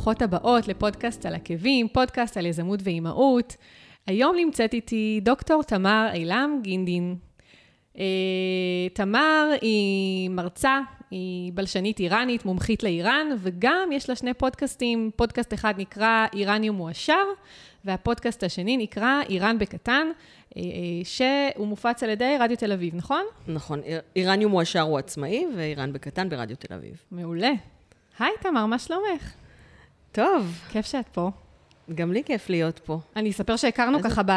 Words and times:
ברוכות 0.00 0.22
הבאות 0.22 0.68
לפודקאסט 0.68 1.26
על 1.26 1.34
עקבים, 1.34 1.88
פודקאסט 1.88 2.36
על 2.36 2.46
יזמות 2.46 2.80
ואימהות. 2.82 3.56
היום 4.06 4.36
נמצאת 4.36 4.74
איתי 4.74 5.20
דוקטור 5.22 5.62
תמר 5.62 6.08
אילם 6.14 6.58
גינדין. 6.62 7.16
אה, 7.98 8.04
תמר 8.92 9.50
היא 9.62 10.30
מרצה, 10.30 10.80
היא 11.10 11.52
בלשנית 11.54 12.00
איראנית, 12.00 12.44
מומחית 12.44 12.82
לאיראן, 12.82 13.26
וגם 13.38 13.88
יש 13.92 14.08
לה 14.08 14.16
שני 14.16 14.34
פודקאסטים. 14.34 15.10
פודקאסט 15.16 15.54
אחד 15.54 15.74
נקרא 15.78 16.26
איראניום 16.34 16.76
מועשר, 16.76 17.24
והפודקאסט 17.84 18.42
השני 18.42 18.76
נקרא 18.76 19.20
איראן 19.28 19.58
בקטן, 19.58 20.06
אה, 20.56 20.62
אה, 20.62 20.66
שהוא 21.04 21.66
מופץ 21.66 22.02
על 22.02 22.10
ידי 22.10 22.36
רדיו 22.40 22.56
תל 22.56 22.72
אביב, 22.72 22.94
נכון? 22.94 23.24
נכון, 23.48 23.80
איראניום 24.16 24.52
מועשר 24.52 24.80
הוא 24.80 24.98
עצמאי, 24.98 25.46
ואיראן 25.56 25.92
בקטן 25.92 26.28
ברדיו 26.28 26.56
תל 26.56 26.74
אביב. 26.74 27.02
מעולה. 27.10 27.52
היי, 28.18 28.32
תמר, 28.40 28.66
מה 28.66 28.78
שלומך? 28.78 29.39
טוב. 30.12 30.58
כיף 30.68 30.86
שאת 30.86 31.08
פה. 31.08 31.30
גם 31.94 32.12
לי 32.12 32.24
כיף 32.24 32.50
להיות 32.50 32.78
פה. 32.78 33.00
אני 33.16 33.30
אספר 33.30 33.56
שהכרנו 33.56 33.98
איזה... 33.98 34.08
ככה 34.08 34.22
ב... 34.22 34.32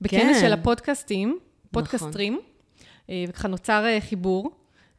בכנס 0.00 0.36
כן. 0.36 0.40
של 0.40 0.52
הפודקאסטים, 0.52 1.38
פודקאסטרים, 1.70 2.32
נכון. 2.32 3.14
וככה 3.28 3.48
נוצר 3.48 3.84
חיבור, 4.00 4.50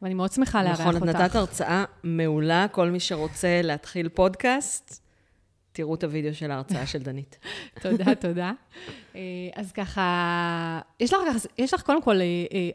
ואני 0.02 0.14
מאוד 0.14 0.32
שמחה 0.32 0.62
לארח 0.62 0.80
נכון, 0.80 0.94
אותך. 0.94 1.02
נכון, 1.02 1.16
את 1.16 1.16
נתת 1.24 1.34
הרצאה 1.34 1.84
מעולה, 2.02 2.66
כל 2.72 2.90
מי 2.90 3.00
שרוצה 3.00 3.60
להתחיל 3.62 4.08
פודקאסט, 4.08 5.02
תראו 5.72 5.94
את 5.94 6.04
הוידאו 6.04 6.34
של 6.34 6.50
ההרצאה 6.50 6.86
של 6.86 6.98
דנית. 6.98 7.38
תודה, 7.82 8.14
תודה. 8.14 8.52
אז 9.54 9.72
ככה, 9.72 10.80
יש 11.00 11.12
לך, 11.12 11.18
יש 11.58 11.74
לך 11.74 11.82
קודם 11.82 12.02
כל, 12.02 12.16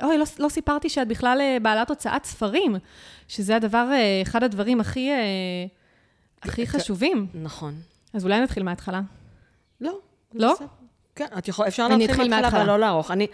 אוי, 0.03 0.17
לא, 0.17 0.25
לא 0.39 0.49
סיפרתי 0.49 0.89
שאת 0.89 1.07
בכלל 1.07 1.41
בעלת 1.61 1.89
הוצאת 1.89 2.25
ספרים, 2.25 2.75
שזה 3.27 3.55
הדבר, 3.55 3.89
אחד 4.21 4.43
הדברים 4.43 4.81
הכי, 4.81 5.09
הכי 6.41 6.67
חשובים. 6.67 7.27
נכון. 7.33 7.75
אז 8.13 8.23
אולי 8.25 8.39
נתחיל 8.39 8.63
מההתחלה. 8.63 9.01
לא. 9.81 9.99
לא? 10.33 10.55
כן, 11.15 11.25
את 11.37 11.47
יכול, 11.47 11.67
אפשר 11.67 11.87
להתחיל 11.87 12.29
מההתחלה, 12.29 12.61
אבל 12.61 12.67
לא 12.67 12.79
לערוך. 12.79 13.11
אני, 13.11 13.27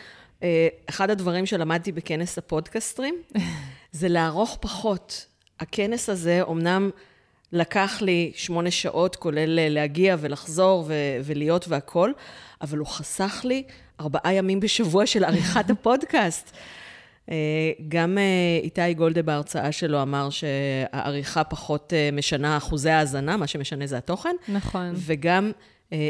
אחד 0.90 1.10
הדברים 1.10 1.46
שלמדתי 1.46 1.92
בכנס 1.92 2.38
הפודקסטרים, 2.38 3.16
זה 3.92 4.08
לערוך 4.08 4.58
פחות. 4.62 5.26
הכנס 5.60 6.10
הזה, 6.10 6.42
אמנם 6.50 6.90
לקח 7.52 8.02
לי 8.02 8.32
שמונה 8.36 8.72
שעות, 8.72 9.16
כולל 9.16 9.70
להגיע 9.70 10.16
ולחזור 10.20 10.84
ו- 10.88 10.94
ולהיות 11.24 11.68
והכול, 11.68 12.14
אבל 12.62 12.78
הוא 12.78 12.88
חסך 12.88 13.42
לי 13.44 13.64
ארבעה 14.00 14.34
ימים 14.34 14.60
בשבוע 14.60 15.06
של 15.06 15.24
עריכת 15.24 15.70
הפודקאסט. 15.74 16.52
גם 17.88 18.18
איתי 18.64 18.94
גולדה 18.94 19.22
בהרצאה 19.22 19.72
שלו 19.72 20.02
אמר 20.02 20.30
שהעריכה 20.30 21.44
פחות 21.44 21.94
משנה 22.14 22.58
אחוזי 22.58 22.90
האזנה, 22.90 23.38
מה 23.38 23.48
שמשנה 23.48 23.88
זה 23.88 23.98
התוכן. 23.98 24.36
נכון. 24.48 24.92
וגם 24.94 25.52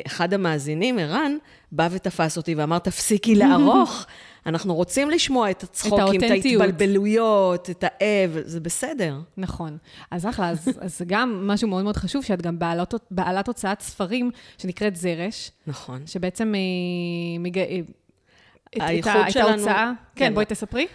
אחד 0.07 0.33
המאזינים, 0.33 0.99
ערן, 0.99 1.37
בא 1.71 1.87
ותפס 1.91 2.37
אותי 2.37 2.55
ואמר, 2.55 2.79
תפסיקי 2.79 3.35
לערוך. 3.35 4.05
אנחנו 4.45 4.75
רוצים 4.75 5.09
לשמוע 5.09 5.51
את 5.51 5.63
הצחוקים, 5.63 6.19
את, 6.19 6.23
את 6.23 6.31
ההתבלבלויות, 6.31 7.69
את 7.69 7.83
האב, 7.87 8.37
זה 8.45 8.59
בסדר. 8.59 9.19
נכון. 9.37 9.77
אז 10.11 10.25
אחלה, 10.25 10.49
אז, 10.49 10.67
אז 10.85 11.01
גם 11.07 11.47
משהו 11.47 11.67
מאוד 11.67 11.83
מאוד 11.83 11.97
חשוב, 11.97 12.23
שאת 12.23 12.41
גם 12.41 12.59
בעלת, 12.59 12.93
בעלת 13.11 13.47
הוצאת 13.47 13.81
ספרים, 13.81 14.31
שנקראת 14.57 14.95
זרש. 14.95 15.51
נכון. 15.67 16.01
שבעצם... 16.05 16.53
אה, 16.55 17.39
מג... 17.39 17.59
הייחוד 18.79 19.21
את 19.27 19.31
שלנו... 19.31 19.49
ההוצאה, 19.49 19.91
כן, 20.15 20.25
כן, 20.25 20.33
בואי 20.33 20.45
תספרי. 20.45 20.87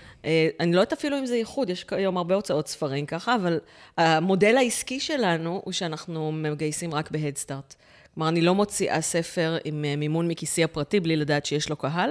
אני 0.61 0.73
לא 0.73 0.81
יודעת 0.81 0.93
אפילו 0.93 1.19
אם 1.19 1.27
זה 1.27 1.37
ייחוד, 1.37 1.71
יש 1.71 1.87
היום 1.91 2.17
הרבה 2.17 2.35
הוצאות 2.35 2.69
ספרים 2.69 3.07
ככה, 3.07 3.35
אבל 3.35 3.59
המודל 3.97 4.57
העסקי 4.57 5.01
שלנו 5.01 5.61
הוא 5.65 5.73
שאנחנו 5.73 6.33
מגייסים 6.33 6.95
רק 6.95 7.11
בהדסטארט. 7.11 7.75
כלומר, 8.15 8.29
אני 8.29 8.41
לא 8.41 8.55
מוציאה 8.55 9.01
ספר 9.01 9.57
עם 9.65 9.85
מימון 9.97 10.29
מכיסי 10.29 10.65
הפרטי 10.65 11.01
בלי 11.01 11.17
לדעת 11.17 11.47
שיש 11.47 11.71
לו 11.71 11.77
קהל. 11.77 12.11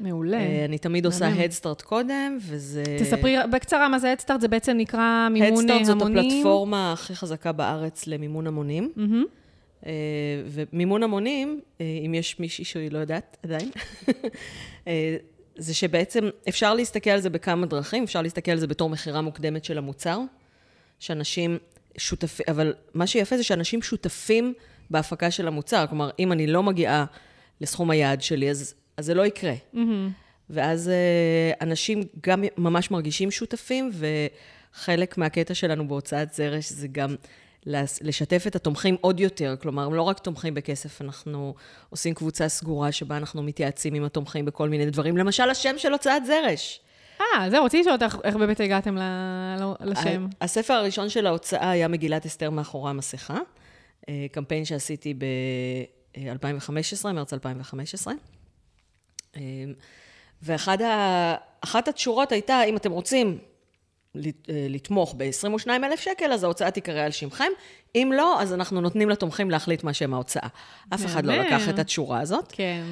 מעולה. 0.00 0.38
אני 0.64 0.78
תמיד 0.78 1.06
עושה 1.06 1.28
הדסטארט 1.28 1.82
קודם, 1.82 2.38
וזה... 2.40 2.84
תספרי 2.98 3.36
בקצרה 3.52 3.88
מה 3.88 3.98
זה 3.98 4.12
הדסטארט, 4.12 4.40
זה 4.40 4.48
בעצם 4.48 4.76
נקרא 4.76 5.28
מימון 5.30 5.48
המונים. 5.48 5.76
הדסטארט 5.76 5.98
זאת 5.98 6.08
הפלטפורמה 6.10 6.92
הכי 6.92 7.14
חזקה 7.14 7.52
בארץ 7.52 8.06
למימון 8.06 8.46
המונים. 8.46 8.92
Mm-hmm. 8.96 9.45
ומימון 10.46 11.02
המונים, 11.02 11.60
אם 11.80 12.14
יש 12.14 12.40
מישהי 12.40 12.64
שהיא 12.64 12.90
לא 12.90 12.98
יודעת 12.98 13.36
עדיין, 13.42 13.70
זה 15.56 15.74
שבעצם 15.74 16.28
אפשר 16.48 16.74
להסתכל 16.74 17.10
על 17.10 17.20
זה 17.20 17.30
בכמה 17.30 17.66
דרכים, 17.66 18.04
אפשר 18.04 18.22
להסתכל 18.22 18.50
על 18.50 18.58
זה 18.58 18.66
בתור 18.66 18.88
מכירה 18.88 19.20
מוקדמת 19.20 19.64
של 19.64 19.78
המוצר, 19.78 20.20
שאנשים 21.00 21.58
שותפים, 21.98 22.46
אבל 22.48 22.74
מה 22.94 23.06
שיפה 23.06 23.36
זה 23.36 23.42
שאנשים 23.42 23.82
שותפים 23.82 24.54
בהפקה 24.90 25.30
של 25.30 25.48
המוצר. 25.48 25.84
כלומר, 25.88 26.10
אם 26.18 26.32
אני 26.32 26.46
לא 26.46 26.62
מגיעה 26.62 27.04
לסכום 27.60 27.90
היעד 27.90 28.22
שלי, 28.22 28.50
אז, 28.50 28.74
אז 28.96 29.06
זה 29.06 29.14
לא 29.14 29.26
יקרה. 29.26 29.54
Mm-hmm. 29.74 29.78
ואז 30.50 30.90
אנשים 31.60 32.02
גם 32.26 32.44
ממש 32.58 32.90
מרגישים 32.90 33.30
שותפים, 33.30 33.90
וחלק 34.74 35.18
מהקטע 35.18 35.54
שלנו 35.54 35.88
בהוצאת 35.88 36.34
זרש 36.34 36.72
זה 36.72 36.88
גם 36.88 37.14
לשתף 38.00 38.44
את 38.46 38.56
התומכים 38.56 38.96
עוד 39.00 39.20
יותר. 39.20 39.54
כלומר, 39.62 39.82
הם 39.82 39.94
לא 39.94 40.02
רק 40.02 40.18
תומכים 40.18 40.54
בכסף, 40.54 41.02
אנחנו 41.02 41.54
עושים 41.90 42.14
קבוצה 42.14 42.48
סגורה 42.48 42.92
שבה 42.92 43.16
אנחנו 43.16 43.42
מתייעצים 43.42 43.94
עם 43.94 44.04
התומכים 44.04 44.44
בכל 44.44 44.68
מיני 44.68 44.86
דברים. 44.86 45.16
למשל, 45.16 45.50
השם 45.50 45.74
של 45.78 45.92
הוצאת 45.92 46.26
זרש. 46.26 46.80
אה, 47.20 47.50
זהו, 47.50 47.64
רציתי 47.64 47.80
לשאול 47.80 47.94
אותך 47.94 48.16
איך 48.24 48.36
באמת 48.36 48.60
הגעתם 48.60 48.96
לשם. 49.80 50.26
הספר 50.40 50.74
הראשון 50.74 51.08
של 51.08 51.26
ההוצאה 51.26 51.70
היה 51.70 51.88
מגילת 51.88 52.26
אסתר 52.26 52.50
מאחורי 52.50 52.90
המסכה, 52.90 53.38
קמפיין 54.32 54.64
שעשיתי 54.64 55.14
ב-2015, 55.14 57.12
מרץ 57.12 57.32
2015. 57.32 58.14
ואחת 60.42 61.88
התשורות 61.88 62.32
הייתה, 62.32 62.62
אם 62.62 62.76
אתם 62.76 62.92
רוצים 62.92 63.38
לתמוך 64.68 65.14
ב-22 65.16 65.68
אלף 65.70 66.00
שקל, 66.00 66.32
אז 66.32 66.44
ההוצאה 66.44 66.70
תיקרא 66.70 67.00
על 67.00 67.10
שמכם. 67.10 67.48
אם 67.94 68.12
לא, 68.16 68.42
אז 68.42 68.52
אנחנו 68.52 68.80
נותנים 68.80 69.10
לתומכים 69.10 69.50
להחליט 69.50 69.84
מה 69.84 69.92
שם 69.92 70.14
ההוצאה. 70.14 70.48
אף 70.94 71.04
אחד 71.06 71.26
לא 71.26 71.36
לקח 71.36 71.68
את 71.68 71.78
התשורה 71.78 72.20
הזאת. 72.20 72.52
כן. 72.52 72.84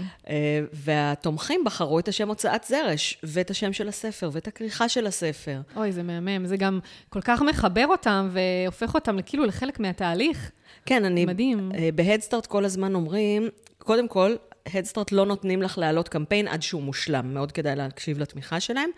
והתומכים 0.72 1.64
בחרו 1.64 1.98
את 1.98 2.08
השם 2.08 2.28
הוצאת 2.28 2.64
זרש, 2.64 3.18
ואת 3.22 3.50
השם 3.50 3.72
של 3.72 3.88
הספר, 3.88 4.30
ואת 4.32 4.48
הכריכה 4.48 4.88
של 4.88 5.06
הספר. 5.06 5.60
אוי, 5.76 5.92
זה 5.92 6.02
מהמם. 6.02 6.46
זה 6.46 6.56
גם 6.56 6.80
כל 7.08 7.20
כך 7.20 7.42
מחבר 7.42 7.86
אותם, 7.86 8.30
והופך 8.32 8.94
אותם 8.94 9.16
כאילו 9.26 9.44
לחלק 9.44 9.80
מהתהליך. 9.80 10.50
כן, 10.86 11.04
אני... 11.04 11.26
מדהים. 11.26 11.72
בהדסטארט 11.94 12.46
כל 12.46 12.64
הזמן 12.64 12.94
אומרים, 12.94 13.48
קודם 13.78 14.08
כל, 14.08 14.36
הדסטארט 14.74 15.12
לא 15.12 15.26
נותנים 15.26 15.62
לך 15.62 15.78
להעלות 15.78 16.08
קמפיין 16.08 16.48
עד 16.48 16.62
שהוא 16.62 16.82
מושלם. 16.82 17.34
מאוד 17.34 17.52
כדאי 17.52 17.76
להקשיב 17.76 18.18
לתמיכה 18.18 18.60
שלהם. 18.60 18.90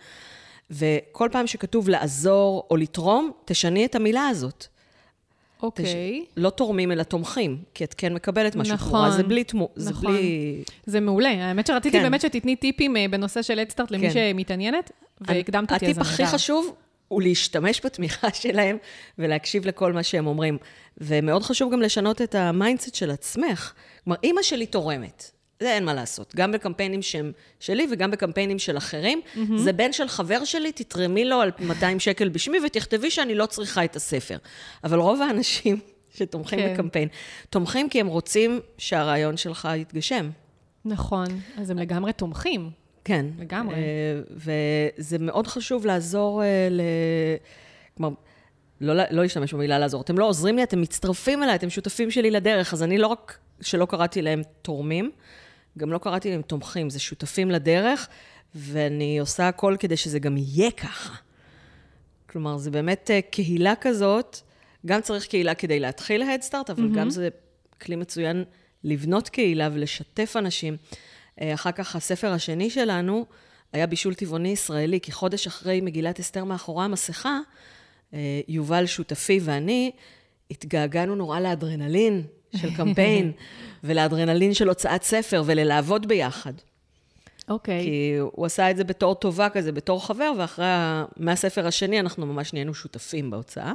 וכל 0.71 1.29
פעם 1.31 1.47
שכתוב 1.47 1.89
לעזור 1.89 2.67
או 2.71 2.77
לתרום, 2.77 3.31
תשני 3.45 3.85
את 3.85 3.95
המילה 3.95 4.27
הזאת. 4.27 4.65
אוקיי. 5.63 5.85
Okay. 5.85 5.87
תש... 5.87 6.31
לא 6.37 6.49
תורמים, 6.49 6.91
אלא 6.91 7.03
תומכים, 7.03 7.57
כי 7.73 7.83
את 7.83 7.93
כן 7.93 8.13
מקבלת 8.13 8.55
משהו 8.55 8.73
נכון, 8.73 8.89
תמורה, 8.89 9.11
זה 9.11 9.23
בלי 9.23 9.43
תמו... 9.43 9.69
נכון. 9.77 9.83
זה 9.83 9.93
בלי... 9.93 10.63
זה 10.85 10.99
מעולה. 10.99 11.29
האמת 11.29 11.67
שרציתי 11.67 11.97
כן. 11.97 12.03
באמת 12.03 12.21
שתתני 12.21 12.55
טיפים 12.55 12.95
בנושא 13.11 13.41
של 13.41 13.59
הדסטארט 13.59 13.91
למי 13.91 14.07
כן. 14.07 14.13
שמתעניינת, 14.13 14.91
והקדמת 15.21 15.71
אותי, 15.71 15.85
אז 15.85 15.91
הטיפ 15.91 16.01
הכי 16.01 16.25
חשוב 16.25 16.75
הוא 17.07 17.21
להשתמש 17.21 17.81
בתמיכה 17.85 18.27
שלהם 18.41 18.77
ולהקשיב 19.17 19.67
לכל 19.67 19.93
מה 19.93 20.03
שהם 20.03 20.27
אומרים. 20.27 20.57
ומאוד 20.97 21.43
חשוב 21.43 21.73
גם 21.73 21.81
לשנות 21.81 22.21
את 22.21 22.35
ה 22.35 22.42
mindset 22.42 22.95
של 22.95 23.11
עצמך. 23.11 23.73
כלומר, 24.03 24.17
אימא 24.23 24.41
שלי 24.41 24.65
תורמת. 24.65 25.31
זה 25.59 25.73
אין 25.73 25.85
מה 25.85 25.93
לעשות. 25.93 26.35
גם 26.35 26.51
בקמפיינים 26.51 27.01
שהם 27.01 27.31
שלי 27.59 27.87
וגם 27.91 28.11
בקמפיינים 28.11 28.59
של 28.59 28.77
אחרים. 28.77 29.21
Mm-hmm. 29.21 29.39
זה 29.57 29.73
בן 29.73 29.93
של 29.93 30.07
חבר 30.07 30.45
שלי, 30.45 30.71
תתרמי 30.71 31.25
לו 31.25 31.41
על 31.41 31.51
200 31.59 31.99
שקל 31.99 32.29
בשמי 32.29 32.57
ותכתבי 32.65 33.11
שאני 33.11 33.35
לא 33.35 33.45
צריכה 33.45 33.83
את 33.83 33.95
הספר. 33.95 34.37
אבל 34.83 34.99
רוב 34.99 35.21
האנשים 35.21 35.79
שתומכים 36.13 36.59
כן. 36.59 36.73
בקמפיין, 36.73 37.07
תומכים 37.49 37.89
כי 37.89 37.99
הם 37.99 38.07
רוצים 38.07 38.59
שהרעיון 38.77 39.37
שלך 39.37 39.67
יתגשם. 39.75 40.29
נכון, 40.85 41.27
אז 41.57 41.69
הם 41.69 41.79
לגמרי 41.79 42.13
תומכים. 42.13 42.69
כן. 43.03 43.25
לגמרי. 43.39 43.75
וזה 44.29 45.17
מאוד 45.19 45.47
חשוב 45.47 45.85
לעזור 45.85 46.41
ל... 46.71 46.81
כלומר, 47.97 48.15
לא, 48.81 48.93
לא 48.93 49.21
להשתמש 49.21 49.53
במילה 49.53 49.79
לעזור. 49.79 50.01
אתם 50.01 50.17
לא 50.17 50.25
עוזרים 50.25 50.55
לי, 50.55 50.63
אתם 50.63 50.81
מצטרפים 50.81 51.43
אליי, 51.43 51.55
אתם 51.55 51.69
שותפים 51.69 52.11
שלי 52.11 52.31
לדרך. 52.31 52.73
אז 52.73 52.83
אני 52.83 52.97
לא 52.97 53.07
רק 53.07 53.37
שלא 53.61 53.85
קראתי 53.85 54.21
להם 54.21 54.41
תורמים, 54.61 55.11
גם 55.77 55.91
לא 55.91 55.97
קראתי 55.97 56.31
להם 56.31 56.41
תומכים, 56.41 56.89
זה 56.89 56.99
שותפים 56.99 57.51
לדרך, 57.51 58.07
ואני 58.55 59.19
עושה 59.19 59.47
הכל 59.47 59.75
כדי 59.79 59.97
שזה 59.97 60.19
גם 60.19 60.37
יהיה 60.37 60.71
ככה. 60.71 61.15
כלומר, 62.29 62.57
זה 62.57 62.71
באמת 62.71 63.11
קהילה 63.31 63.73
כזאת, 63.81 64.37
גם 64.85 65.01
צריך 65.01 65.25
קהילה 65.27 65.55
כדי 65.55 65.79
להתחיל 65.79 66.21
הדסטארט, 66.21 66.69
אבל 66.69 66.83
mm-hmm. 66.83 66.97
גם 66.97 67.09
זה 67.09 67.29
כלי 67.81 67.95
מצוין 67.95 68.43
לבנות 68.83 69.29
קהילה 69.29 69.69
ולשתף 69.73 70.35
אנשים. 70.39 70.77
אחר 71.41 71.71
כך 71.71 71.95
הספר 71.95 72.31
השני 72.31 72.69
שלנו 72.69 73.25
היה 73.73 73.87
בישול 73.87 74.13
טבעוני 74.13 74.49
ישראלי, 74.49 74.99
כי 74.99 75.11
חודש 75.11 75.47
אחרי 75.47 75.81
מגילת 75.81 76.19
אסתר 76.19 76.43
מאחורי 76.43 76.85
המסכה, 76.85 77.39
יובל 78.47 78.85
שותפי 78.85 79.39
ואני 79.43 79.91
התגעגענו 80.51 81.15
נורא 81.15 81.39
לאדרנלין 81.39 82.23
של 82.55 82.75
קמפיין, 82.75 83.31
ולאדרנלין 83.83 84.53
של 84.53 84.67
הוצאת 84.67 85.03
ספר, 85.03 85.43
וללעבוד 85.45 86.07
ביחד. 86.07 86.53
אוקיי. 87.49 87.83
כי 87.83 88.15
הוא 88.19 88.45
עשה 88.45 88.71
את 88.71 88.77
זה 88.77 88.83
בתור 88.83 89.15
טובה 89.15 89.49
כזה, 89.49 89.71
בתור 89.71 90.05
חבר, 90.05 90.31
ואחרי, 90.37 90.65
מהספר 91.17 91.67
השני 91.67 91.99
אנחנו 91.99 92.25
ממש 92.25 92.53
נהיינו 92.53 92.73
שותפים 92.73 93.31
בהוצאה. 93.31 93.73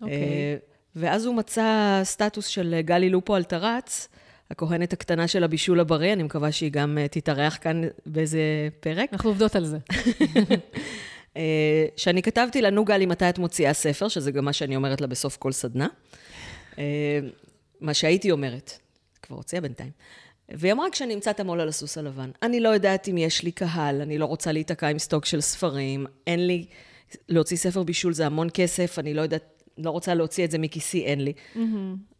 אוקיי. 0.00 0.16
אה, 0.16 0.56
ואז 0.96 1.26
הוא 1.26 1.34
מצא 1.34 2.00
סטטוס 2.04 2.46
של 2.46 2.80
גלי 2.80 3.10
לופו 3.10 3.36
אלטרץ, 3.36 4.08
הכהנת 4.50 4.92
הקטנה 4.92 5.28
של 5.28 5.44
הבישול 5.44 5.80
הבריא, 5.80 6.12
אני 6.12 6.22
מקווה 6.22 6.52
שהיא 6.52 6.72
גם 6.72 6.98
אה, 6.98 7.08
תתארח 7.08 7.58
כאן 7.60 7.82
באיזה 8.06 8.40
פרק. 8.80 9.08
אנחנו 9.12 9.30
עובדות 9.30 9.56
על 9.56 9.64
זה. 9.64 9.78
אה, 11.36 11.84
שאני 11.96 12.22
כתבתי 12.22 12.62
לה, 12.62 12.70
נו 12.70 12.84
גלי, 12.84 13.06
מתי 13.06 13.28
את 13.28 13.38
מוציאה 13.38 13.72
ספר, 13.72 14.08
שזה 14.08 14.30
גם 14.30 14.44
מה 14.44 14.52
שאני 14.52 14.76
אומרת 14.76 15.00
לה 15.00 15.06
בסוף 15.06 15.36
כל 15.36 15.52
סדנה. 15.52 15.88
מה 17.80 17.94
שהייתי 17.94 18.30
אומרת, 18.30 18.78
כבר 19.22 19.36
הוציאה 19.36 19.62
בינתיים. 19.62 19.90
והיא 20.48 20.72
אמרה, 20.72 20.90
כשאני 20.92 21.14
אמצא 21.14 21.30
את 21.30 21.40
המו"ל 21.40 21.60
על 21.60 21.68
הסוס 21.68 21.98
הלבן. 21.98 22.30
אני 22.42 22.60
לא 22.60 22.68
יודעת 22.68 23.08
אם 23.08 23.18
יש 23.18 23.42
לי 23.42 23.52
קהל, 23.52 24.00
אני 24.00 24.18
לא 24.18 24.24
רוצה 24.24 24.52
להיתקע 24.52 24.88
עם 24.88 24.98
סטוק 24.98 25.24
של 25.24 25.40
ספרים, 25.40 26.06
אין 26.26 26.46
לי... 26.46 26.66
להוציא 27.28 27.56
ספר 27.56 27.82
בישול 27.82 28.12
זה 28.12 28.26
המון 28.26 28.48
כסף, 28.54 28.98
אני 28.98 29.14
לא 29.14 29.22
יודעת, 29.22 29.62
לא 29.78 29.90
רוצה 29.90 30.14
להוציא 30.14 30.44
את 30.44 30.50
זה 30.50 30.58
מכיסי, 30.58 31.04
אין 31.04 31.24
לי. 31.24 31.32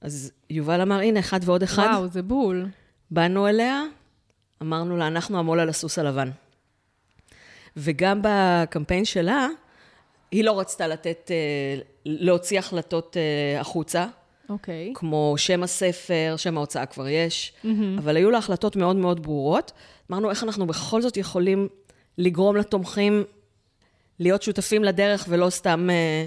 אז 0.00 0.32
יובל 0.50 0.80
אמר, 0.80 1.00
הנה, 1.00 1.20
אחד 1.20 1.40
ועוד 1.42 1.62
אחד. 1.62 1.88
וואו, 1.92 2.08
זה 2.08 2.22
בול. 2.22 2.66
באנו 3.10 3.48
אליה, 3.48 3.82
אמרנו 4.62 4.96
לה, 4.96 5.06
אנחנו 5.06 5.38
המו"ל 5.38 5.60
על 5.60 5.68
הסוס 5.68 5.98
הלבן. 5.98 6.30
וגם 7.76 8.20
בקמפיין 8.22 9.04
שלה, 9.04 9.48
היא 10.30 10.44
לא 10.44 10.60
רצתה 10.60 10.86
לתת, 10.86 11.30
אה, 11.30 11.80
להוציא 12.04 12.58
החלטות 12.58 13.16
אה, 13.16 13.60
החוצה, 13.60 14.06
אוקיי. 14.50 14.92
כמו 14.94 15.34
שם 15.36 15.62
הספר, 15.62 16.34
שם 16.36 16.56
ההוצאה 16.56 16.86
כבר 16.86 17.08
יש, 17.08 17.52
אבל 17.98 18.16
היו 18.16 18.30
לה 18.30 18.38
החלטות 18.38 18.76
מאוד 18.76 18.96
מאוד 18.96 19.22
ברורות. 19.22 19.72
אמרנו, 20.10 20.30
איך 20.30 20.44
אנחנו 20.44 20.66
בכל 20.66 21.02
זאת 21.02 21.16
יכולים 21.16 21.68
לגרום 22.18 22.56
לתומכים 22.56 23.24
להיות 24.18 24.42
שותפים 24.42 24.84
לדרך 24.84 25.26
ולא 25.28 25.50
סתם 25.50 25.88
אה, 25.90 26.26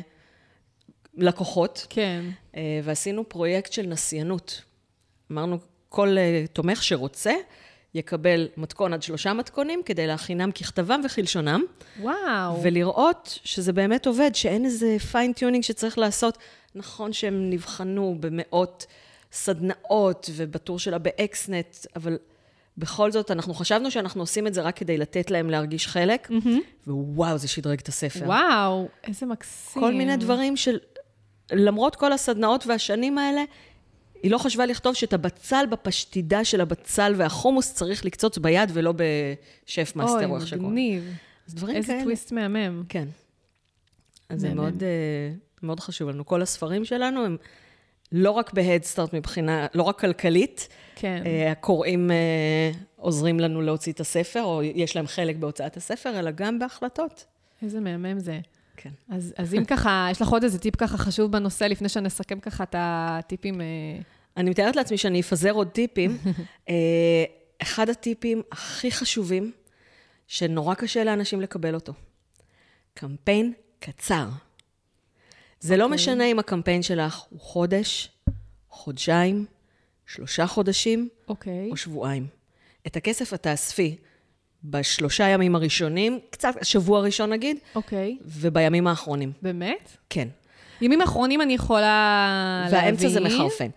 לקוחות. 1.17 1.87
כן. 1.89 2.25
אה, 2.55 2.79
ועשינו 2.83 3.29
פרויקט 3.29 3.73
של 3.73 3.85
נסיינות. 3.85 4.61
אמרנו, 5.31 5.57
כל 5.89 6.17
אה, 6.17 6.45
תומך 6.53 6.83
שרוצה 6.83 7.33
יקבל 7.95 8.47
מתכון 8.57 8.93
עד 8.93 9.03
שלושה 9.03 9.33
מתכונים 9.33 9.81
כדי 9.85 10.07
להכינם 10.07 10.51
ככתבם 10.51 11.01
וכלשונם, 11.05 11.63
וואו. 12.01 12.63
ולראות 12.63 13.39
שזה 13.43 13.73
באמת 13.73 14.07
עובד, 14.07 14.31
שאין 14.33 14.65
איזה 14.65 14.97
fine-tuning 15.11 15.63
שצריך 15.63 15.97
לעשות. 15.97 16.37
נכון 16.75 17.13
שהם 17.13 17.49
נבחנו 17.49 18.17
במאות 18.19 18.85
סדנאות 19.31 20.29
ובטור 20.35 20.79
שלה 20.79 20.97
ב 20.97 21.10
Xnet, 21.10 21.77
אבל 21.95 22.17
בכל 22.77 23.11
זאת, 23.11 23.31
אנחנו 23.31 23.53
חשבנו 23.53 23.91
שאנחנו 23.91 24.21
עושים 24.21 24.47
את 24.47 24.53
זה 24.53 24.61
רק 24.61 24.77
כדי 24.77 24.97
לתת 24.97 25.31
להם 25.31 25.49
להרגיש 25.49 25.87
חלק, 25.87 26.29
ווואו, 26.87 27.37
זה 27.37 27.47
שדרג 27.47 27.79
את 27.79 27.87
הספר. 27.87 28.25
וואו, 28.25 28.87
איזה 29.03 29.25
מקסים. 29.25 29.81
כל 29.81 29.93
מיני 29.93 30.17
דברים 30.17 30.57
של... 30.57 30.77
למרות 31.51 31.95
כל 31.95 32.13
הסדנאות 32.13 32.67
והשנים 32.67 33.17
האלה, 33.17 33.43
היא 34.23 34.31
לא 34.31 34.37
חשבה 34.37 34.65
לכתוב 34.65 34.95
שאת 34.95 35.13
הבצל 35.13 35.65
בפשטידה 35.71 36.43
של 36.43 36.61
הבצל 36.61 37.13
והחומוס 37.17 37.73
צריך 37.73 38.05
לקצוץ 38.05 38.37
ביד 38.37 38.71
ולא 38.73 38.93
בשף 38.93 39.93
מאסטר 39.95 40.27
או 40.27 40.35
איך 40.35 40.41
אוי, 40.41 40.47
שקוראים. 40.47 40.69
מגניב. 40.69 41.13
אז 41.47 41.55
דברים 41.55 41.75
איזה 41.75 41.87
כאלה. 41.87 42.03
טוויסט 42.03 42.31
מהמם. 42.31 42.83
כן. 42.89 43.07
אז 44.29 44.41
זה. 44.41 44.53
מאוד, 44.53 44.83
אה, 44.83 45.33
מאוד 45.63 45.79
חשוב 45.79 46.09
לנו. 46.09 46.25
כל 46.25 46.41
הספרים 46.41 46.85
שלנו 46.85 47.25
הם 47.25 47.37
לא 48.11 48.31
רק 48.31 48.53
בהדסטארט 48.53 49.13
מבחינה, 49.13 49.67
לא 49.73 49.83
רק 49.83 49.99
כלכלית, 49.99 50.67
כן. 50.95 51.23
אה, 51.25 51.51
הקוראים 51.51 52.11
אה, 52.11 52.71
עוזרים 52.95 53.39
לנו 53.39 53.61
להוציא 53.61 53.93
את 53.93 53.99
הספר, 53.99 54.43
או 54.43 54.63
יש 54.63 54.95
להם 54.95 55.07
חלק 55.07 55.35
בהוצאת 55.35 55.77
הספר, 55.77 56.19
אלא 56.19 56.31
גם 56.31 56.59
בהחלטות. 56.59 57.25
איזה 57.61 57.79
מהמם 57.79 58.19
זה. 58.19 58.39
כן. 58.77 58.89
אז, 59.09 59.33
אז 59.37 59.53
אם 59.53 59.65
ככה, 59.65 60.07
יש 60.11 60.21
לך 60.21 60.27
עוד 60.29 60.43
איזה 60.43 60.59
טיפ 60.59 60.75
ככה 60.75 60.97
חשוב 60.97 61.31
בנושא, 61.31 61.63
לפני 61.63 61.89
שנסכם 61.89 62.39
ככה 62.39 62.63
את 62.63 62.75
הטיפים. 62.77 63.61
אה, 63.61 63.65
אני 64.37 64.49
מתארת 64.49 64.75
לעצמי 64.75 64.97
שאני 64.97 65.21
אפזר 65.21 65.51
עוד 65.51 65.67
טיפים. 65.67 66.17
אה, 66.69 67.23
אחד 67.61 67.89
הטיפים 67.89 68.41
הכי 68.51 68.91
חשובים, 68.91 69.51
שנורא 70.27 70.75
קשה 70.75 71.03
לאנשים 71.03 71.41
לקבל 71.41 71.75
אותו, 71.75 71.93
קמפיין 72.93 73.53
קצר. 73.79 74.27
זה 75.59 75.77
לא 75.77 75.83
אוקיי. 75.83 75.95
משנה 75.95 76.25
אם 76.25 76.39
הקמפיין 76.39 76.83
שלך 76.83 77.19
הוא 77.29 77.39
חודש, 77.39 78.11
חודשיים, 78.69 79.45
שלושה 80.05 80.47
חודשים 80.47 81.09
אוקיי. 81.27 81.69
או 81.71 81.77
שבועיים. 81.77 82.27
את 82.87 82.95
הכסף 82.95 83.33
את 83.33 83.43
תאספי 83.43 83.97
בשלושה 84.63 85.27
ימים 85.27 85.55
הראשונים, 85.55 86.19
קצת, 86.29 86.55
שבוע 86.61 86.99
ראשון 86.99 87.29
נגיד, 87.29 87.57
אוקיי. 87.75 88.17
ובימים 88.25 88.87
האחרונים. 88.87 89.31
באמת? 89.41 89.97
כן. 90.09 90.27
ימים 90.81 91.01
אחרונים 91.01 91.41
אני 91.41 91.53
יכולה 91.53 92.67
להביא. 92.71 92.77
והאמצע 92.77 93.07
זה 93.07 93.19
מחרפן. 93.19 93.67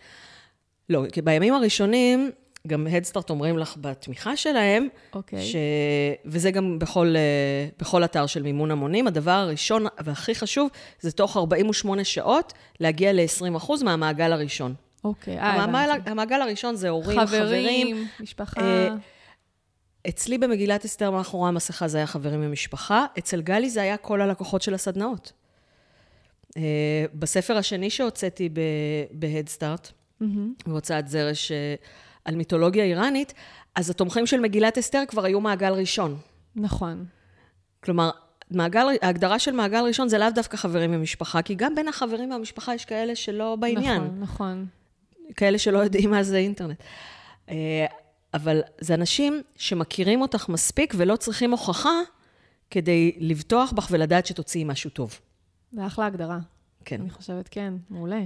לא, 0.89 1.03
כי 1.13 1.23
בימים 1.23 1.55
הראשונים, 1.55 2.31
גם 2.67 2.87
הדסטארט 2.87 3.31
אומרים 3.31 3.59
לך 3.59 3.75
בתמיכה 3.81 4.37
שלהם, 4.37 4.89
אוקיי. 5.15 5.43
ש... 5.43 5.57
וזה 6.25 6.51
גם 6.51 6.79
בכל, 6.79 7.15
אה, 7.17 7.69
בכל 7.79 8.05
אתר 8.05 8.27
של 8.27 8.43
מימון 8.43 8.71
המונים, 8.71 9.07
הדבר 9.07 9.31
הראשון 9.31 9.87
והכי 9.99 10.35
חשוב, 10.35 10.71
זה 11.01 11.13
תוך 11.13 11.37
48 11.37 12.05
שעות 12.05 12.53
להגיע 12.81 13.13
ל-20% 13.13 13.85
מהמעגל 13.85 14.33
הראשון. 14.33 14.75
אוקיי. 15.05 15.39
אה, 15.39 15.63
הבנתי. 15.63 16.11
המעגל 16.11 16.43
הראשון 16.43 16.75
זה 16.75 16.89
הורים, 16.89 17.21
חברים. 17.21 17.87
חברים, 17.87 18.07
משפחה. 18.21 18.61
אה, 18.61 18.89
אצלי 20.09 20.39
במגילת 20.39 20.85
אסתר 20.85 21.11
מאחורי 21.11 21.49
המסכה 21.49 21.89
זה 21.89 21.99
היה 21.99 22.07
חברים 22.07 22.41
ומשפחה, 22.43 23.07
אצל 23.19 23.41
גלי 23.41 23.71
זה 23.71 23.83
היה 23.83 23.97
כל 23.97 24.21
הלקוחות 24.21 24.63
של 24.63 24.75
הסדנאות. 24.75 25.33
אה, 26.57 27.05
בספר 27.15 27.57
השני 27.57 27.91
שהוצאתי 27.91 28.49
בהדסטארט. 29.13 29.93
בהוצאת 30.67 31.09
זרש 31.09 31.53
אה, 31.53 31.75
על 32.25 32.37
מיתולוגיה 32.37 32.85
איראנית, 32.85 33.35
אז 33.75 33.91
התומכים 33.91 34.27
של 34.27 34.41
מגילת 34.41 34.79
אסתר 34.79 35.03
כבר 35.09 35.25
היו 35.25 35.41
מעגל 35.41 35.73
ראשון. 35.73 36.17
נכון. 36.57 37.05
כלומר, 37.81 38.11
מעגל, 38.51 38.87
ההגדרה 39.03 39.39
של 39.39 39.53
מעגל 39.53 39.81
ראשון 39.81 40.09
זה 40.09 40.19
לאו 40.19 40.31
דווקא 40.35 40.57
חברים 40.57 40.95
ומשפחה, 40.95 41.43
כי 41.43 41.55
גם 41.55 41.75
בין 41.75 41.89
החברים 41.89 42.31
והמשפחה 42.31 42.75
יש 42.75 42.85
כאלה 42.85 43.15
שלא 43.15 43.57
בעניין. 43.57 44.03
נכון, 44.03 44.21
נכון. 44.21 44.67
כאלה 45.37 45.59
שלא 45.59 45.79
יודעים 45.79 46.11
מה 46.11 46.23
זה 46.23 46.37
אינטרנט. 46.37 46.83
אבל 48.37 48.61
זה 48.81 48.95
אנשים 48.95 49.43
שמכירים 49.57 50.21
אותך 50.21 50.49
מספיק 50.49 50.95
ולא 50.97 51.17
צריכים 51.17 51.51
הוכחה 51.51 52.01
כדי 52.71 53.13
לבטוח 53.19 53.73
בך 53.73 53.89
ולדעת 53.91 54.27
שתוציאי 54.27 54.65
משהו 54.65 54.91
טוב. 54.91 55.21
זה 55.73 55.87
אחלה 55.87 56.07
הגדרה. 56.07 56.39
כן. 56.85 57.01
אני 57.01 57.11
חושבת, 57.11 57.49
כן, 57.49 57.75
מעולה. 57.91 58.23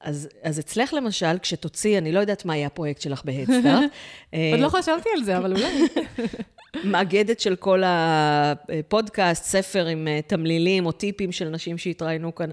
אז, 0.00 0.28
אז 0.42 0.58
אצלך 0.58 0.94
למשל, 0.94 1.38
כשתוציאי, 1.38 1.98
אני 1.98 2.12
לא 2.12 2.20
יודעת 2.20 2.44
מה 2.44 2.56
יהיה 2.56 2.66
הפרויקט 2.66 3.00
שלך 3.00 3.24
בהדסטארט, 3.24 3.90
אה, 4.34 4.50
עוד 4.52 4.60
לא 4.60 4.68
חשבתי 4.68 5.08
על 5.16 5.24
זה, 5.24 5.38
אבל 5.38 5.52
אולי. 5.52 5.86
מאגדת 6.92 7.40
של 7.40 7.56
כל 7.56 7.82
הפודקאסט, 7.86 9.44
ספר 9.44 9.86
עם 9.86 10.08
אה, 10.08 10.20
תמלילים 10.26 10.86
או 10.86 10.92
טיפים 10.92 11.32
של 11.32 11.48
נשים 11.48 11.78
שהתראיינו 11.78 12.34
כאן. 12.34 12.50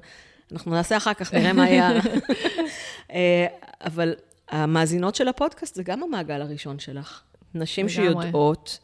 אנחנו 0.51 0.71
נעשה 0.71 0.97
אחר 0.97 1.13
כך, 1.13 1.33
נראה 1.33 1.53
מה 1.53 1.63
היה. 1.63 1.91
אה, 3.13 3.45
אבל 3.81 4.15
המאזינות 4.49 5.15
של 5.15 5.27
הפודקאסט 5.27 5.75
זה 5.75 5.83
גם 5.83 6.03
המעגל 6.03 6.41
הראשון 6.41 6.79
שלך. 6.79 7.21
נשים 7.55 7.85
לגמרי. 7.85 7.95
שיודעות, 8.11 8.79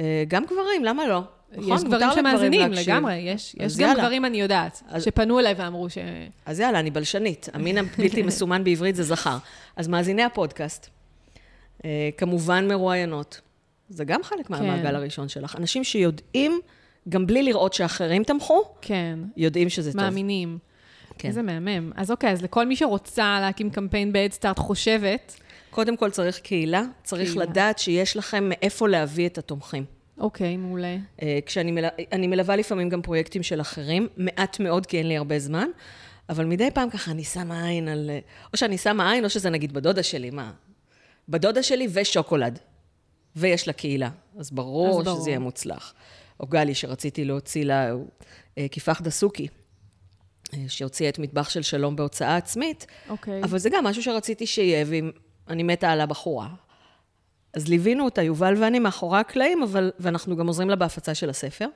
אה, 0.00 0.24
גם 0.28 0.44
גברים, 0.44 0.84
למה 0.84 1.06
לא? 1.08 1.20
נכון, 1.52 1.76
יש 1.76 1.84
גברים 1.84 2.08
שמאזינים. 2.14 2.72
לגמרי. 2.72 3.14
יש 3.16 3.56
יש 3.58 3.76
גם 3.76 3.88
יאללה. 3.88 4.02
גברים, 4.02 4.24
אני 4.24 4.40
יודעת, 4.40 4.82
אז- 4.88 5.04
שפנו 5.04 5.38
אליי 5.40 5.54
ואמרו 5.56 5.90
ש... 5.90 5.98
אז 6.46 6.60
יאללה, 6.60 6.80
אני 6.80 6.90
בלשנית. 6.90 7.48
המין 7.52 7.78
הבלתי 7.78 8.22
מסומן 8.28 8.64
בעברית 8.64 8.96
זה 8.96 9.02
זכר. 9.02 9.36
אז 9.76 9.88
מאזיני 9.88 10.22
הפודקאסט, 10.22 10.88
אה, 11.84 12.08
כמובן 12.16 12.68
מרואיינות. 12.68 13.40
זה 13.88 14.04
גם 14.04 14.22
חלק 14.22 14.50
מהמעגל 14.50 14.94
הראשון 14.96 15.28
שלך. 15.28 15.56
אנשים 15.56 15.84
שיודעים, 15.84 16.60
גם 17.08 17.26
בלי 17.26 17.42
לראות 17.42 17.72
שאחרים 17.72 18.24
תמכו, 18.24 18.62
כן, 18.80 19.18
יודעים 19.36 19.68
שזה 19.68 19.92
טוב. 19.92 20.00
מאמינים. 20.00 20.58
כן. 21.18 21.28
איזה 21.28 21.42
מהמם. 21.42 21.92
אז 21.96 22.10
אוקיי, 22.10 22.30
אז 22.30 22.42
לכל 22.42 22.66
מי 22.66 22.76
שרוצה 22.76 23.38
להקים 23.40 23.70
קמפיין 23.70 24.12
בהדסטארט 24.12 24.58
חושבת, 24.58 25.40
קודם 25.70 25.96
כל 25.96 26.10
צריך 26.10 26.38
קהילה, 26.38 26.82
צריך 27.04 27.30
קהילה. 27.30 27.44
לדעת 27.44 27.78
שיש 27.78 28.16
לכם 28.16 28.48
מאיפה 28.48 28.88
להביא 28.88 29.26
את 29.26 29.38
התומכים. 29.38 29.84
אוקיי, 30.18 30.56
מעולה. 30.56 30.96
אה, 31.22 31.38
כשאני 31.46 31.72
מל... 31.72 31.84
אני 32.12 32.26
מלווה 32.26 32.56
לפעמים 32.56 32.88
גם 32.88 33.02
פרויקטים 33.02 33.42
של 33.42 33.60
אחרים, 33.60 34.08
מעט 34.16 34.60
מאוד, 34.60 34.86
כי 34.86 34.98
אין 34.98 35.08
לי 35.08 35.16
הרבה 35.16 35.38
זמן, 35.38 35.68
אבל 36.28 36.44
מדי 36.44 36.70
פעם 36.70 36.90
ככה 36.90 37.10
אני 37.10 37.24
שמה 37.24 37.66
עין 37.68 37.88
על... 37.88 38.10
אה, 38.10 38.18
או 38.52 38.58
שאני 38.58 38.78
שמה 38.78 39.12
עין, 39.12 39.24
או 39.24 39.30
שזה 39.30 39.50
נגיד 39.50 39.72
בדודה 39.72 40.02
שלי, 40.02 40.30
מה? 40.30 40.52
בדודה 41.28 41.62
שלי 41.62 41.88
ושוקולד. 41.92 42.58
ויש 43.36 43.66
לה 43.66 43.72
קהילה, 43.72 44.10
אז 44.38 44.50
ברור 44.50 45.00
אז 45.00 45.04
ברור. 45.04 45.20
שזה 45.20 45.30
יהיה 45.30 45.38
מוצלח. 45.38 45.94
או 46.40 46.46
גלי, 46.46 46.74
שרציתי 46.74 47.24
להוציא 47.24 47.64
לה, 47.64 47.94
אה, 48.58 48.66
כיפח 48.70 49.00
דסוקי. 49.00 49.48
אה, 50.56 50.64
שהוציאה 50.68 51.08
את 51.08 51.18
מטבח 51.18 51.48
של 51.48 51.62
שלום 51.62 51.96
בהוצאה 51.96 52.36
עצמית, 52.36 52.86
אוקיי. 53.08 53.42
אבל 53.42 53.58
זה 53.58 53.70
גם 53.70 53.84
משהו 53.84 54.02
שרציתי 54.02 54.46
שיהיה, 54.46 54.84
ואני 55.48 55.62
מתה 55.62 55.90
על 55.90 56.00
הבחורה. 56.00 56.48
אז 57.52 57.68
ליווינו 57.68 58.04
אותה, 58.04 58.22
יובל 58.22 58.54
ואני, 58.58 58.78
מאחורי 58.78 59.18
הקלעים, 59.18 59.62
אבל, 59.62 59.92
ואנחנו 60.00 60.36
גם 60.36 60.46
עוזרים 60.46 60.70
לה 60.70 60.76
בהפצה 60.76 61.14
של 61.14 61.30
הספר. 61.30 61.66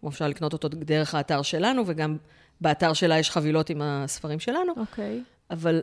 כמו 0.00 0.08
אפשר 0.08 0.28
לקנות 0.28 0.52
אותו 0.52 0.68
דרך 0.68 1.14
האתר 1.14 1.42
שלנו, 1.42 1.82
וגם 1.86 2.16
באתר 2.60 2.92
שלה 2.92 3.18
יש 3.18 3.30
חבילות 3.30 3.70
עם 3.70 3.82
הספרים 3.82 4.40
שלנו. 4.40 4.72
אוקיי. 4.76 5.22
אבל 5.50 5.82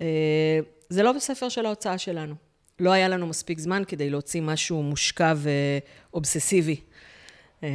אה, 0.00 0.60
זה 0.88 1.02
לא 1.02 1.12
בספר 1.12 1.48
של 1.48 1.66
ההוצאה 1.66 1.98
שלנו. 1.98 2.34
לא 2.80 2.90
היה 2.90 3.08
לנו 3.08 3.26
מספיק 3.26 3.58
זמן 3.58 3.82
כדי 3.86 4.10
להוציא 4.10 4.42
משהו 4.42 4.82
מושקע 4.82 5.34
ואובססיבי. 5.36 6.80
אה, 7.62 7.68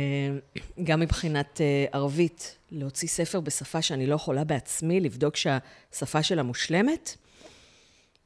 גם 0.83 0.99
מבחינת 0.99 1.61
אה, 1.61 1.85
ערבית, 1.91 2.57
להוציא 2.71 3.07
ספר 3.07 3.39
בשפה 3.39 3.81
שאני 3.81 4.07
לא 4.07 4.15
יכולה 4.15 4.43
בעצמי, 4.43 4.99
לבדוק 4.99 5.35
שהשפה 5.35 6.23
שלה 6.23 6.43
מושלמת, 6.43 7.15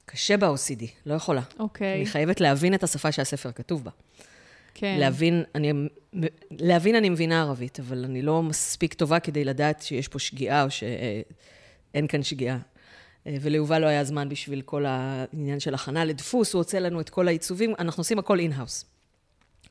קשה 0.06 0.38
ב-OCD, 0.38 0.84
לא 1.06 1.14
יכולה. 1.14 1.42
אוקיי. 1.60 1.96
אני 1.96 2.06
חייבת 2.06 2.42
להבין 2.42 2.74
את 2.74 2.84
השפה 2.84 3.12
שהספר 3.12 3.52
כתוב 3.52 3.84
בה. 3.84 3.92
כן. 4.74 4.98
להבין, 5.00 5.44
אני, 5.56 5.72
להבין 6.52 6.96
אני 6.96 7.10
מבינה 7.10 7.42
ערבית, 7.42 7.80
אבל 7.80 8.06
אני 8.06 8.22
לא 8.22 8.44
מספיק 8.44 8.94
טובה 8.94 9.20
כדי 9.20 9.44
לדעת 9.44 9.82
שיש 9.82 10.08
פה 10.08 10.20
שגיאה 10.20 10.64
או 10.64 10.68
שאין 10.72 12.08
כאן 12.08 12.24
שגיאה. 12.24 12.58
אה, 13.28 13.36
וליובל 13.42 13.82
לא 13.82 13.86
היה 13.86 14.04
זמן 14.04 14.30
בשביל 14.30 14.62
כל 14.62 14.86
העניין 14.88 15.60
של 15.60 15.74
הכנה 15.74 16.06
לדפוס, 16.06 16.54
הוא 16.54 16.60
הוצא 16.60 16.80
לנו 16.80 17.02
את 17.02 17.10
כל 17.10 17.28
העיצובים, 17.28 17.74
אנחנו 17.80 18.02
עושים 18.02 18.20
הכל 18.20 18.40
in-house. 18.40 18.86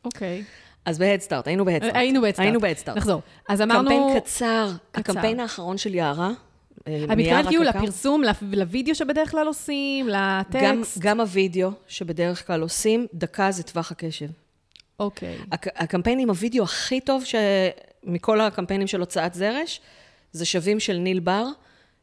אוקיי. 0.04 0.44
אז 0.84 0.98
בהדסטארט, 0.98 1.46
היינו 1.46 1.64
בהדסטארט. 1.64 1.96
היינו 1.96 2.20
בהדסטארט. 2.20 2.44
היינו 2.46 2.60
בהדסטארט. 2.60 2.96
נחזור. 2.96 3.22
אז 3.48 3.62
אמרנו... 3.62 3.90
קמפיין 3.90 4.20
קצר, 4.20 4.70
קצר. 4.92 5.00
הקמפיין 5.00 5.40
האחרון 5.40 5.78
של 5.78 5.94
יערה. 5.94 6.30
אה, 6.88 7.06
מתכוונת 7.16 7.46
כאילו. 7.48 7.62
לפרסום, 7.64 8.22
לפ- 8.22 8.42
לוידאו 8.52 8.94
שבדרך 8.94 9.30
כלל 9.30 9.46
עושים, 9.46 10.06
גם, 10.06 10.78
לטקסט? 10.80 10.98
גם 10.98 11.20
הווידאו, 11.20 11.70
שבדרך 11.88 12.46
כלל 12.46 12.60
עושים, 12.62 13.06
דקה 13.14 13.50
זה 13.50 13.62
טווח 13.62 13.90
הקשב. 13.92 14.26
אוקיי. 15.00 15.36
הק- 15.52 15.80
הקמפיין 15.82 16.18
עם 16.18 16.28
הווידאו 16.28 16.64
הכי 16.64 17.00
טוב 17.00 17.24
ש... 17.24 17.34
מכל 18.04 18.40
הקמפיינים 18.40 18.86
של 18.86 19.00
הוצאת 19.00 19.34
זרש, 19.34 19.80
זה 20.32 20.44
שווים 20.44 20.80
של 20.80 20.96
ניל 20.96 21.20
בר, 21.20 21.44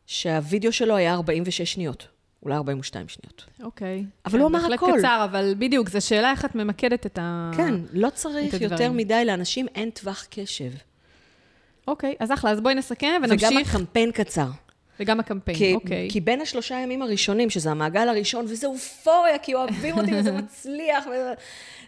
שהווידאו 0.05 0.71
שלו 0.71 0.95
היה 0.95 1.13
46 1.13 1.61
שניות, 1.73 2.07
אולי 2.47 2.57
42 2.57 3.07
שניות. 3.07 3.45
אוקיי. 3.63 4.05
אבל 4.25 4.39
הוא 4.39 4.47
אמר 4.47 4.59
בהחלט 4.59 4.77
הכל. 4.77 4.93
קצר, 4.97 5.21
אבל 5.31 5.55
בדיוק, 5.57 5.89
זו 5.89 6.07
שאלה 6.07 6.31
איך 6.31 6.45
את 6.45 6.55
ממקדת 6.55 7.05
את 7.05 7.19
ה... 7.21 7.51
כן, 7.57 7.73
לא 7.93 8.09
צריך 8.09 8.61
יותר. 8.61 8.91
מדי, 8.91 9.25
לאנשים 9.25 9.67
אין 9.75 9.89
טווח 9.89 10.25
קשב. 10.29 10.71
אוקיי, 11.87 12.15
אז 12.19 12.31
אחלה, 12.31 12.51
אז 12.51 12.61
בואי 12.61 12.75
נסכם 12.75 13.21
וגם 13.23 13.31
ונמשיך. 13.31 13.75
הקמפיין 13.75 14.11
קצר. 14.11 14.47
וגם 14.99 15.19
הקמפיין, 15.19 15.57
כי, 15.57 15.73
אוקיי. 15.73 16.07
כי 16.11 16.21
בין 16.21 16.41
השלושה 16.41 16.75
ימים 16.75 17.01
הראשונים, 17.01 17.49
שזה 17.49 17.71
המעגל 17.71 18.09
הראשון, 18.09 18.45
וזה 18.47 18.67
אופוריה, 18.67 19.37
כי 19.37 19.53
אוהבים 19.53 19.97
אותי 19.97 20.11
וזה 20.15 20.31
מצליח. 20.31 21.05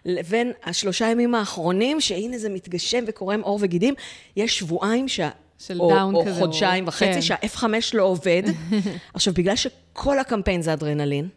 לבין 0.05 0.51
השלושה 0.63 1.07
ימים 1.07 1.35
האחרונים, 1.35 2.01
שהנה 2.01 2.37
זה 2.37 2.49
מתגשם 2.49 3.03
וקורם 3.07 3.41
עור 3.41 3.59
וגידים, 3.61 3.93
יש 4.35 4.57
שבועיים 4.57 5.07
שה... 5.07 5.29
של 5.59 5.81
או, 5.81 5.89
down 5.89 6.15
או 6.15 6.25
כזה, 6.25 6.39
חודשיים 6.39 6.83
או- 6.83 6.87
וחצי, 6.87 7.13
כן. 7.13 7.21
שה-F5 7.21 7.63
לא 7.93 8.03
עובד. 8.03 8.43
עכשיו, 9.13 9.33
בגלל 9.33 9.55
שכל 9.55 10.19
הקמפיין 10.19 10.61
זה 10.61 10.73
אדרנלין, 10.73 11.29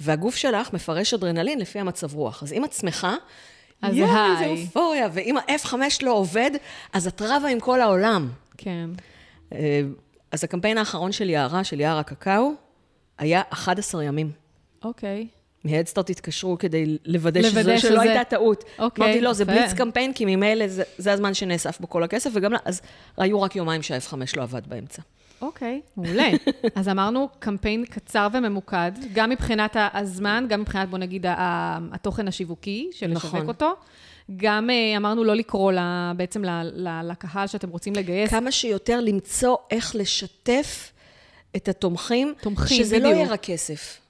והגוף 0.00 0.36
שלך 0.36 0.72
מפרש 0.72 1.14
אדרנלין 1.14 1.58
לפי 1.58 1.78
המצב 1.78 2.14
רוח. 2.14 2.42
אז 2.42 2.52
אם 2.52 2.64
את 2.64 2.72
שמחה, 2.72 3.14
אז 3.82 3.96
יואו, 3.96 4.10
high. 4.38 4.56
זה 4.56 4.62
אופוריה, 4.62 5.08
ואם 5.12 5.36
ה-F5 5.36 5.74
לא 6.02 6.12
עובד, 6.12 6.50
אז 6.92 7.06
את 7.06 7.22
רבה 7.22 7.48
עם 7.48 7.60
כל 7.60 7.80
העולם. 7.80 8.30
כן. 8.58 8.90
אה, 9.52 9.80
אז 10.32 10.44
הקמפיין 10.44 10.78
האחרון 10.78 11.12
של 11.12 11.30
יערה, 11.30 11.64
של 11.64 11.80
יער 11.80 11.98
הקקאו, 11.98 12.50
היה 13.18 13.42
11 13.50 14.04
ימים. 14.04 14.30
אוקיי. 14.84 15.26
מהדסטארט 15.66 16.10
התקשרו 16.10 16.58
כדי 16.58 16.98
לוודא, 17.04 17.40
לוודא 17.40 17.60
שזה, 17.62 17.78
שזה- 17.78 17.88
שלא 17.88 18.00
הייתה 18.00 18.24
טעות. 18.24 18.64
אוקיי, 18.78 19.04
אמרתי, 19.04 19.20
לא, 19.20 19.32
זה 19.32 19.42
יפה. 19.42 19.52
בליץ 19.52 19.72
קמפיין, 19.72 20.12
כי 20.12 20.24
ממילא 20.36 20.68
זה, 20.68 20.82
זה 20.98 21.12
הזמן 21.12 21.34
שנאסף 21.34 21.80
בו 21.80 21.88
כל 21.88 22.02
הכסף, 22.02 22.30
וגם, 22.34 22.52
אז 22.64 22.80
היו 23.16 23.42
רק 23.42 23.56
יומיים 23.56 23.82
שה-F5 23.82 24.12
לא 24.36 24.42
עבד 24.42 24.62
באמצע. 24.66 25.02
אוקיי, 25.42 25.80
מעולה. 25.96 26.28
אז 26.74 26.88
אמרנו 26.88 27.28
קמפיין 27.38 27.84
קצר 27.84 28.28
וממוקד, 28.32 28.92
גם 29.12 29.30
מבחינת 29.30 29.76
הזמן, 29.92 30.46
גם 30.48 30.60
מבחינת, 30.60 30.88
בוא 30.88 30.98
נגיד, 30.98 31.26
התוכן 31.92 32.28
השיווקי 32.28 32.88
של 32.92 33.10
לשווק 33.10 33.24
נכון. 33.34 33.48
אותו. 33.48 33.72
גם 34.36 34.70
אה, 34.70 34.96
אמרנו 34.96 35.24
לא 35.24 35.34
לקרוא 35.36 35.72
לה, 35.72 36.12
בעצם 36.16 36.44
ל- 36.44 36.48
ל- 36.88 37.10
לקהל 37.10 37.46
שאתם 37.46 37.68
רוצים 37.70 37.92
לגייס. 37.96 38.30
כמה 38.30 38.50
שיותר 38.52 39.00
למצוא 39.00 39.56
איך 39.70 39.96
לשתף 39.96 40.92
את 41.56 41.68
התומכים, 41.68 42.34
תומכים, 42.40 42.78
שזה 42.84 42.98
לא 42.98 43.04
בדיוק. 43.04 43.16
יהיה 43.20 43.32
רק 43.32 43.40
כסף. 43.42 44.00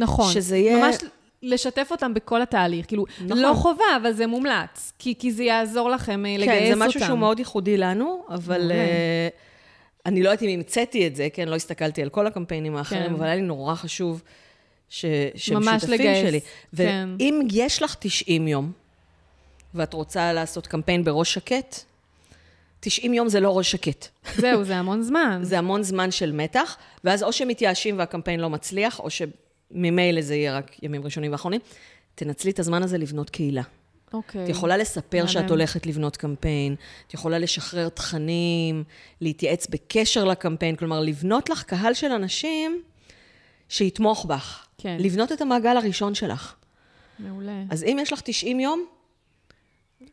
נכון. 0.00 0.32
שזה 0.32 0.56
יהיה- 0.56 0.76
ממש 0.76 0.96
לשתף 1.42 1.88
אותם 1.90 2.14
בכל 2.14 2.42
התהליך. 2.42 2.86
כאילו, 2.86 3.04
נכון. 3.24 3.38
לא 3.38 3.52
חובה, 3.54 3.84
אבל 4.02 4.12
זה 4.12 4.26
מומלץ. 4.26 4.92
כי, 4.98 5.14
כי 5.18 5.32
זה 5.32 5.44
יעזור 5.44 5.90
לכם 5.90 6.26
אה, 6.26 6.36
לגייס 6.38 6.50
אותם. 6.50 6.64
כן, 6.64 6.78
זה 6.78 6.86
משהו 6.86 7.00
שהוא 7.00 7.18
מאוד 7.18 7.38
ייחודי 7.38 7.76
לנו, 7.76 8.24
אבל. 8.28 8.72
אה, 8.72 9.28
אני 10.06 10.22
לא 10.22 10.28
יודעת 10.28 10.42
אם 10.42 10.48
המצאתי 10.48 11.06
את 11.06 11.16
זה, 11.16 11.28
כן, 11.32 11.48
לא 11.48 11.54
הסתכלתי 11.56 12.02
על 12.02 12.08
כל 12.08 12.26
הקמפיינים 12.26 12.76
האחרים, 12.76 13.06
כן. 13.06 13.14
אבל 13.14 13.26
היה 13.26 13.34
לי 13.34 13.42
נורא 13.42 13.74
חשוב 13.74 14.22
ש... 14.88 15.04
שהם 15.34 15.62
שותפים 15.62 15.90
לגייס, 15.90 16.28
שלי. 16.28 16.40
כן. 16.76 17.08
ואם 17.18 17.40
יש 17.52 17.82
לך 17.82 17.96
90 17.98 18.48
יום, 18.48 18.72
ואת 19.74 19.94
רוצה 19.94 20.32
לעשות 20.32 20.66
קמפיין 20.66 21.04
בראש 21.04 21.34
שקט, 21.34 21.76
90 22.80 23.14
יום 23.14 23.28
זה 23.28 23.40
לא 23.40 23.58
ראש 23.58 23.70
שקט. 23.70 24.06
זהו, 24.36 24.64
זה 24.64 24.76
המון 24.76 25.02
זמן. 25.02 25.38
זה 25.42 25.58
המון 25.58 25.82
זמן 25.82 26.10
של 26.10 26.32
מתח, 26.32 26.76
ואז 27.04 27.22
או 27.22 27.32
שמתייאשים 27.32 27.98
והקמפיין 27.98 28.40
לא 28.40 28.50
מצליח, 28.50 28.98
או 29.00 29.10
שממילא 29.72 30.20
זה 30.20 30.34
יהיה 30.34 30.56
רק 30.56 30.82
ימים 30.82 31.04
ראשונים 31.04 31.32
ואחרונים. 31.32 31.60
תנצלי 32.14 32.50
את 32.50 32.58
הזמן 32.58 32.82
הזה 32.82 32.98
לבנות 32.98 33.30
קהילה. 33.30 33.62
אוקיי. 34.12 34.44
את 34.44 34.48
יכולה 34.48 34.76
לספר 34.76 35.16
מהמם. 35.16 35.28
שאת 35.28 35.50
הולכת 35.50 35.86
לבנות 35.86 36.16
קמפיין, 36.16 36.74
את 37.06 37.14
יכולה 37.14 37.38
לשחרר 37.38 37.88
תכנים, 37.88 38.84
להתייעץ 39.20 39.66
בקשר 39.66 40.24
לקמפיין, 40.24 40.76
כלומר, 40.76 41.00
לבנות 41.00 41.50
לך 41.50 41.62
קהל 41.62 41.94
של 41.94 42.12
אנשים 42.12 42.82
שיתמוך 43.68 44.24
בך. 44.24 44.66
כן. 44.78 44.96
לבנות 45.00 45.32
את 45.32 45.40
המעגל 45.40 45.76
הראשון 45.76 46.14
שלך. 46.14 46.54
מעולה. 47.18 47.62
אז 47.70 47.84
אם 47.84 47.96
יש 48.00 48.12
לך 48.12 48.20
90 48.20 48.60
יום, 48.60 48.84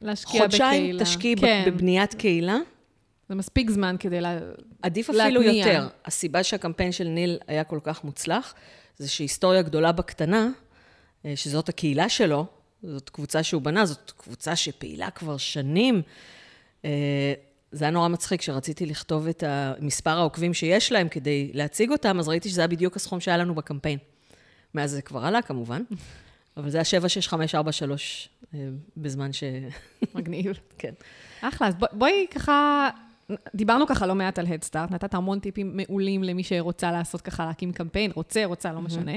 להשקיע 0.01 0.41
חודשיים 0.41 0.83
בקהילה. 0.83 1.03
תשקיעי 1.03 1.35
כן, 1.35 1.63
בבניית 1.67 2.13
קהילה, 2.13 2.57
זה 3.29 3.35
מספיק 3.35 3.69
זמן 3.69 3.95
כדי 3.99 4.21
לה... 4.21 4.39
עדיף 4.81 5.09
אפילו 5.09 5.41
להתניע. 5.41 5.67
יותר. 5.67 5.87
הסיבה 6.05 6.43
שהקמפיין 6.43 6.91
של 6.91 7.07
ניל 7.07 7.37
היה 7.47 7.63
כל 7.63 7.79
כך 7.83 8.03
מוצלח, 8.03 8.53
זה 8.99 9.09
שהיסטוריה 9.09 9.61
גדולה 9.61 9.91
בקטנה, 9.91 10.47
אה, 11.25 11.33
שזאת 11.35 11.69
הקהילה 11.69 12.09
שלו, 12.09 12.45
זאת 12.83 13.09
קבוצה 13.09 13.43
שהוא 13.43 13.61
בנה, 13.61 13.85
זאת 13.85 14.11
קבוצה 14.17 14.55
שפעילה 14.55 15.09
כבר 15.09 15.37
שנים. 15.37 16.01
אה, 16.85 17.33
זה 17.71 17.85
היה 17.85 17.91
נורא 17.91 18.07
מצחיק, 18.07 18.39
כשרציתי 18.39 18.85
לכתוב 18.85 19.27
את 19.27 19.43
מספר 19.79 20.09
העוקבים 20.17 20.53
שיש 20.53 20.91
להם 20.91 21.09
כדי 21.09 21.51
להציג 21.53 21.91
אותם, 21.91 22.19
אז 22.19 22.27
ראיתי 22.27 22.49
שזה 22.49 22.61
היה 22.61 22.67
בדיוק 22.67 22.95
הסכום 22.95 23.19
שהיה 23.19 23.37
לנו 23.37 23.55
בקמפיין. 23.55 23.99
מאז 24.75 24.91
זה 24.91 25.01
כבר 25.01 25.25
עלה 25.25 25.41
כמובן, 25.41 25.81
אבל 26.57 26.69
זה 26.69 26.77
היה 26.77 26.85
76543 26.85 28.29
אה, 28.53 28.59
בזמן 28.97 29.33
ש... 29.33 29.43
מגניב. 30.15 30.45
כן. 30.79 30.93
אחלה, 31.41 31.67
אז 31.67 31.75
בוא- 31.75 31.87
בואי 31.91 32.25
ככה, 32.31 32.89
דיברנו 33.55 33.87
ככה 33.87 34.05
לא 34.07 34.15
מעט 34.15 34.39
על 34.39 34.45
הדסטארט, 34.47 34.91
נתת 34.91 35.13
המון 35.13 35.39
טיפים 35.39 35.77
מעולים 35.77 36.23
למי 36.23 36.43
שרוצה 36.43 36.91
לעשות 36.91 37.21
ככה, 37.21 37.45
להקים 37.45 37.71
קמפיין, 37.73 38.11
רוצה, 38.15 38.45
רוצה, 38.45 38.73
לא 38.73 38.81
משנה. 38.81 39.11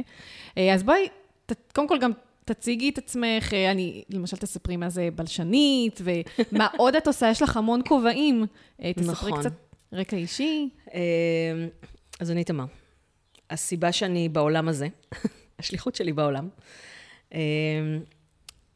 אה, 0.58 0.74
אז 0.74 0.82
בואי, 0.82 1.08
ת- 1.46 1.72
קודם 1.74 1.88
כל 1.88 1.98
גם 1.98 2.10
תציגי 2.44 2.88
את 2.88 2.98
עצמך, 2.98 3.52
אה, 3.54 3.70
אני, 3.70 4.04
למשל 4.10 4.36
תספרי 4.36 4.76
מה 4.76 4.88
זה 4.88 5.08
בלשנית, 5.14 6.00
ומה 6.04 6.66
עוד 6.78 6.94
את 6.96 7.06
עושה, 7.06 7.30
יש 7.30 7.42
לך 7.42 7.56
המון 7.56 7.80
כובעים. 7.88 8.46
אה, 8.82 8.92
תספרי 8.92 9.30
נכון. 9.30 9.40
קצת 9.40 9.52
רקע 9.92 10.16
אישי. 10.16 10.68
אז 12.20 12.30
אני 12.30 12.44
תמר. 12.44 12.64
הסיבה 13.50 13.92
שאני 13.92 14.28
בעולם 14.28 14.68
הזה, 14.68 14.88
השליחות 15.58 15.94
שלי 15.94 16.12
בעולם, 16.12 16.48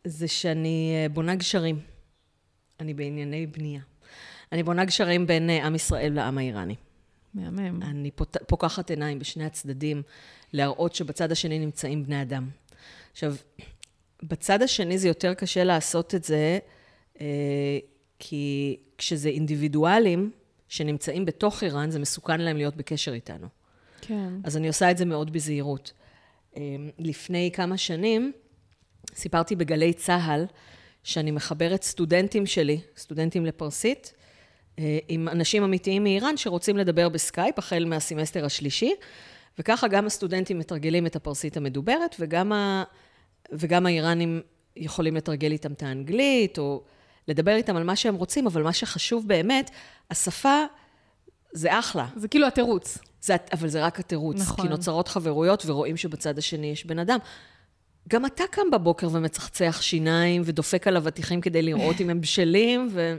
זה 0.05 0.29
שאני 0.29 0.93
בונה 1.12 1.35
גשרים. 1.35 1.79
אני 2.81 2.95
בענייני 2.95 3.47
בנייה. 3.47 3.81
אני 4.54 4.62
בונה 4.62 4.84
גשרים 4.84 5.26
בין 5.26 5.50
אה, 5.50 5.66
עם 5.66 5.75
ישראל 5.75 6.12
לעם 6.12 6.38
האיראני. 6.38 6.75
מהמם. 7.34 7.82
אני 7.82 8.11
פוקחת 8.46 8.90
עיניים 8.90 9.18
בשני 9.18 9.44
הצדדים, 9.44 10.02
להראות 10.52 10.94
שבצד 10.94 11.32
השני 11.32 11.58
נמצאים 11.58 12.04
בני 12.04 12.23
אדם. 12.23 12.49
עכשיו, 13.12 13.34
בצד 14.23 14.62
השני 14.62 14.99
זה 14.99 15.08
יותר 15.08 15.34
קשה 15.34 15.64
לעשות 15.64 16.14
את 16.14 16.25
זה, 16.25 16.58
אה, 17.20 17.78
כי 18.18 18.76
כשזה 18.99 19.28
אינדיבידואלים 19.28 20.30
שנמצאים 20.68 21.25
בתוך 21.25 21.62
איראן, 21.62 21.90
זה 21.90 21.99
מסוכן 21.99 22.40
להם 22.40 22.56
להיות 22.56 22.76
בקשר 22.76 23.12
איתנו. 23.12 23.46
כן. 24.00 24.28
אז 24.44 24.56
אני 24.56 24.68
עושה 24.68 24.90
את 24.90 24.99
זה 24.99 25.04
מאוד 25.04 25.32
בזהירות. 25.32 25.92
אה, 26.56 26.62
לפני 26.99 27.50
כמה 27.54 27.76
שנים 27.76 28.32
סיפרתי 29.14 29.56
בגלי 29.56 29.92
צה"ל 29.92 30.46
שאני 31.04 31.30
מחברת 31.30 31.82
סטודנטים 31.82 32.46
שלי, 32.46 32.80
סטודנטים 32.96 33.46
לפרסית, 33.46 34.14
עם 35.09 35.28
אנשים 35.28 35.62
אמיתיים 35.62 36.02
מאיראן 36.02 36.37
שרוצים 36.37 36.76
לדבר 36.76 37.09
בסקייפ 37.09 37.59
החל 37.59 37.85
מהסמסטר 37.85 38.45
השלישי, 38.45 38.93
וככה 39.59 39.88
גם 39.88 40.07
הסטודנטים 40.07 40.59
מתרגלים 40.59 41.07
את 41.07 41.16
הפרסית 41.16 41.57
המדוברת, 41.57 42.16
וגם, 42.21 42.52
ה... 42.52 42.85
וגם 43.52 43.87
האיראנים 43.87 44.40
יכולים 44.76 45.16
לתרגל 45.16 45.52
איתם 45.52 45.73
את 45.73 45.83
האנגלית, 45.83 46.59
או 46.59 46.83
לדבר 47.28 47.54
איתם 47.54 47.76
על 47.76 47.85
מה 47.85 47.97
שהם 47.97 48.14
רוצים, 48.14 48.47
אבל 48.47 48.62
מה 48.62 48.73
שחשוב 48.73 49.28
באמת, 49.28 49.71
השפה 50.11 50.64
זה 51.52 51.78
אחלה. 51.78 52.07
זה 52.16 52.28
כאילו 52.28 52.47
התירוץ. 52.47 52.99
זה, 53.21 53.37
אבל 53.52 53.69
זה 53.69 53.85
רק 53.85 54.00
התירוץ. 54.00 54.40
נכון. 54.40 54.64
כי 54.64 54.71
נוצרות 54.71 55.09
חברויות 55.09 55.62
ורואים 55.66 55.97
שבצד 55.97 56.38
השני 56.38 56.66
יש 56.66 56.87
בן 56.87 56.99
אדם. 56.99 57.19
גם 58.09 58.26
אתה 58.26 58.45
קם 58.50 58.71
בבוקר 58.73 59.09
ומצחצח 59.12 59.78
שיניים 59.83 60.43
ודופק 60.45 60.87
על 60.87 60.97
אבטיחים 60.97 61.40
כדי 61.40 61.62
לראות 61.62 62.00
אם 62.00 62.11
הם 62.11 62.21
בשלים, 62.21 62.88
ו... 62.90 63.16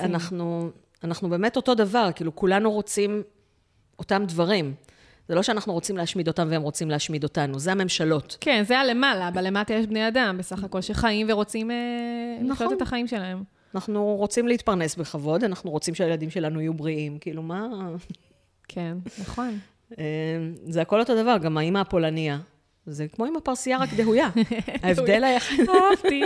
אנחנו, 0.00 0.70
אנחנו 1.04 1.28
באמת 1.28 1.56
אותו 1.56 1.74
דבר, 1.74 2.10
כאילו 2.14 2.36
כולנו 2.36 2.72
רוצים 2.72 3.22
אותם 3.98 4.24
דברים. 4.28 4.74
זה 5.28 5.34
לא 5.34 5.42
שאנחנו 5.42 5.72
רוצים 5.72 5.96
להשמיד 5.96 6.28
אותם 6.28 6.48
והם 6.50 6.62
רוצים 6.62 6.90
להשמיד 6.90 7.24
אותנו, 7.24 7.58
זה 7.58 7.72
הממשלות. 7.72 8.36
כן, 8.40 8.62
זה 8.66 8.78
הלמעלה, 8.78 9.30
בלמטה 9.30 9.74
יש 9.74 9.86
בני 9.86 10.08
אדם 10.08 10.36
בסך 10.38 10.64
הכל 10.64 10.80
שחיים 10.80 11.26
ורוצים 11.30 11.70
אה, 11.70 11.76
נכון. 12.40 12.50
לחיות 12.50 12.72
את 12.72 12.82
החיים 12.82 13.06
שלהם. 13.06 13.42
אנחנו 13.74 14.04
רוצים 14.04 14.48
להתפרנס 14.48 14.96
בכבוד, 14.96 15.44
אנחנו 15.44 15.70
רוצים 15.70 15.94
שהילדים 15.94 16.30
שלנו 16.30 16.60
יהיו 16.60 16.74
בריאים, 16.74 17.18
כאילו 17.18 17.42
מה... 17.42 17.68
כן, 18.68 18.96
נכון. 19.20 19.58
אה, 19.98 20.04
זה 20.68 20.82
הכל 20.82 21.00
אותו 21.00 21.22
דבר, 21.22 21.36
גם 21.38 21.58
האימא 21.58 21.78
הפולניה. 21.78 22.38
זה 22.86 23.08
כמו 23.08 23.24
עם 23.24 23.36
הפרסייה, 23.36 23.78
רק 23.78 23.94
דהויה. 23.96 24.28
ההבדל 24.82 25.24
היחיד... 25.24 25.60
אהבתי. 25.70 26.22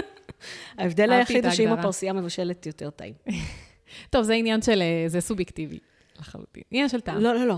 ההבדל 0.79 1.13
היחיד 1.13 1.45
הוא 1.45 1.55
שאם 1.55 1.73
הפרסייה 1.73 2.13
מבשלת 2.13 2.67
יותר 2.67 2.91
טעים. 2.91 3.15
טוב, 4.11 4.23
זה 4.23 4.35
עניין 4.35 4.63
של... 4.63 4.83
אה, 4.83 5.05
זה 5.09 5.21
סובייקטיבי 5.21 5.79
לחלוטין. 6.19 6.63
עניין 6.71 6.89
של 6.89 7.01
טעם. 7.01 7.19
לא, 7.19 7.35
לא, 7.35 7.47
לא. 7.47 7.57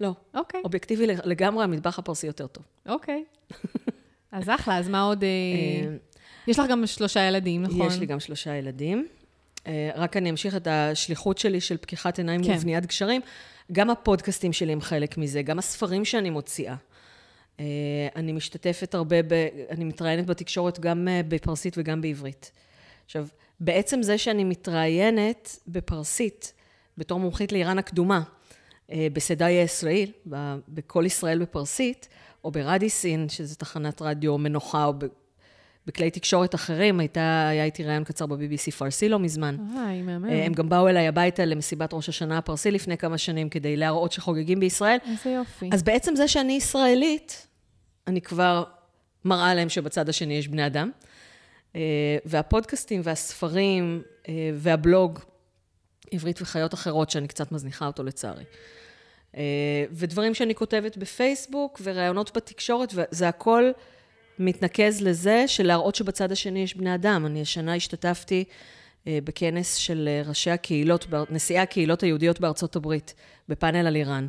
לא. 0.00 0.14
אוקיי. 0.34 0.60
אובייקטיבי 0.64 1.06
לגמרי, 1.06 1.64
המטבח 1.64 1.98
הפרסי 1.98 2.26
יותר 2.26 2.46
טוב. 2.46 2.64
אוקיי. 2.88 3.24
אז 4.32 4.48
אחלה, 4.48 4.78
אז 4.78 4.88
מה 4.88 5.02
עוד... 5.02 5.24
אה, 5.24 5.96
יש 6.46 6.58
לך 6.58 6.66
גם 6.70 6.86
שלושה 6.86 7.20
ילדים, 7.20 7.62
נכון? 7.62 7.86
יש 7.86 7.98
לי 7.98 8.06
גם 8.06 8.20
שלושה 8.20 8.54
ילדים. 8.54 9.06
רק 9.94 10.16
אני 10.16 10.30
אמשיך 10.30 10.56
את 10.56 10.66
השליחות 10.70 11.38
שלי 11.38 11.60
של 11.60 11.76
פקיחת 11.76 12.18
עיניים 12.18 12.44
כן. 12.44 12.54
ובניית 12.56 12.86
גשרים. 12.86 13.20
גם 13.72 13.90
הפודקאסטים 13.90 14.52
שלי 14.52 14.72
הם 14.72 14.80
חלק 14.80 15.18
מזה, 15.18 15.42
גם 15.42 15.58
הספרים 15.58 16.04
שאני 16.04 16.30
מוציאה. 16.30 16.74
אה, 17.60 18.08
אני 18.16 18.32
משתתפת 18.32 18.94
הרבה, 18.94 19.22
ב, 19.22 19.48
אני 19.70 19.84
מתראיינת 19.84 20.26
בתקשורת 20.26 20.80
גם 20.80 21.08
אה, 21.08 21.20
בפרסית 21.28 21.74
וגם 21.78 22.00
בעברית. 22.00 22.52
עכשיו, 23.04 23.26
בעצם 23.60 24.02
זה 24.02 24.18
שאני 24.18 24.44
מתראיינת 24.44 25.58
בפרסית, 25.68 26.52
בתור 26.98 27.20
מומחית 27.20 27.52
לאיראן 27.52 27.78
הקדומה, 27.78 28.22
אה, 28.92 29.06
בסדאיה 29.12 29.62
ישראל, 29.62 30.10
בכל 30.68 31.02
ישראל 31.06 31.38
בפרסית, 31.38 32.08
או 32.44 32.50
ברדיסין, 32.50 33.28
שזו 33.28 33.56
תחנת 33.56 34.02
רדיו 34.02 34.38
מנוחה, 34.38 34.84
או 34.84 34.92
בכלי 35.86 36.10
תקשורת 36.10 36.54
אחרים, 36.54 37.00
הייתה, 37.00 37.48
היה 37.48 37.64
איתי 37.64 37.84
ראיון 37.84 38.04
קצר 38.04 38.26
ב-BBC 38.26 38.72
פרסי 38.78 39.08
לא 39.08 39.18
מזמן. 39.18 39.56
היי, 39.76 40.02
מהמם. 40.02 40.28
הם 40.28 40.52
גם 40.52 40.68
באו 40.68 40.88
אליי 40.88 41.08
הביתה 41.08 41.44
למסיבת 41.44 41.94
ראש 41.94 42.08
השנה 42.08 42.38
הפרסי 42.38 42.70
לפני 42.70 42.98
כמה 42.98 43.18
שנים, 43.18 43.48
כדי 43.48 43.76
להראות 43.76 44.12
שחוגגים 44.12 44.60
בישראל. 44.60 44.98
איזה 45.10 45.30
יופי. 45.30 45.70
אז 45.72 45.82
בעצם 45.82 46.16
זה 46.16 46.28
שאני 46.28 46.52
ישראלית, 46.52 47.46
אני 48.10 48.20
כבר 48.20 48.64
מראה 49.24 49.54
להם 49.54 49.68
שבצד 49.68 50.08
השני 50.08 50.34
יש 50.34 50.48
בני 50.48 50.66
אדם. 50.66 50.90
אה, 51.76 51.80
והפודקאסטים 52.24 53.00
והספרים 53.04 54.02
אה, 54.28 54.50
והבלוג, 54.54 55.18
עברית 56.10 56.42
וחיות 56.42 56.74
אחרות, 56.74 57.10
שאני 57.10 57.28
קצת 57.28 57.52
מזניחה 57.52 57.86
אותו 57.86 58.02
לצערי. 58.02 58.44
אה, 59.36 59.42
ודברים 59.90 60.34
שאני 60.34 60.54
כותבת 60.54 60.96
בפייסבוק 60.96 61.80
וראיונות 61.84 62.36
בתקשורת, 62.36 62.92
וזה 62.94 63.28
הכל 63.28 63.70
מתנקז 64.38 65.02
לזה 65.02 65.44
של 65.46 65.66
להראות 65.66 65.94
שבצד 65.94 66.32
השני 66.32 66.62
יש 66.62 66.76
בני 66.76 66.94
אדם. 66.94 67.26
אני 67.26 67.42
השנה 67.42 67.74
השתתפתי 67.74 68.44
בכנס 69.06 69.74
של 69.74 70.08
ראשי 70.24 70.50
הקהילות, 70.50 71.06
נשיאי 71.30 71.58
הקהילות 71.58 72.02
היהודיות 72.02 72.40
בארצות 72.40 72.76
הברית, 72.76 73.14
בפאנל 73.48 73.86
על 73.86 73.96
איראן. 73.96 74.26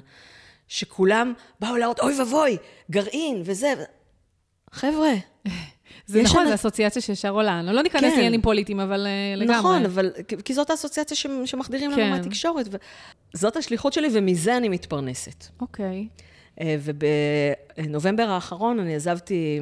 שכולם 0.71 1.33
באו 1.59 1.77
להראות, 1.77 1.99
אוי 1.99 2.19
ואבוי, 2.19 2.57
גרעין 2.91 3.41
וזה. 3.45 3.73
חבר'ה. 4.71 5.13
זה 6.05 6.21
נכון, 6.21 6.47
זו 6.47 6.53
אסוציאציה 6.53 7.01
שישר 7.01 7.29
עולה. 7.29 7.61
לא 7.61 7.83
ניכנס 7.83 8.01
כן. 8.01 8.09
לעניינים 8.09 8.41
פוליטיים, 8.41 8.79
אבל 8.79 9.07
uh, 9.07 9.39
לגמרי. 9.39 9.59
נכון, 9.59 9.85
אבל 9.85 10.11
כי 10.45 10.53
זאת 10.53 10.69
האסוציאציה 10.69 11.17
ש, 11.17 11.27
שמחדירים 11.45 11.91
כן. 11.91 11.99
לנו 11.99 12.09
מהתקשורת. 12.09 12.67
זאת 13.33 13.55
השליחות 13.55 13.93
שלי, 13.93 14.07
ומזה 14.13 14.57
אני 14.57 14.69
מתפרנסת. 14.69 15.45
אוקיי. 15.61 16.07
Uh, 16.59 16.61
ובנובמבר 17.77 18.29
האחרון 18.29 18.79
אני 18.79 18.95
עזבתי, 18.95 19.59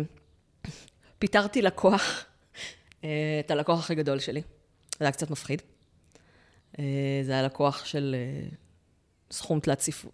פיטרתי 1.20 1.62
לקוח, 1.62 2.26
uh, 3.02 3.06
את 3.46 3.52
הלקוח 3.52 3.80
הכי 3.80 3.96
גדול 3.96 4.20
שלי. 4.20 4.42
זה 5.00 5.06
היה 5.06 5.12
קצת 5.12 5.32
מפחיד. 5.32 5.62
זה 7.24 7.32
היה 7.32 7.44
לקוח 7.44 7.86
של 7.86 8.16
סכום 9.32 9.60
תלת 9.60 9.80
ספר... 9.80 10.10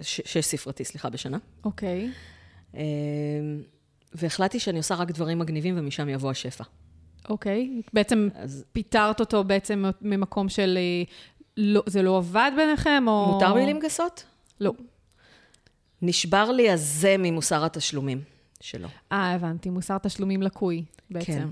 שש 0.00 0.38
ספרתי, 0.38 0.84
סליחה, 0.84 1.10
בשנה. 1.10 1.38
אוקיי. 1.64 2.10
Okay. 2.10 2.76
אמ, 2.76 3.62
והחלטתי 4.12 4.60
שאני 4.60 4.78
עושה 4.78 4.94
רק 4.94 5.10
דברים 5.10 5.38
מגניבים 5.38 5.78
ומשם 5.78 6.08
יבוא 6.08 6.30
השפע. 6.30 6.64
אוקיי. 7.28 7.80
Okay. 7.80 7.90
בעצם 7.92 8.28
אז... 8.34 8.64
פיטרת 8.72 9.20
אותו 9.20 9.44
בעצם 9.44 9.84
ממקום 10.00 10.48
של... 10.48 10.78
אה, 10.80 11.02
לא, 11.56 11.82
זה 11.86 12.02
לא 12.02 12.16
עבד 12.18 12.50
ביניכם, 12.56 13.04
או... 13.06 13.32
מותר 13.32 13.54
מילים 13.54 13.78
גסות? 13.80 14.24
לא. 14.60 14.72
נשבר 16.02 16.50
לי 16.50 16.70
הזה 16.70 17.16
ממוסר 17.18 17.64
התשלומים 17.64 18.22
שלו. 18.60 18.88
אה, 19.12 19.32
הבנתי. 19.32 19.70
מוסר 19.70 19.98
תשלומים 19.98 20.42
לקוי, 20.42 20.84
בעצם. 21.10 21.32
כן. 21.32 21.48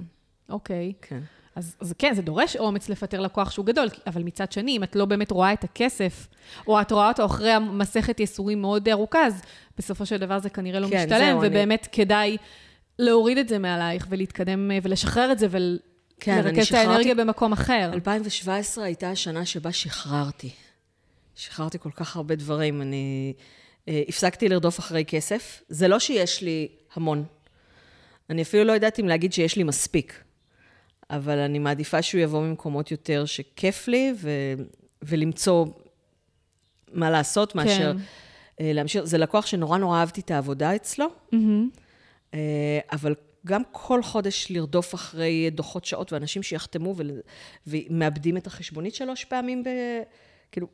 אוקיי. 0.48 0.92
כן. 1.02 1.20
אז, 1.54 1.76
אז 1.80 1.94
כן, 1.98 2.14
זה 2.14 2.22
דורש 2.22 2.56
אומץ 2.56 2.88
לפטר 2.88 3.20
לקוח 3.20 3.50
שהוא 3.50 3.66
גדול, 3.66 3.88
אבל 4.06 4.22
מצד 4.22 4.52
שני, 4.52 4.76
אם 4.76 4.82
את 4.82 4.96
לא 4.96 5.04
באמת 5.04 5.30
רואה 5.30 5.52
את 5.52 5.64
הכסף, 5.64 6.28
או 6.66 6.80
את 6.80 6.92
רואה 6.92 7.08
אותו 7.08 7.26
אחרי 7.26 7.58
מסכת 7.58 8.20
ייסורים 8.20 8.60
מאוד 8.60 8.88
ארוכה, 8.88 9.26
אז 9.26 9.42
בסופו 9.78 10.06
של 10.06 10.16
דבר 10.16 10.38
זה 10.38 10.50
כנראה 10.50 10.80
לא 10.80 10.88
כן, 10.88 10.96
משתלם, 10.96 11.40
זהו, 11.40 11.50
ובאמת 11.50 11.82
אני... 11.82 11.92
כדאי 11.92 12.36
להוריד 12.98 13.38
את 13.38 13.48
זה 13.48 13.58
מעלייך 13.58 14.06
ולהתקדם 14.08 14.70
אה, 14.70 14.78
ולשחרר 14.82 15.32
את 15.32 15.38
זה 15.38 15.46
ולרכז 15.50 15.74
כן, 16.20 16.62
את 16.62 16.72
האנרגיה 16.72 17.14
במקום 17.14 17.52
אחר. 17.52 17.90
2017 17.92 18.84
הייתה 18.84 19.10
השנה 19.10 19.46
שבה 19.46 19.72
שחררתי. 19.72 20.50
שחררתי 21.34 21.78
כל 21.78 21.90
כך 21.96 22.16
הרבה 22.16 22.34
דברים. 22.34 22.82
אני 22.82 23.32
אה, 23.88 24.02
הפסקתי 24.08 24.48
לרדוף 24.48 24.78
אחרי 24.78 25.04
כסף. 25.04 25.62
זה 25.68 25.88
לא 25.88 25.98
שיש 25.98 26.42
לי 26.42 26.68
המון. 26.94 27.24
אני 28.30 28.42
אפילו 28.42 28.64
לא 28.64 28.72
יודעת 28.72 29.00
אם 29.00 29.08
להגיד 29.08 29.32
שיש 29.32 29.56
לי 29.56 29.62
מספיק. 29.62 30.22
אבל 31.12 31.38
אני 31.38 31.58
מעדיפה 31.58 32.02
שהוא 32.02 32.20
יבוא 32.20 32.40
ממקומות 32.42 32.90
יותר 32.90 33.24
שכיף 33.24 33.88
לי, 33.88 34.14
ו... 34.16 34.30
ולמצוא 35.02 35.66
מה 36.92 37.10
לעשות, 37.10 37.52
כן. 37.52 37.58
מאשר 37.58 37.92
uh, 37.92 38.56
להמשיך. 38.60 39.04
זה 39.04 39.18
לקוח 39.18 39.46
שנורא 39.46 39.78
נורא 39.78 39.98
אהבתי 39.98 40.20
את 40.20 40.30
העבודה 40.30 40.76
אצלו, 40.76 41.06
mm-hmm. 41.06 41.36
uh, 42.32 42.34
אבל 42.92 43.14
גם 43.46 43.62
כל 43.72 44.02
חודש 44.02 44.46
לרדוף 44.50 44.94
אחרי 44.94 45.50
דוחות 45.50 45.84
שעות 45.84 46.12
ואנשים 46.12 46.42
שיחתמו 46.42 46.94
ול... 46.96 47.10
ומאבדים 47.66 48.36
את 48.36 48.46
החשבונית 48.46 48.94
שלוש 48.94 49.24
פעמים 49.24 49.62
ב... 49.64 49.68
כאילו, 50.52 50.66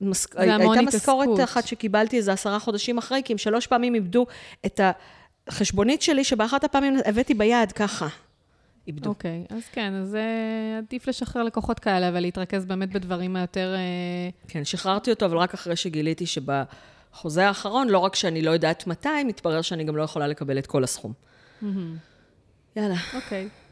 מס... 0.00 0.26
הייתה 0.36 0.82
משכורת 0.82 1.40
אחת 1.44 1.66
שקיבלתי 1.66 2.16
איזה 2.16 2.32
עשרה 2.32 2.58
חודשים 2.58 2.98
אחרי, 2.98 3.22
כי 3.24 3.32
הם 3.32 3.38
שלוש 3.38 3.66
פעמים 3.66 3.94
איבדו 3.94 4.26
את 4.66 4.80
החשבונית 5.48 6.02
שלי, 6.02 6.24
שבאחת 6.24 6.64
הפעמים 6.64 6.96
הבאתי 7.04 7.34
ביד 7.34 7.72
ככה. 7.72 8.08
איבדו. 8.86 9.08
אוקיי, 9.08 9.44
okay, 9.48 9.54
אז 9.54 9.62
כן, 9.72 9.94
אז 9.94 10.14
uh, 10.14 10.78
עדיף 10.78 11.08
לשחרר 11.08 11.42
לקוחות 11.42 11.78
כאלה, 11.78 12.08
אבל 12.08 12.20
להתרכז 12.20 12.64
באמת 12.64 12.92
בדברים 12.92 13.36
היותר... 13.36 13.74
Uh... 13.74 14.50
כן, 14.50 14.64
שחררתי 14.64 15.10
אותו, 15.10 15.26
אבל 15.26 15.36
רק 15.36 15.54
אחרי 15.54 15.76
שגיליתי 15.76 16.26
שבחוזה 16.26 17.48
האחרון, 17.48 17.88
לא 17.88 17.98
רק 17.98 18.14
שאני 18.14 18.42
לא 18.42 18.50
יודעת 18.50 18.86
מתי, 18.86 19.24
מתברר 19.24 19.62
שאני 19.62 19.84
גם 19.84 19.96
לא 19.96 20.02
יכולה 20.02 20.26
לקבל 20.26 20.58
את 20.58 20.66
כל 20.66 20.84
הסכום. 20.84 21.12
Mm-hmm. 21.62 21.66
יאללה. 22.76 22.96
אוקיי. 23.14 23.48
Okay. 23.50 23.62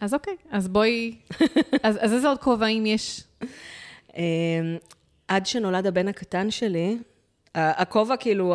אז 0.00 0.14
אוקיי, 0.14 0.36
okay. 0.44 0.48
אז 0.50 0.68
בואי... 0.68 1.16
אז, 1.82 1.98
אז 2.00 2.12
איזה 2.12 2.28
עוד 2.28 2.38
כובעים 2.38 2.86
יש? 2.86 3.24
אמ, 4.16 4.22
עד 5.28 5.46
שנולד 5.46 5.86
הבן 5.86 6.08
הקטן 6.08 6.50
שלי, 6.50 6.98
הכובע 7.54 8.16
כאילו 8.16 8.54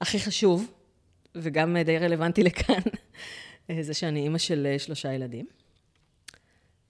הכי 0.00 0.18
חשוב, 0.18 0.72
וגם 1.34 1.76
די 1.84 1.98
רלוונטי 1.98 2.42
לכאן, 2.42 2.80
זה 3.80 3.94
שאני 3.94 4.20
אימא 4.20 4.38
של 4.38 4.66
אה, 4.66 4.78
שלושה 4.78 5.12
ילדים. 5.12 5.46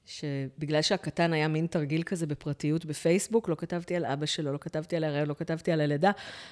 שבגלל 0.06 0.82
שהקטן 0.82 1.32
היה 1.32 1.48
מין 1.48 1.66
תרגיל 1.66 2.02
כזה 2.02 2.26
בפרטיות 2.26 2.84
בפייסבוק, 2.84 3.48
לא 3.48 3.54
כתבתי 3.54 3.96
על 3.96 4.04
אבא 4.04 4.26
שלו, 4.26 4.52
לא 4.52 4.58
כתבתי 4.58 4.96
על 4.96 5.04
הרעיון, 5.04 5.28
לא 5.28 5.34
כתבתי 5.34 5.72
על 5.72 5.80
הלידה, 5.80 6.10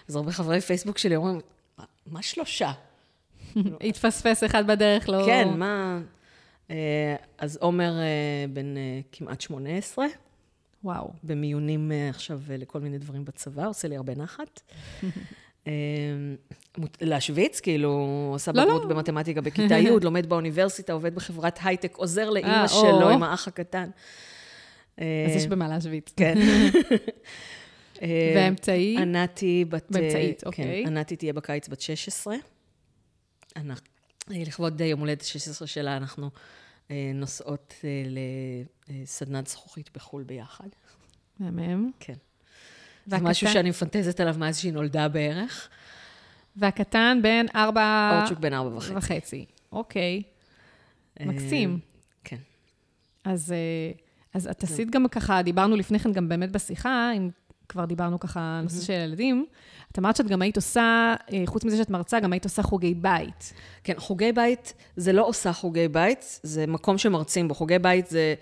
אז 0.09 0.17
הרבה 0.17 0.33
חברי 0.33 0.61
פייסבוק 0.61 0.99
שלי 0.99 1.17
אומרים, 1.17 1.41
מה 2.07 2.23
שלושה? 2.23 2.73
התפספס 3.89 4.45
אחד 4.45 4.67
בדרך, 4.67 5.09
לא... 5.09 5.23
כן, 5.27 5.49
מה... 5.57 6.01
אה, 6.71 7.17
אז 7.39 7.57
עומר 7.57 7.93
בן 8.53 8.75
כמעט 9.13 9.41
18, 9.41 10.07
וואו. 10.85 11.11
במיונים 11.23 11.93
אה, 11.93 12.09
עכשיו 12.09 12.41
אה, 12.51 12.57
לכל 12.57 12.81
מיני 12.81 12.99
דברים 12.99 13.25
בצבא, 13.25 13.67
עושה 13.67 13.89
לי 13.89 13.97
הרבה 13.97 14.15
נחת. 14.15 14.61
אה, 15.67 15.73
מות- 16.79 16.99
להשוויץ, 17.01 17.61
כאילו, 17.61 17.91
עושה 18.33 18.53
לא, 18.55 18.65
בגרות 18.65 18.83
לא. 18.83 18.89
במתמטיקה 18.89 19.41
בכיתה 19.41 19.75
י', 19.75 19.89
לומד 20.05 20.27
באוניברסיטה, 20.29 20.93
עובד 20.93 21.15
בחברת 21.15 21.59
הייטק, 21.63 21.97
עוזר 21.97 22.25
אה, 22.27 22.31
לאימא 22.31 22.63
או. 22.63 22.69
שלו 22.69 23.11
עם 23.11 23.23
האח 23.23 23.49
הקטן. 23.49 23.91
אז 24.97 25.05
יש 25.37 25.47
במה 25.47 25.69
להשוויץ. 25.69 26.13
כן. 26.17 26.35
אה, 28.03 28.33
והאמצעי? 28.37 28.97
ענתי 28.99 29.65
בת... 29.69 29.87
באמצעית, 29.91 30.41
כן, 30.41 30.47
אוקיי. 30.47 30.85
ענתי 30.87 31.17
תהיה 31.17 31.33
בקיץ 31.33 31.69
בת 31.69 31.81
16. 31.81 32.37
אנחנו- 33.57 33.87
אה, 34.31 34.43
לכבוד 34.47 34.81
יום 34.81 35.01
הולדת 35.01 35.25
16 35.25 35.69
שלה, 35.69 35.97
אנחנו 35.97 36.31
אה, 36.91 37.11
נוסעות 37.15 37.75
אה, 37.85 37.89
לסדנת 39.03 39.47
זכוכית 39.47 39.91
בחו"ל 39.95 40.23
ביחד. 40.23 40.69
מהמם. 41.41 41.91
כן. 42.01 42.15
זה 43.07 43.19
משהו 43.19 43.49
שאני 43.49 43.71
מפנטזת 43.71 44.21
עליו 44.21 44.35
מאז 44.39 44.59
שהיא 44.59 44.73
נולדה 44.73 45.09
בערך. 45.09 45.69
והקטן 46.57 47.19
בן 47.23 47.47
ארבע... 47.55 48.19
אורצ'וק 48.21 48.39
בן 48.39 48.53
ארבע 48.53 48.77
וחצי. 48.77 48.95
וחצי. 48.95 49.45
אוקיי. 49.73 50.23
אה, 51.21 51.27
מקסים. 51.27 51.79
כן. 52.25 52.37
אז, 53.25 53.53
אה, 53.53 53.93
אז 54.35 54.47
את 54.47 54.63
עשית 54.63 54.91
גם 54.91 55.09
ככה, 55.09 55.43
דיברנו 55.43 55.77
לפני 55.77 55.99
כן 55.99 56.13
גם 56.13 56.29
באמת 56.29 56.53
בשיחה, 56.53 57.11
אם 57.17 57.31
כבר 57.69 57.85
דיברנו 57.85 58.21
ככה 58.21 58.57
על 58.59 58.63
נושא 58.63 58.85
של 58.87 58.93
ילדים, 58.93 59.47
את 59.93 59.99
אמרת 59.99 60.17
שאת 60.17 60.27
גם 60.27 60.43
היית 60.43 60.57
עושה, 60.57 61.15
אה, 61.33 61.43
חוץ 61.47 61.65
מזה 61.65 61.77
שאת 61.77 61.91
מרצה, 61.91 62.21
גם 62.21 62.33
היית 62.33 62.45
עושה 62.45 62.63
חוגי 62.63 62.95
בית. 62.95 63.53
כן, 63.85 63.95
חוגי 63.97 64.33
בית, 64.33 64.75
זה 64.97 65.13
לא 65.13 65.27
עושה 65.27 65.53
חוגי 65.53 65.89
בית, 65.89 66.41
זה 66.43 66.67
מקום 66.67 66.99
שמרצים 66.99 67.49
בו. 67.49 67.55
חוגי 67.55 67.79
בית 67.79 68.07
זה 68.07 68.35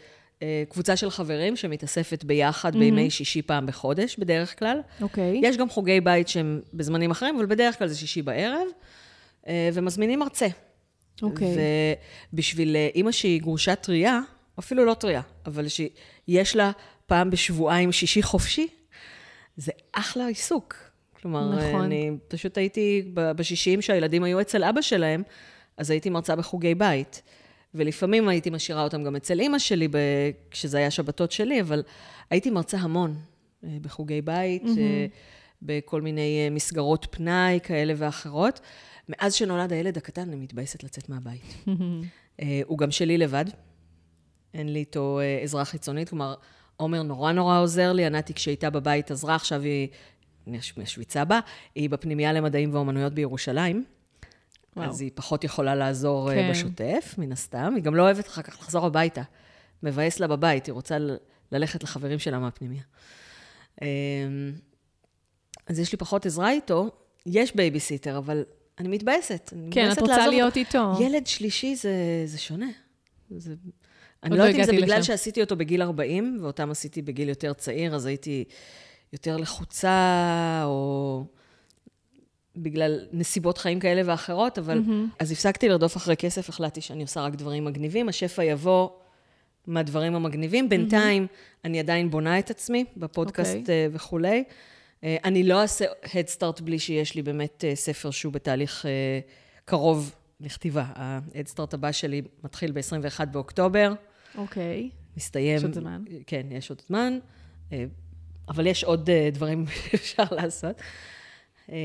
קבוצה 0.68 0.96
של 0.96 1.10
חברים 1.10 1.56
שמתאספת 1.56 2.24
ביחד 2.24 2.76
בימי 2.76 3.10
שישי 3.10 3.42
פעם 3.42 3.66
בחודש, 3.66 4.16
בדרך 4.18 4.58
כלל. 4.58 4.80
אוקיי. 5.00 5.40
יש 5.42 5.56
גם 5.56 5.68
חוגי 5.68 6.00
בית 6.00 6.28
שהם 6.28 6.60
בזמנים 6.74 7.10
אחרים, 7.10 7.36
אבל 7.36 7.46
בדרך 7.46 7.78
כלל 7.78 7.88
זה 7.88 7.96
שישי 7.96 8.22
בערב, 8.22 8.66
אה, 9.48 9.70
ומזמינים 9.72 10.18
מרצה. 10.18 10.46
אוקיי. 11.22 11.56
ובשביל 12.32 12.76
אה, 12.76 12.88
אימא 12.94 13.12
שהיא 13.12 13.40
גרושה 13.40 13.74
טריה, 13.74 14.20
אפילו 14.58 14.84
לא 14.84 14.94
טריה, 14.94 15.20
אבל 15.46 15.66
שיש 15.68 16.56
לה 16.56 16.70
פעם 17.06 17.30
בשבועיים 17.30 17.92
שישי 17.92 18.22
חופשי, 18.22 18.68
זה 19.56 19.72
אחלה 19.92 20.26
עיסוק. 20.26 20.76
כלומר, 21.22 21.56
נכון. 21.56 21.80
אני 21.80 22.10
פשוט 22.28 22.58
הייתי 22.58 23.10
ב- 23.14 23.32
בשישיים 23.32 23.82
שהילדים 23.82 24.24
היו 24.24 24.40
אצל 24.40 24.64
אבא 24.64 24.80
שלהם, 24.80 25.22
אז 25.76 25.90
הייתי 25.90 26.10
מרצה 26.10 26.36
בחוגי 26.36 26.74
בית. 26.74 27.22
ולפעמים 27.74 28.28
הייתי 28.28 28.50
משאירה 28.50 28.82
אותם 28.82 29.04
גם 29.04 29.16
אצל 29.16 29.40
אימא 29.40 29.58
שלי, 29.58 29.88
ב... 29.88 29.96
כשזה 30.50 30.78
היה 30.78 30.90
שבתות 30.90 31.32
שלי, 31.32 31.60
אבל 31.60 31.82
הייתי 32.30 32.50
מרצה 32.50 32.78
המון 32.78 33.14
אה, 33.64 33.76
בחוגי 33.82 34.22
בית, 34.22 34.62
mm-hmm. 34.62 35.62
בכל 35.62 36.02
מיני 36.02 36.44
אה, 36.44 36.50
מסגרות 36.50 37.06
פנאי 37.10 37.58
כאלה 37.62 37.94
ואחרות. 37.96 38.60
מאז 39.08 39.34
שנולד 39.34 39.72
הילד 39.72 39.96
הקטן, 39.96 40.28
אני 40.28 40.36
מתבאסת 40.36 40.84
לצאת 40.84 41.08
מהבית. 41.08 41.64
אה, 42.40 42.60
הוא 42.66 42.78
גם 42.78 42.90
שלי 42.90 43.18
לבד, 43.18 43.44
אין 44.54 44.72
לי 44.72 44.78
איתו 44.78 45.20
עזרה 45.42 45.64
חיצונית, 45.64 46.08
כלומר, 46.08 46.34
עומר 46.76 47.02
נורא 47.02 47.32
נורא 47.32 47.60
עוזר 47.60 47.92
לי, 47.92 48.04
ענתי 48.04 48.34
כשהייתה 48.34 48.70
בבית 48.70 49.10
עזרה, 49.10 49.34
עכשיו 49.34 49.62
היא 49.62 49.88
משוויצה 50.76 51.24
בה, 51.24 51.40
היא 51.74 51.90
בפנימייה 51.90 52.32
למדעים 52.32 52.74
ואומנויות 52.74 53.12
בירושלים. 53.12 53.84
וואו. 54.76 54.88
אז 54.88 55.00
היא 55.00 55.10
פחות 55.14 55.44
יכולה 55.44 55.74
לעזור 55.74 56.30
כן. 56.30 56.36
כן. 56.36 56.50
בשוטף, 56.50 57.14
מן 57.18 57.32
הסתם. 57.32 57.72
היא 57.76 57.82
גם 57.82 57.94
לא 57.94 58.02
אוהבת 58.02 58.26
אחר 58.26 58.42
כך 58.42 58.58
לחזור 58.60 58.86
הביתה. 58.86 59.22
מבאס 59.82 60.20
לה 60.20 60.26
בבית, 60.26 60.66
היא 60.66 60.72
רוצה 60.72 60.96
ללכת 61.52 61.82
לחברים 61.82 62.18
שלה 62.18 62.38
מהפנימייה. 62.38 62.82
אמ, 63.82 63.86
אז 65.66 65.78
יש 65.78 65.92
לי 65.92 65.98
פחות 65.98 66.26
עזרה 66.26 66.50
איתו. 66.50 66.90
יש 67.26 67.56
בייביסיטר, 67.56 68.18
אבל 68.18 68.44
אני 68.78 68.88
מתבאסת. 68.88 69.50
אני 69.52 69.70
כן, 69.70 69.80
מתבאסת 69.80 69.98
את 69.98 70.02
רוצה 70.02 70.16
לעזוב 70.16 70.34
להיות 70.34 70.56
איתו. 70.56 70.92
ילד 71.00 71.26
שלישי 71.26 71.76
זה, 71.76 71.92
זה 72.24 72.38
שונה. 72.38 72.66
זה... 73.30 73.54
אני 74.22 74.30
לא 74.30 74.38
לא 74.38 74.42
יודעת 74.42 74.68
אם 74.68 74.74
זה 74.74 74.82
בגלל 74.82 74.98
לשם. 74.98 75.02
שעשיתי 75.02 75.40
אותו 75.40 75.56
בגיל 75.56 75.82
40, 75.82 76.38
ואותם 76.42 76.70
עשיתי 76.70 77.02
בגיל 77.02 77.28
יותר 77.28 77.52
צעיר, 77.52 77.94
אז 77.94 78.06
הייתי 78.06 78.44
יותר 79.12 79.36
לחוצה, 79.36 80.62
או 80.64 81.24
בגלל 82.56 83.00
נסיבות 83.12 83.58
חיים 83.58 83.80
כאלה 83.80 84.02
ואחרות, 84.04 84.58
אבל... 84.58 84.78
Mm-hmm. 84.78 85.16
אז 85.18 85.32
הפסקתי 85.32 85.68
לרדוף 85.68 85.96
אחרי 85.96 86.16
כסף, 86.16 86.48
החלטתי 86.48 86.80
שאני 86.80 87.02
עושה 87.02 87.20
רק 87.20 87.34
דברים 87.34 87.64
מגניבים, 87.64 88.08
השפע 88.08 88.44
יבוא 88.44 88.88
מהדברים 89.66 90.14
המגניבים. 90.14 90.68
בינתיים, 90.68 91.26
אני 91.64 91.80
עדיין 91.80 92.10
בונה 92.10 92.38
את 92.38 92.50
עצמי, 92.50 92.84
בפודקאסט 92.96 93.56
אוקיי. 93.56 93.86
okay. 93.86 93.90
וכולי. 93.92 94.44
אה, 95.04 95.16
אני 95.24 95.42
לא 95.42 95.60
אעשה 95.62 95.84
Start 96.04 96.62
בלי 96.62 96.78
שיש 96.78 97.14
לי 97.14 97.22
באמת 97.22 97.64
אה, 97.68 97.76
ספר 97.76 98.10
שהוא 98.10 98.32
בתהליך 98.32 98.86
אה, 98.86 99.20
קרוב 99.64 100.14
לכתיבה. 100.40 100.84
Start 101.54 101.70
הבא 101.72 101.92
שלי 101.92 102.22
מתחיל 102.44 102.72
ב-21 102.72 103.24
באוקטובר, 103.24 103.92
אוקיי. 104.34 104.90
מסתיים. 105.16 105.56
יש 105.56 105.64
עוד 105.64 105.74
זמן. 105.74 106.02
כן, 106.26 106.46
יש 106.50 106.70
עוד 106.70 106.82
זמן, 106.86 107.18
אה, 107.72 107.84
אבל 108.48 108.66
יש 108.66 108.84
עוד 108.84 109.10
אה, 109.10 109.28
דברים 109.32 109.64
שאפשר 109.90 110.24
לעשות. 110.30 110.76
אה, 111.70 111.76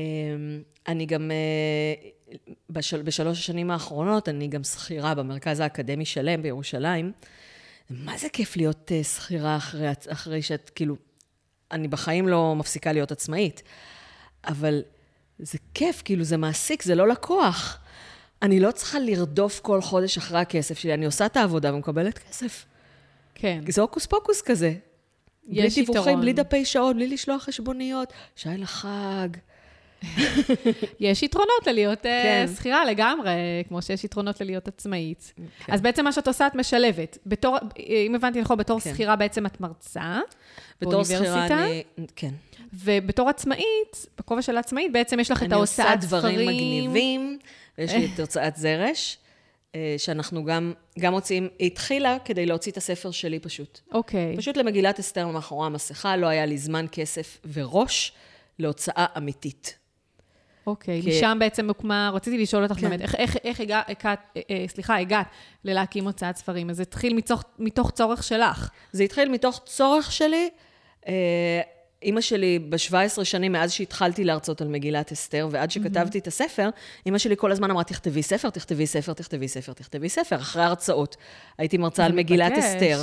אני 0.88 1.06
גם, 1.06 1.30
אה, 1.30 2.34
בשל, 2.70 3.02
בשלוש 3.02 3.38
השנים 3.38 3.70
האחרונות, 3.70 4.28
אני 4.28 4.48
גם 4.48 4.64
שכירה 4.64 5.14
במרכז 5.14 5.60
האקדמי 5.60 6.04
שלם 6.04 6.42
בירושלים. 6.42 7.12
מה 7.90 8.18
זה 8.18 8.28
כיף 8.32 8.56
להיות 8.56 8.92
אה, 8.92 9.04
שכירה 9.04 9.56
אחרי, 9.56 9.86
אחרי 10.08 10.42
שאת, 10.42 10.70
כאילו, 10.74 10.96
אני 11.72 11.88
בחיים 11.88 12.28
לא 12.28 12.54
מפסיקה 12.56 12.92
להיות 12.92 13.12
עצמאית, 13.12 13.62
אבל 14.44 14.82
זה 15.38 15.58
כיף, 15.74 16.02
כאילו, 16.04 16.24
זה 16.24 16.36
מעסיק, 16.36 16.82
זה 16.82 16.94
לא 16.94 17.08
לקוח. 17.08 17.78
אני 18.42 18.60
לא 18.60 18.70
צריכה 18.70 18.98
לרדוף 18.98 19.60
כל 19.60 19.80
חודש 19.80 20.18
אחרי 20.18 20.38
הכסף 20.38 20.78
שלי, 20.78 20.94
אני 20.94 21.06
עושה 21.06 21.26
את 21.26 21.36
העבודה 21.36 21.74
ומקבלת 21.74 22.18
כסף. 22.18 22.64
כן. 23.34 23.60
זה 23.68 23.80
הוקוס 23.80 24.06
פוקוס 24.06 24.42
כזה. 24.42 24.74
בלי 25.48 25.62
יש 25.62 25.74
דיווחים, 25.74 26.02
יתרון. 26.02 26.20
בלי 26.20 26.32
דפי 26.32 26.64
שעות, 26.64 26.96
בלי 26.96 27.08
לשלוח 27.08 27.42
חשבוניות. 27.42 28.12
שי 28.36 28.48
לחג. 28.48 29.28
יש 31.00 31.22
יתרונות 31.22 31.66
ללהיות 31.66 32.06
אה, 32.06 32.22
כן. 32.22 32.52
שכירה 32.56 32.84
לגמרי, 32.84 33.30
כמו 33.68 33.82
שיש 33.82 34.04
יתרונות 34.04 34.40
ללהיות 34.40 34.68
עצמאית. 34.68 35.32
כן. 35.36 35.72
אז 35.72 35.80
בעצם 35.80 36.04
מה 36.04 36.12
שאת 36.12 36.28
עושה, 36.28 36.46
את 36.46 36.54
משלבת. 36.54 37.18
בתור, 37.26 37.56
אם 38.06 38.14
הבנתי 38.14 38.40
נכון, 38.40 38.58
בתור 38.58 38.80
כן. 38.80 38.90
שכירה 38.90 39.16
בעצם 39.16 39.46
את 39.46 39.60
מרצה 39.60 40.20
בתור 40.80 41.04
שכירה 41.04 41.20
באוניברסיטה, 41.20 41.64
אני... 41.64 42.06
כן. 42.16 42.30
ובתור 42.72 43.28
עצמאית, 43.28 44.06
בכובע 44.18 44.42
של 44.42 44.56
עצמאית, 44.56 44.92
בעצם 44.92 45.20
יש 45.20 45.30
לך 45.30 45.42
את 45.42 45.52
אני 45.52 45.54
עושה 45.54 45.84
ההוצאת 45.84 46.08
דברים 46.08 46.38
ספרים. 46.40 46.48
מגניבים, 46.48 47.38
ויש 47.78 47.92
לי 47.92 48.08
את 48.14 48.20
הוצאת 48.24 48.56
זרש, 48.56 49.18
אה, 49.74 49.94
שאנחנו 49.98 50.44
גם, 50.44 50.72
גם 50.98 51.12
מוציאים, 51.12 51.48
היא 51.58 51.66
התחילה 51.66 52.16
כדי 52.24 52.46
להוציא 52.46 52.72
את 52.72 52.76
הספר 52.76 53.10
שלי 53.10 53.38
פשוט. 53.38 53.80
אוקיי. 53.92 54.36
פשוט 54.36 54.56
למגילת 54.56 54.98
אסתר 54.98 55.26
מאחורי 55.26 55.66
המסכה, 55.66 56.16
לא 56.16 56.26
היה 56.26 56.46
לי 56.46 56.58
זמן, 56.58 56.86
כסף 56.92 57.38
וראש 57.52 58.12
להוצאה 58.58 59.06
אמיתית. 59.16 59.77
אוקיי, 60.68 61.02
כי- 61.02 61.18
משם 61.18 61.36
בעצם 61.40 61.68
הוקמה, 61.68 62.10
רציתי 62.14 62.38
לשאול 62.38 62.62
אותך 62.62 62.74
כן. 62.74 62.80
באמת, 62.80 63.00
איך, 63.00 63.14
איך, 63.14 63.36
איך 63.44 63.60
הגע, 63.60 63.80
הגעת, 63.88 64.18
אה, 64.36 64.42
אה, 64.50 64.64
סליחה, 64.68 64.98
הגעת 64.98 65.26
ללהקים 65.64 66.04
הוצאת 66.04 66.36
ספרים? 66.36 66.70
אז 66.70 66.76
זה 66.76 66.82
התחיל 66.82 67.14
מתוך, 67.14 67.44
מתוך 67.58 67.90
צורך 67.90 68.22
שלך. 68.22 68.70
זה 68.92 69.02
התחיל 69.02 69.28
מתוך 69.28 69.60
צורך 69.66 70.12
שלי. 70.12 70.48
אה, 71.08 71.60
אימא 72.02 72.20
שלי, 72.20 72.58
ב-17 72.58 73.24
שנים 73.24 73.52
מאז 73.52 73.72
שהתחלתי 73.72 74.24
להרצות 74.24 74.60
על 74.60 74.68
מגילת 74.68 75.12
אסתר, 75.12 75.48
ועד 75.50 75.70
שכתבתי 75.70 76.18
את 76.18 76.26
הספר, 76.26 76.68
אימא 77.06 77.18
שלי 77.18 77.34
כל 77.38 77.52
הזמן 77.52 77.70
אמרה, 77.70 77.84
תכתבי 77.84 78.22
ספר, 78.22 78.50
תכתבי 78.50 78.86
ספר, 78.86 79.12
תכתבי 79.12 79.48
ספר, 79.48 79.72
תכתבי 79.72 80.08
ספר, 80.08 80.36
אחרי 80.36 80.62
הרצאות. 80.62 81.16
הייתי 81.58 81.78
מרצה 81.78 82.04
על 82.04 82.12
מגילת. 82.12 82.52
אסתר. 82.58 83.02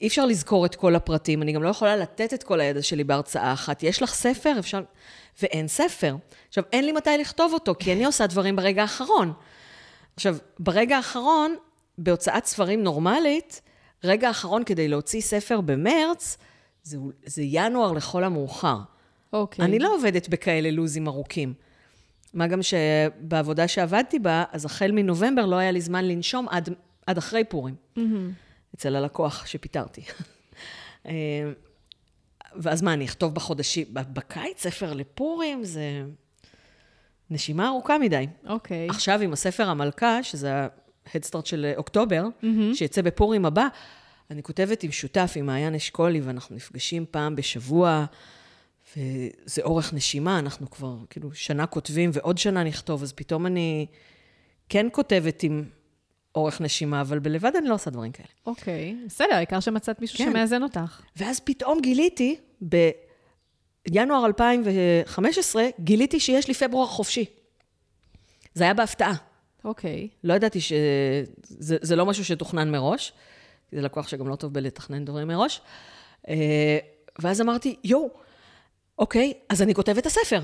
אי 0.00 0.06
אפשר 0.06 0.26
לזכור 0.26 0.66
את 0.66 0.74
כל 0.74 0.94
הפרטים, 0.94 1.42
אני 1.42 1.52
גם 1.52 1.62
לא 1.62 1.68
יכולה 1.68 1.96
לתת 1.96 2.34
את 2.34 2.42
כל 2.42 2.60
הידע 2.60 2.82
שלי 2.82 3.04
בהרצאה 3.04 3.52
אחת. 3.52 3.82
יש 3.82 4.02
לך 4.02 4.14
ספר, 4.14 4.54
אפשר... 4.58 4.80
ואין 5.42 5.68
ספר. 5.68 6.16
עכשיו, 6.48 6.64
אין 6.72 6.84
לי 6.84 6.92
מתי 6.92 7.10
לכתוב 7.20 7.52
אותו, 7.52 7.74
כי 7.78 7.92
אני 7.92 8.04
עושה 8.04 8.26
דברים 8.26 8.56
ברגע 8.56 8.82
האחרון. 8.82 9.32
עכשיו, 10.16 10.36
ברגע 10.58 10.96
האחרון, 10.96 11.56
בהוצאת 11.98 12.46
ספרים 12.46 12.82
נורמלית, 12.82 13.60
רגע 14.04 14.28
האחרון 14.28 14.64
כדי 14.64 14.88
להוציא 14.88 15.20
ספר 15.20 15.60
במרץ, 15.60 16.38
זה, 16.82 16.98
זה 17.26 17.42
ינואר 17.44 17.92
לכל 17.92 18.24
המאוחר. 18.24 18.78
אוקיי. 19.32 19.64
אני 19.64 19.78
לא 19.78 19.94
עובדת 19.94 20.28
בכאלה 20.28 20.70
לוזים 20.70 21.08
ארוכים. 21.08 21.54
מה 22.34 22.46
גם 22.46 22.60
שבעבודה 22.62 23.68
שעבדתי 23.68 24.18
בה, 24.18 24.44
אז 24.52 24.64
החל 24.64 24.92
מנובמבר 24.92 25.46
לא 25.46 25.56
היה 25.56 25.70
לי 25.70 25.80
זמן 25.80 26.04
לנשום 26.04 26.48
עד, 26.48 26.68
עד 27.06 27.18
אחרי 27.18 27.44
פורים. 27.44 27.74
אצל 28.74 28.96
הלקוח 28.96 29.46
שפיטרתי. 29.46 30.02
אה, 32.58 32.62
ואז 32.62 32.82
מה, 32.82 32.92
אני 32.92 33.04
אכתוב 33.04 33.34
בחודשים, 33.34 33.86
בקיץ 33.92 34.62
ספר 34.62 34.92
לפורים? 34.92 35.64
זה 35.64 36.02
נשימה 37.30 37.68
ארוכה 37.68 37.98
מדי. 37.98 38.26
אוקיי. 38.46 38.88
עכשיו 38.88 39.20
עם 39.20 39.32
הספר 39.32 39.68
המלכה, 39.68 40.22
שזה 40.22 40.66
Start 41.06 41.44
של 41.44 41.72
אוקטובר, 41.76 42.24
שיצא 42.74 43.02
בפורים 43.02 43.46
הבא, 43.46 43.66
אני 44.30 44.42
כותבת 44.42 44.82
עם 44.82 44.92
שותף, 44.92 45.32
עם 45.36 45.46
מעיין 45.46 45.74
אשכולי, 45.74 46.20
ואנחנו 46.20 46.56
נפגשים 46.56 47.04
פעם 47.10 47.36
בשבוע, 47.36 48.04
וזה 48.96 49.62
אורך 49.62 49.94
נשימה, 49.94 50.38
אנחנו 50.38 50.70
כבר 50.70 50.96
כאילו 51.10 51.34
שנה 51.34 51.66
כותבים 51.66 52.10
ועוד 52.12 52.38
שנה 52.38 52.64
נכתוב, 52.64 53.02
אז 53.02 53.12
פתאום 53.12 53.46
אני 53.46 53.86
כן 54.68 54.86
כותבת 54.92 55.42
עם 55.42 55.64
אורך 56.38 56.60
נשימה, 56.60 57.00
אבל 57.00 57.18
בלבד 57.18 57.56
אני 57.56 57.68
לא 57.68 57.74
עושה 57.74 57.90
דברים 57.90 58.12
כאלה. 58.12 58.28
אוקיי, 58.46 58.96
בסדר, 59.06 59.34
העיקר 59.34 59.60
שמצאת 59.60 60.00
מישהו 60.00 60.18
כן. 60.18 60.30
שמאזן 60.30 60.62
אותך. 60.62 61.00
ואז 61.16 61.40
פתאום 61.40 61.80
גיליתי, 61.80 62.36
בינואר 63.90 64.26
2015, 64.26 65.64
גיליתי 65.80 66.20
שיש 66.20 66.48
לי 66.48 66.54
פברואר 66.54 66.86
חופשי. 66.86 67.24
זה 68.54 68.64
היה 68.64 68.74
בהפתעה. 68.74 69.14
אוקיי. 69.64 70.08
לא 70.24 70.34
ידעתי 70.34 70.60
ש... 70.60 70.72
זה, 71.42 71.76
זה 71.80 71.96
לא 71.96 72.06
משהו 72.06 72.24
שתוכנן 72.24 72.70
מראש, 72.70 73.12
זה 73.72 73.80
לקוח 73.80 74.08
שגם 74.08 74.28
לא 74.28 74.36
טוב 74.36 74.54
בלתכנן 74.54 75.04
דברים 75.04 75.28
מראש. 75.28 75.60
אה, 76.28 76.78
ואז 77.18 77.40
אמרתי, 77.40 77.76
יואו, 77.84 78.10
אוקיי, 78.98 79.32
אז 79.48 79.62
אני 79.62 79.74
כותבת 79.74 79.98
את 79.98 80.06
הספר. 80.06 80.40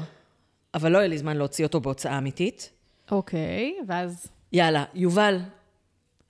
אבל 0.74 0.92
לא 0.92 0.98
היה 0.98 1.08
לי 1.08 1.18
זמן 1.18 1.36
להוציא 1.36 1.64
אותו 1.64 1.80
בהוצאה 1.80 2.18
אמיתית. 2.18 2.70
אוקיי, 3.10 3.74
ואז 3.86 4.26
יאללה, 4.52 4.84
יובל, 4.94 5.38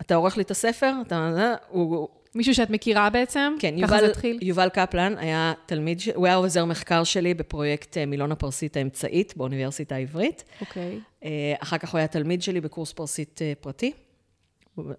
אתה 0.00 0.14
עורך 0.14 0.36
לי 0.36 0.42
את 0.42 0.50
הספר? 0.50 0.92
אתה... 1.06 1.30
אה, 1.38 1.54
הוא, 1.68 2.08
מישהו 2.34 2.54
שאת 2.54 2.70
מכירה 2.70 3.10
בעצם? 3.10 3.54
כן, 3.58 3.74
יובל? 3.78 4.10
יובל 4.40 4.68
קפלן 4.68 5.18
היה 5.18 5.52
תלמיד. 5.66 6.00
הוא 6.14 6.26
היה 6.26 6.34
עוזר 6.34 6.64
מחקר 6.64 7.04
שלי 7.04 7.34
בפרויקט 7.34 7.96
אה, 7.98 8.06
מילון 8.06 8.32
הפרסית 8.32 8.76
האמצעית 8.76 9.36
באוניברסיטה 9.36 9.94
העברית. 9.94 10.44
אוקיי. 10.60 11.00
אה, 11.24 11.54
אחר 11.58 11.78
כך 11.78 11.92
הוא 11.92 11.98
היה 11.98 12.06
תלמיד 12.06 12.42
שלי 12.42 12.60
בקורס 12.60 12.92
פרסית 12.92 13.40
פרטי. 13.60 13.92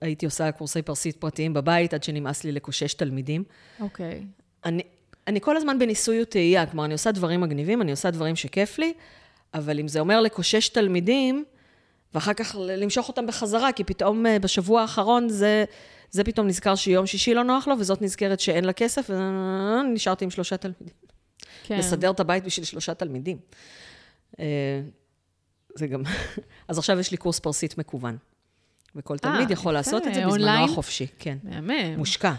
הייתי 0.02 0.26
עושה 0.26 0.52
קורסי 0.52 0.82
פרסית 0.82 1.18
פרטיים 1.18 1.54
בבית 1.54 1.94
עד 1.94 2.04
שנמאס 2.04 2.44
לי 2.44 2.52
לקושש 2.52 2.94
תלמידים. 2.94 3.44
אוקיי. 3.80 4.24
אני, 4.66 4.84
אני 5.28 5.42
כל 5.42 5.58
הזמן 5.58 5.80
בניסוי 5.80 6.22
וטעייה, 6.22 6.66
כלומר, 6.66 6.86
אני 6.86 6.94
עושה 6.94 7.12
דברים 7.12 7.42
מגניבים, 7.42 7.82
אני 7.82 7.92
עושה 7.92 8.12
דברים 8.12 8.36
שכיף 8.36 8.80
לי, 8.80 8.94
אבל 9.54 9.80
אם 9.80 9.88
זה 9.88 10.00
אומר 10.00 10.22
לקושש 10.22 10.70
תלמידים, 10.70 11.46
ואחר 12.16 12.34
כך 12.34 12.56
למשוך 12.60 13.08
אותם 13.08 13.28
בחזרה, 13.28 13.72
כי 13.72 13.84
פתאום 13.84 14.26
אה, 14.26 14.40
בשבוע 14.40 14.82
האחרון 14.82 15.30
זה, 15.30 15.66
זה 16.12 16.24
פתאום 16.24 16.48
נזכר 16.48 16.76
שיום 16.76 17.06
שישי 17.06 17.34
לא 17.34 17.44
נוח 17.44 17.68
לו, 17.68 17.76
וזאת 17.80 18.02
נזכרת 18.02 18.40
שאין 18.40 18.66
לה 18.66 18.74
כסף, 18.74 19.10
ונשארתי 19.10 20.26
עם 20.26 20.32
שלושה 20.32 20.58
תלמידים. 20.58 20.96
כן. 21.64 21.78
לסדר 21.78 22.12
את 22.12 22.20
הבית 22.20 22.44
בשביל 22.44 22.66
שלושה 22.66 22.94
תלמידים. 22.94 23.38
אה, 24.40 24.82
זה 25.76 25.88
גם... 25.88 26.04
אז 26.68 26.78
עכשיו 26.78 27.00
יש 27.00 27.12
לי 27.12 27.18
קורס 27.18 27.40
פרסית 27.40 27.78
מקוון. 27.78 28.18
וכל 28.96 29.18
תלמיד 29.18 29.52
יכול 29.52 29.72
יפה, 29.72 29.72
לעשות 29.72 30.08
את 30.08 30.14
זה 30.14 30.26
בזמנו? 30.26 30.66
החופשי, 30.66 31.08
כן. 31.20 31.38
מהמם. 31.44 31.98
מושקע. 31.98 32.34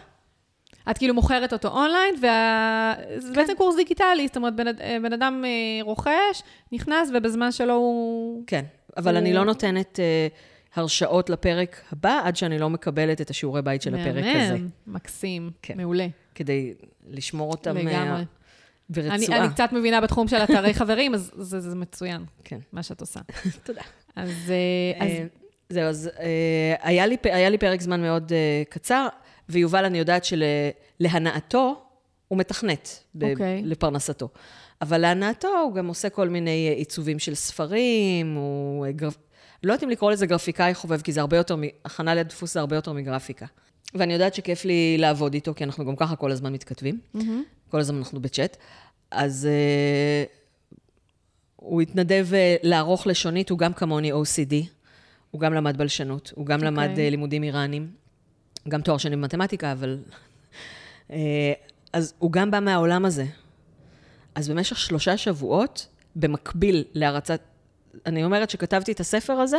את 0.91 0.99
כאילו 0.99 1.15
מוכרת 1.15 1.53
אותו 1.53 1.69
אונליין, 1.69 2.15
וה... 2.23 2.95
זה 3.19 3.33
בעצם 3.35 3.53
קורס 3.57 3.77
דיגיטלי, 3.77 4.27
זאת 4.27 4.37
אומרת, 4.37 4.57
בן, 4.57 4.67
בן 5.03 5.13
אדם 5.13 5.45
אה, 5.45 5.83
רוכש, 5.83 6.43
נכנס, 6.73 7.11
ובזמן 7.15 7.53
שלו 7.53 7.75
הוא... 7.75 8.45
כן, 8.47 8.65
אבל 8.97 9.17
אני 9.17 9.33
לא 9.33 9.45
נותנת 9.45 10.01
אה, 10.01 10.27
הרשאות 10.75 11.31
לפרק 11.31 11.83
הבא 11.93 12.21
עד 12.25 12.37
שאני 12.37 12.59
לא 12.59 12.71
מקבלת 12.71 13.21
את 13.21 13.31
השיעורי 13.31 13.63
בית 13.63 13.83
של 13.83 13.95
הפרק 13.95 14.25
הזה. 14.25 14.53
מהמם, 14.53 14.69
מקסים, 14.87 15.51
כן. 15.63 15.77
מעולה. 15.77 16.07
כדי 16.35 16.75
לשמור 17.11 17.51
אותם 17.51 17.77
אה, 17.77 17.83
לגמרי. 17.83 18.25
ברצועה. 18.91 19.15
אני, 19.15 19.27
אני 19.27 19.49
קצת 19.49 19.69
מבינה 19.73 20.01
בתחום 20.01 20.29
של 20.29 20.37
אתרי 20.37 20.75
חברים, 20.81 21.15
אז 21.15 21.31
זה, 21.39 21.61
זה 21.61 21.77
מצוין, 21.77 22.25
כן, 22.45 22.59
מה 22.73 22.83
שאת 22.83 23.01
עושה. 23.01 23.21
תודה. 23.67 23.83
אז, 24.17 24.29
אה, 24.29 25.07
אז 25.07 25.11
אה, 25.11 25.27
זהו, 25.69 25.85
אז 25.85 26.11
אה, 26.21 26.75
היה 26.81 27.07
לי, 27.07 27.17
היה 27.25 27.51
לי 27.51 27.59
פרק 27.59 27.81
זמן 27.81 28.03
מאוד 28.03 28.33
אה, 28.33 28.63
קצר, 28.69 29.09
ויובל, 29.49 29.85
אני 29.85 29.99
יודעת 29.99 30.25
שלהנאתו, 30.25 31.83
הוא 32.29 32.39
מתכנת 32.39 33.05
ב- 33.15 33.25
אוקיי. 33.25 33.63
לפרנסתו. 33.65 34.29
אבל 34.83 34.99
להנאתו 34.99 35.49
הוא 35.49 35.75
גם 35.75 35.87
עושה 35.87 36.09
כל 36.09 36.29
מיני 36.29 36.69
אה, 36.69 36.75
עיצובים 36.75 37.19
של 37.19 37.35
ספרים, 37.35 38.35
הוא... 38.35 38.87
אה, 38.87 38.93
גרפ... 38.93 39.17
לא 39.63 39.73
יודעת 39.73 39.85
אם 39.85 39.91
לקרוא 39.91 40.13
לזה 40.13 40.27
גרפיקאי 40.27 40.75
חובב, 40.75 41.01
כי 41.01 41.13
זה 41.13 41.21
הרבה 41.21 41.37
יותר, 41.37 41.57
הכנה 41.85 42.15
לדפוס 42.15 42.55
זה 42.55 42.61
הרבה 42.61 42.77
יותר 42.77 42.93
מגרפיקה. 42.93 43.47
ואני 43.95 44.13
יודעת 44.13 44.35
שכיף 44.35 44.65
לי 44.65 44.99
לעבוד 44.99 45.35
איתו, 45.35 45.55
כי 45.55 45.65
אנחנו 45.65 45.85
גם 45.87 45.97
ככה 45.97 46.17
כל 46.17 46.33
הזמן 46.33 46.53
מתכתבים. 46.53 47.01
כל 47.71 47.81
הזמן 47.81 47.99
אנחנו 47.99 48.21
בצ'אט. 48.21 48.57
אז 49.11 49.49
אה, 49.51 50.25
הוא 51.57 51.81
התנדב 51.81 52.27
אה, 52.35 52.57
לערוך 52.63 53.07
לשונית, 53.07 53.51
הוא 53.51 53.59
גם 53.59 53.73
כמוני 53.73 54.13
OCD, 54.13 54.55
הוא 55.31 55.41
גם 55.41 55.55
למד 55.55 55.77
בלשנות, 55.77 56.33
הוא 56.35 56.47
גם 56.47 56.65
למד 56.65 56.89
אוקיי. 56.91 57.05
אה, 57.05 57.11
לימודים 57.11 57.43
איראנים, 57.43 57.91
גם 58.69 58.83
תואר 58.83 58.99
שני 58.99 59.17
במתמטיקה, 59.17 59.73
אבל... 59.73 59.99
אה, 61.11 61.53
אז 61.93 62.15
הוא 62.19 62.33
גם 62.33 62.51
בא 62.51 62.61
מהעולם 62.61 63.05
הזה. 63.05 63.25
אז 64.37 64.49
במשך 64.49 64.79
שלושה 64.79 65.17
שבועות, 65.17 65.87
במקביל 66.17 66.85
להרצת... 66.93 67.41
אני 68.07 68.25
אומרת 68.25 68.51
שכתבתי 68.51 68.93
את 68.93 69.01
הספר 69.01 69.33
הזה 69.33 69.59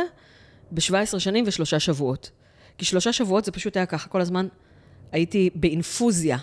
ב-17 0.70 1.18
שנים 1.18 1.44
ושלושה 1.46 1.80
שבועות. 1.80 2.30
כי 2.78 2.84
שלושה 2.84 3.12
שבועות 3.12 3.44
זה 3.44 3.52
פשוט 3.52 3.76
היה 3.76 3.86
ככה, 3.86 4.08
כל 4.08 4.20
הזמן 4.20 4.48
הייתי 5.12 5.50
באינפוזיה 5.54 6.38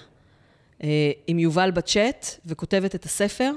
אה, 0.84 1.12
עם 1.28 1.40
יובל 1.40 1.72
בצ'אט 1.72 2.26
וכותבת 2.46 2.96
את 2.96 3.06
הספר, 3.06 3.52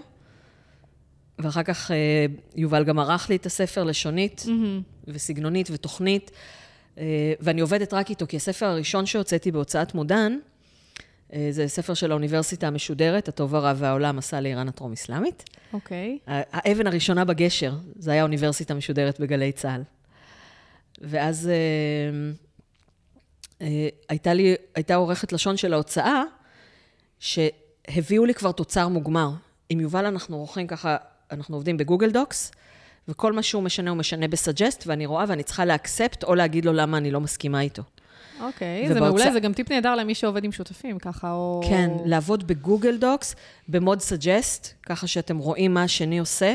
ואחר 1.39 1.63
כך 1.63 1.91
אה, 1.91 2.27
יובל 2.57 2.85
גם 2.85 2.99
ערך 2.99 3.31
לי 3.31 3.37
את 3.37 3.47
הספר 3.47 3.85
לשונית 3.85 4.45
מהמם. 4.47 4.83
וסגנונית 5.09 5.69
ותוכנית, 5.73 6.31
אה, 6.99 7.33
ואני 7.41 7.61
עובדת 7.61 7.95
רק 7.95 8.11
איתו, 8.11 8.27
כי 8.27 8.37
הספר 8.37 8.67
הראשון 8.67 9.07
שהוצאתי 9.07 9.53
בהוצאת 9.53 9.95
מודן, 9.95 10.39
זה 11.51 11.69
ספר 11.69 11.95
של 11.95 12.11
האוניברסיטה 12.11 12.67
המשודרת, 12.67 13.29
הטוב 13.29 13.55
הרע 13.55 13.73
והעולם, 13.77 14.17
מסע 14.17 14.41
לאיראן 14.41 14.69
הטרום-אסלאמית. 14.69 15.45
אוקיי. 15.73 16.19
האבן 16.27 16.87
הראשונה 16.87 17.25
בגשר, 17.25 17.73
זה 17.97 18.11
היה 18.11 18.21
האוניברסיטה 18.21 18.75
המשודרת 18.75 19.21
בגלי 19.21 19.53
צה"ל. 19.53 19.83
ואז 21.01 21.49
אה, 21.49 21.55
אה, 23.67 23.89
הייתה 24.09 24.35
לי, 24.35 24.55
הייתה 24.75 24.95
עורכת 24.95 25.33
לשון 25.33 25.57
של 25.57 25.73
ההוצאה, 25.73 26.23
שהביאו 27.19 28.25
לי 28.25 28.35
כבר 28.35 28.53
תוצר 28.53 28.89
מוגמר. 28.89 29.31
עם 29.69 29.81
יובל 29.81 30.07
אנחנו 30.07 30.37
עורכים 30.37 30.67
ככה, 30.67 30.97
אנחנו 31.31 31.57
עובדים 31.57 31.77
בגוגל 31.77 32.11
דוקס, 32.11 32.53
וכל 33.09 33.33
מה 33.33 33.43
שהוא 33.43 33.63
משנה, 33.63 33.91
הוא 33.91 33.99
משנה 33.99 34.29
ב 34.29 34.35
suggest, 34.35 34.85
ואני 34.87 35.07
רואה 35.07 35.25
ואני 35.29 35.43
צריכה 35.43 35.65
ל 35.65 35.72
accept, 35.72 36.25
או 36.25 36.35
להגיד 36.35 36.65
לו 36.65 36.73
למה 36.73 36.99
אני 36.99 37.11
לא 37.11 37.21
מסכימה 37.21 37.61
איתו. 37.61 37.83
אוקיי, 38.41 38.89
זה 38.89 39.01
מעולה, 39.01 39.33
זה 39.33 39.41
גם 39.41 39.53
טיפ 39.53 39.71
נהדר 39.71 39.95
למי 39.95 40.15
שעובד 40.15 40.45
עם 40.45 40.53
שותפים, 40.53 40.99
ככה, 40.99 41.33
או... 41.33 41.61
כן, 41.69 41.91
לעבוד 42.05 42.47
ב 42.47 42.54
Google 42.54 42.97
Docs, 42.97 43.35
ב 43.69 43.75
mode 43.75 44.01
suggest, 44.01 44.75
ככה 44.83 45.07
שאתם 45.07 45.39
רואים 45.39 45.75
מה 45.75 45.83
השני 45.83 46.19
עושה. 46.19 46.55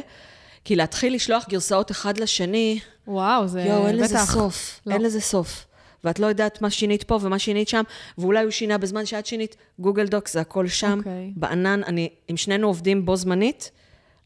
כי 0.65 0.75
להתחיל 0.75 1.15
לשלוח 1.15 1.45
גרסאות 1.49 1.91
אחד 1.91 2.17
לשני, 2.17 2.79
וואו, 3.07 3.47
זה 3.47 3.61
יואו, 3.61 3.87
אין 3.87 3.95
לזה. 3.95 4.17
סוף. 4.17 4.79
לא. 4.85 4.93
אין 4.93 5.01
לזה 5.01 5.21
סוף. 5.21 5.65
ואת 6.03 6.19
לא 6.19 6.27
יודעת 6.27 6.61
מה 6.61 6.69
שינית 6.69 7.03
פה 7.03 7.19
ומה 7.21 7.39
שינית 7.39 7.67
שם, 7.67 7.83
ואולי 8.17 8.43
הוא 8.43 8.51
שינה 8.51 8.77
בזמן 8.77 9.05
שאת 9.05 9.25
שינית. 9.25 9.55
Google 9.79 10.07
Docs, 10.07 10.33
זה 10.33 10.41
הכל 10.41 10.67
שם, 10.67 10.95
אוקיי. 10.97 11.31
בענן. 11.35 11.81
אני, 11.83 12.09
אם 12.31 12.37
שנינו 12.37 12.67
עובדים 12.67 13.05
בו 13.05 13.15
זמנית, 13.15 13.71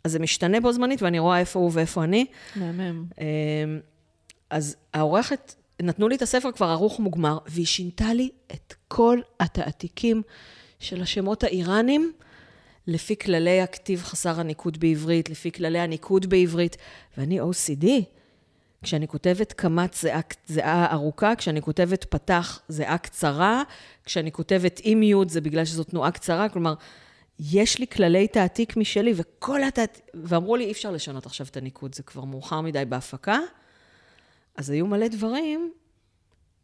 אז 0.03 0.11
זה 0.11 0.19
משתנה 0.19 0.59
בו 0.59 0.73
זמנית, 0.73 1.01
ואני 1.01 1.19
רואה 1.19 1.39
איפה 1.39 1.59
הוא 1.59 1.71
ואיפה 1.73 2.03
אני. 2.03 2.25
מהמם. 2.55 3.05
אמ, 3.21 3.25
אז 4.49 4.75
העורכת, 4.93 5.55
נתנו 5.81 6.07
לי 6.07 6.15
את 6.15 6.21
הספר 6.21 6.51
כבר 6.51 6.65
ערוך 6.65 6.99
מוגמר, 6.99 7.37
והיא 7.47 7.65
שינתה 7.65 8.13
לי 8.13 8.29
את 8.51 8.73
כל 8.87 9.19
התעתיקים 9.39 10.21
של 10.79 11.01
השמות 11.01 11.43
האיראנים, 11.43 12.11
לפי 12.87 13.15
כללי 13.15 13.61
הכתיב 13.61 14.03
חסר 14.03 14.39
הניקוד 14.39 14.79
בעברית, 14.79 15.29
לפי 15.29 15.51
כללי 15.51 15.79
הניקוד 15.79 16.25
בעברית, 16.25 16.77
ואני 17.17 17.41
OCD. 17.41 17.85
כשאני 18.83 19.07
כותבת 19.07 19.53
קמ"ט 19.53 19.93
זיעה, 19.93 20.21
זיעה 20.47 20.93
ארוכה, 20.93 21.35
כשאני 21.35 21.61
כותבת 21.61 22.03
פתח 22.03 22.61
זיעה 22.67 22.97
קצרה, 22.97 23.63
כשאני 24.05 24.31
כותבת 24.31 24.81
עם 24.83 25.03
יוד 25.03 25.29
זה 25.29 25.41
בגלל 25.41 25.65
שזו 25.65 25.83
תנועה 25.83 26.11
קצרה, 26.11 26.49
כלומר, 26.49 26.73
יש 27.39 27.79
לי 27.79 27.87
כללי 27.87 28.27
תעתיק 28.27 28.77
משלי, 28.77 29.13
וכל 29.15 29.63
התעתיק... 29.63 30.03
ואמרו 30.13 30.55
לי, 30.55 30.65
אי 30.65 30.71
אפשר 30.71 30.91
לשנות 30.91 31.25
עכשיו 31.25 31.47
את 31.47 31.57
הניקוד, 31.57 31.95
זה 31.95 32.03
כבר 32.03 32.23
מאוחר 32.23 32.61
מדי 32.61 32.85
בהפקה. 32.85 33.39
אז 34.57 34.69
היו 34.69 34.87
מלא 34.87 35.07
דברים 35.07 35.71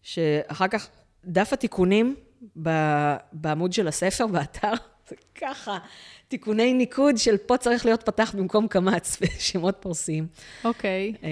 שאחר 0.02 0.68
כך, 0.68 0.88
דף 1.26 1.54
התיקונים 1.54 2.16
בעמוד 3.34 3.74
של 3.74 3.88
הספר, 3.88 4.28
באתר, 4.28 4.74
זה 5.10 5.16
ככה, 5.36 5.78
תיקוני 6.28 6.74
ניקוד 6.74 7.18
של 7.18 7.38
פה 7.38 7.58
צריך 7.58 7.86
להיות 7.86 8.04
פתח 8.04 8.36
במקום 8.38 8.68
קמץ, 8.68 9.18
ושמות 9.22 9.76
פרסיים. 9.80 10.28
אוקיי. 10.64 11.14
אמ, 11.24 11.30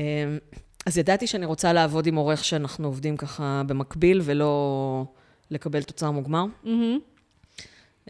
אז 0.85 0.97
ידעתי 0.97 1.27
שאני 1.27 1.45
רוצה 1.45 1.73
לעבוד 1.73 2.07
עם 2.07 2.15
עורך 2.15 2.45
שאנחנו 2.45 2.87
עובדים 2.87 3.17
ככה 3.17 3.61
במקביל, 3.67 4.21
ולא 4.23 5.05
לקבל 5.51 5.83
תוצר 5.83 6.11
מוגמר. 6.11 6.45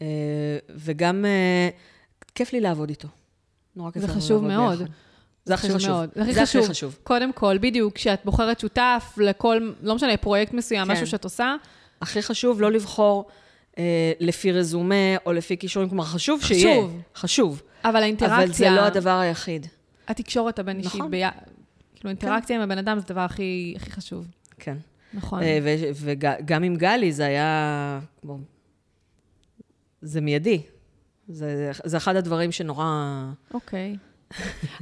אה, 0.01 0.57
וגם 0.69 1.25
אה, 1.25 1.69
כיף 2.35 2.53
לי 2.53 2.59
לעבוד 2.59 2.89
איתו. 2.89 3.07
נורא 3.75 3.91
כיף 3.91 4.01
זה 4.01 4.07
לנו 4.07 4.21
חשוב 4.21 4.45
לעבוד 4.45 4.65
מאוד. 4.65 4.79
ביחד. 4.79 4.91
זה 5.45 5.53
הכי 5.53 5.69
חשוב. 5.69 5.91
מאוד. 5.91 6.09
זה 6.15 6.21
הכי 6.21 6.33
זה 6.33 6.41
הכי 6.41 6.49
חשוב. 6.49 6.69
חשוב. 6.69 6.97
קודם 7.03 7.33
כל, 7.33 7.57
בדיוק, 7.57 7.95
כשאת 7.95 8.19
בוחרת 8.25 8.59
שותף 8.59 9.13
לכל, 9.17 9.71
לא 9.81 9.95
משנה, 9.95 10.17
פרויקט 10.17 10.53
מסוים, 10.53 10.85
כן. 10.87 10.91
משהו 10.91 11.07
שאת 11.07 11.23
עושה, 11.23 11.55
הכי 12.01 12.21
חשוב 12.21 12.61
לא 12.61 12.71
לבחור 12.71 13.27
אה, 13.77 14.11
לפי 14.19 14.51
רזומה 14.51 15.17
או 15.25 15.33
לפי 15.33 15.57
כישורים, 15.57 15.89
כלומר, 15.89 16.03
חשוב 16.03 16.41
חשוב. 16.41 16.57
שיהיה. 16.57 16.87
חשוב. 17.15 17.61
אבל 17.83 18.03
האינטראקציה... 18.03 18.43
אבל 18.43 18.51
זה 18.51 18.69
לא 18.69 18.81
הדבר 18.81 19.19
היחיד. 19.19 19.67
התקשורת 20.07 20.59
הבין-אישית, 20.59 20.95
נכון. 20.95 21.11
בי... 21.11 21.23
כאילו, 21.95 22.09
אינטראקציה 22.09 22.55
עם 22.55 22.61
הבן 22.61 22.77
אדם 22.77 22.99
זה 22.99 23.05
הדבר 23.05 23.21
הכי, 23.21 23.73
הכי 23.77 23.91
חשוב. 23.91 24.27
כן. 24.59 24.77
נכון. 25.13 25.43
אה, 25.43 25.59
וגם 25.95 26.63
עם 26.63 26.75
גלי 26.75 27.11
זה 27.11 27.25
היה. 27.25 27.99
זה 30.01 30.21
מיידי. 30.21 30.61
זה, 31.27 31.71
זה 31.83 31.97
אחד 31.97 32.15
הדברים 32.15 32.51
שנורא... 32.51 32.85
אוקיי. 33.53 33.97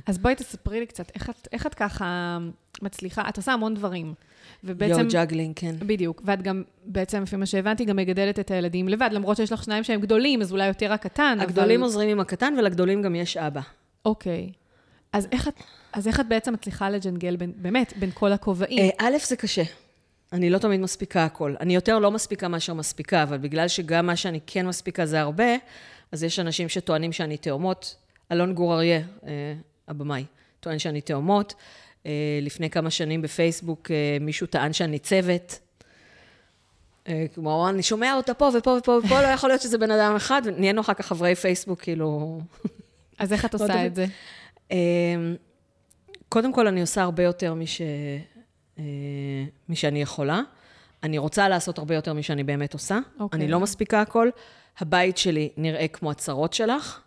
אז 0.06 0.18
בואי 0.18 0.36
תספרי 0.36 0.80
לי 0.80 0.86
קצת, 0.86 1.12
איך 1.16 1.30
את, 1.30 1.48
איך 1.52 1.68
את 1.68 1.74
ככה 1.74 2.38
מצליחה, 2.82 3.30
את 3.30 3.38
עושה 3.38 3.54
המון 3.54 3.74
דברים. 3.74 4.14
ובעצם... 4.64 5.00
יו 5.00 5.08
juggling, 5.10 5.54
כן. 5.56 5.76
בדיוק, 5.80 6.22
ואת 6.26 6.42
גם, 6.42 6.64
בעצם, 6.86 7.24
לפי 7.24 7.36
מה 7.36 7.46
שהבנתי, 7.46 7.86
גם 7.86 7.96
מגדלת 7.96 8.40
את 8.40 8.52
הילדים 8.52 8.90
לבד, 8.90 9.10
למרות 9.12 9.38
שיש 9.38 9.52
לך 9.52 9.64
שניים 9.64 9.84
שהם 9.84 10.02
גדולים, 10.02 10.42
אז 10.42 10.52
אולי 10.52 10.68
יותר 10.68 10.94
הקטן, 10.94 11.38
אבל... 11.38 11.50
הגדולים 11.50 11.84
עוזרים 11.84 12.10
עם 12.10 12.20
הקטן, 12.20 12.54
ולגדולים 12.58 13.02
גם 13.02 13.16
יש 13.16 13.38
אבא. 13.38 13.62
אוקיי. 14.06 14.52
אז 15.14 15.28
איך 15.32 15.48
את, 15.48 15.54
אז 15.94 16.08
איך 16.08 16.20
את 16.20 16.28
בעצם 16.28 16.54
מצליחה 16.54 16.90
לג'נגל 16.90 17.36
בין, 17.36 17.54
באמת, 17.56 17.94
בין 18.00 18.12
כל 18.14 18.32
הכובעים? 18.32 18.80
אה, 18.80 18.90
א', 19.08 19.18
זה 19.26 19.36
קשה. 19.36 19.64
אני 20.34 20.50
לא 20.50 20.58
תמיד 20.58 20.80
מספיקה 20.80 21.26
הכל. 21.26 21.56
אני 21.60 21.76
יותר 21.76 22.00
לא 22.00 22.12
מספיקה 22.12 22.48
מאשר 22.48 22.74
מספיקה, 22.74 23.24
אבל 23.24 23.38
בגלל 23.38 23.68
שגם 23.68 24.06
מה 24.06 24.16
שאני 24.16 24.40
כן 24.48 24.68
מספיקה 24.68 25.06
זה 25.06 25.20
הרבה, 25.20 25.54
אז 26.12 26.24
יש 26.24 26.40
אנשים 26.40 26.70
שטוענים 26.70 27.12
שאני 27.12 27.38
תאומות. 27.38 27.96
אלון 28.32 28.54
גור 28.54 28.74
אריה, 28.74 29.02
אה, 29.28 29.54
הבמאי, 29.88 30.26
טוען 30.60 30.80
שאני 30.80 31.02
תאומות. 31.02 31.54
אה, 32.06 32.40
לפני 32.42 32.70
כמה 32.70 32.90
שנים 32.90 33.22
בפייסבוק 33.22 33.92
אה, 33.92 34.18
מישהו 34.22 34.48
טען 34.48 34.74
שאני 34.74 35.00
צוות. 35.00 35.60
כמו, 37.34 37.70
אני 37.70 37.84
שומע 37.84 38.16
אותה 38.16 38.34
פה 38.34 38.50
ופה 38.58 38.78
ופה 38.80 39.00
ופה, 39.06 39.22
לא 39.22 39.28
יכול 39.28 39.50
להיות 39.50 39.62
שזה 39.62 39.78
בן 39.78 39.92
אדם 39.92 40.16
אחד, 40.16 40.42
ונהיינו 40.46 40.82
אחר 40.82 40.94
כך 40.94 41.06
חברי 41.06 41.36
פייסבוק, 41.36 41.82
כאילו... 41.82 42.40
אז 43.20 43.34
איך 43.34 43.46
את 43.46 43.54
לא 43.54 43.60
עושה. 43.64 43.86
את 43.86 43.96
זה? 43.96 44.06
אמ, 44.72 45.36
קודם 46.30 46.54
כל, 46.54 46.68
אני 46.68 46.82
עושה 46.82 47.02
הרבה 47.02 47.24
יותר 47.24 47.54
מש... 47.54 47.82
משאני 49.70 50.02
יכולה. 50.02 50.42
אני 51.04 51.18
רוצה 51.18 51.50
לעשות 51.50 51.78
הרבה 51.78 51.96
יותר 51.96 52.14
משאני 52.14 52.44
באמת 52.44 52.74
עושה. 52.74 53.00
אוקיי. 53.20 53.40
אני 53.40 53.48
לא 53.48 53.60
מספיקה 53.60 54.02
הכל. 54.02 54.30
הבית 54.80 55.18
שלי 55.18 55.50
נראה 55.58 55.88
כמו 55.88 56.12
הצרות 56.12 56.54
שלך. 56.54 57.02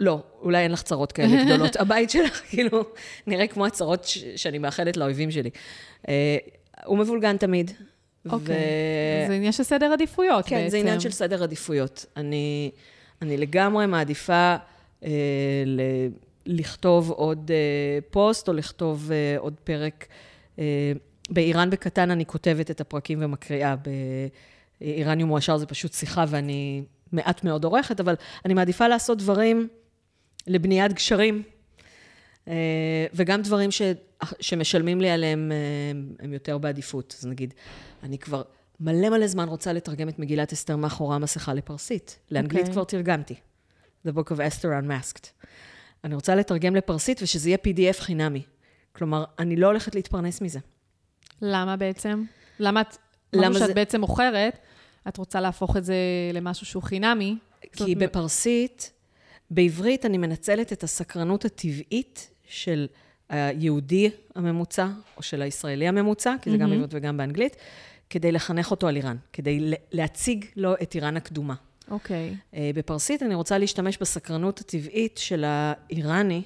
לא, 0.00 0.18
אולי 0.42 0.58
אין 0.58 0.72
לך 0.72 0.82
צרות 0.82 1.12
כאלה 1.12 1.28
גדולות. 1.44 1.76
הבית 1.76 2.10
שלך, 2.10 2.42
כאילו, 2.50 2.84
נראה 3.26 3.46
כמו 3.46 3.66
הצרות 3.66 4.04
ש- 4.04 4.18
שאני 4.36 4.58
מאחלת 4.58 4.96
לאויבים 4.96 5.30
שלי. 5.30 5.50
אה, 6.08 6.36
הוא 6.84 6.98
מבולגן 6.98 7.36
תמיד. 7.36 7.70
אוקיי. 8.30 8.56
ו- 8.56 9.28
זה 9.28 9.34
עניין 9.34 9.52
של 9.52 9.62
סדר 9.62 9.92
עדיפויות 9.92 10.46
כן, 10.46 10.56
בעצם. 10.56 10.68
זה 10.70 10.76
עניין 10.78 11.00
של 11.00 11.10
סדר 11.10 11.42
עדיפויות. 11.42 12.06
אני, 12.16 12.70
אני 13.22 13.36
לגמרי 13.36 13.86
מעדיפה 13.86 14.56
אה, 15.04 15.10
ל, 15.66 15.80
לכתוב 16.46 17.10
עוד 17.10 17.50
אה, 17.50 17.56
פוסט 18.10 18.48
או 18.48 18.52
לכתוב 18.52 19.10
אה, 19.12 19.38
עוד 19.38 19.54
פרק. 19.64 20.06
אה, 20.58 20.92
באיראן 21.30 21.70
בקטן 21.70 22.10
אני 22.10 22.26
כותבת 22.26 22.70
את 22.70 22.80
הפרקים 22.80 23.18
ומקריאה. 23.22 23.74
באיראניום 24.80 25.28
מועשר 25.28 25.56
זה 25.56 25.66
פשוט 25.66 25.92
שיחה 25.92 26.24
ואני 26.28 26.82
מעט 27.12 27.44
מאוד 27.44 27.64
עורכת, 27.64 28.00
אבל 28.00 28.14
אני 28.44 28.54
מעדיפה 28.54 28.88
לעשות 28.88 29.18
דברים 29.18 29.68
לבניית 30.48 30.92
גשרים. 30.92 31.42
אה, 32.48 32.54
וגם 33.14 33.42
דברים 33.42 33.70
ש, 33.70 33.82
שמשלמים 34.40 35.00
לי 35.00 35.10
עליהם, 35.10 35.52
אה, 35.52 35.56
הם 36.24 36.32
יותר 36.32 36.58
בעדיפות. 36.58 37.16
אז 37.18 37.26
נגיד, 37.26 37.54
אני 38.02 38.18
כבר 38.18 38.42
מלא 38.80 39.08
מלא 39.10 39.26
זמן 39.26 39.48
רוצה 39.48 39.72
לתרגם 39.72 40.08
את 40.08 40.18
מגילת 40.18 40.52
אסתר 40.52 40.76
מאחורי 40.76 41.16
המסכה 41.16 41.54
לפרסית. 41.54 42.18
לאנגלית 42.30 42.60
אוקיי. 42.60 42.72
כבר 42.72 42.84
תרגמתי. 42.84 43.34
The 44.06 44.10
Book 44.10 44.28
of 44.28 44.36
Esther 44.36 44.82
Unmasked. 44.84 45.26
אני 46.04 46.14
רוצה 46.14 46.34
לתרגם 46.34 46.76
לפרסית 46.76 47.22
ושזה 47.22 47.48
יהיה 47.48 47.58
PDF 47.92 48.00
חינמי. 48.00 48.42
כלומר, 48.92 49.24
אני 49.38 49.56
לא 49.56 49.66
הולכת 49.66 49.94
להתפרנס 49.94 50.40
מזה. 50.40 50.58
למה 51.42 51.76
בעצם? 51.76 52.24
למה 52.60 52.80
את... 52.80 52.96
למה 53.32 53.58
שאת 53.58 53.66
זה- 53.66 53.74
בעצם 53.74 54.00
מוכרת, 54.00 54.58
את 55.08 55.16
רוצה 55.16 55.40
להפוך 55.40 55.76
את 55.76 55.84
זה 55.84 55.94
למשהו 56.32 56.66
שהוא 56.66 56.82
חינמי. 56.82 57.38
כי 57.72 57.78
זאת- 57.84 57.98
בפרסית, 57.98 58.92
בעברית 59.50 60.06
אני 60.06 60.18
מנצלת 60.18 60.72
את 60.72 60.82
הסקרנות 60.82 61.44
הטבעית 61.44 62.30
של 62.48 62.86
היהודי 63.28 64.10
הממוצע, 64.34 64.86
או 65.16 65.22
של 65.22 65.42
הישראלי 65.42 65.88
הממוצע, 65.88 66.34
כי 66.42 66.50
זה 66.50 66.56
גם 66.56 66.70
בעברית 66.70 66.90
וגם 66.94 67.16
באנגלית, 67.16 67.56
כדי 68.10 68.32
לחנך 68.32 68.70
אותו 68.70 68.88
על 68.88 68.96
איראן, 68.96 69.16
כדי 69.32 69.72
להציג 69.92 70.44
לו 70.56 70.74
את 70.82 70.94
איראן 70.94 71.16
הקדומה. 71.16 71.54
אוקיי. 71.90 72.34
אה, 72.54 72.70
בפרסית 72.74 73.22
אני 73.22 73.34
רוצה 73.34 73.58
להשתמש 73.58 73.98
בסקרנות 73.98 74.60
הטבעית 74.60 75.18
של 75.18 75.44
האיראני 75.46 76.42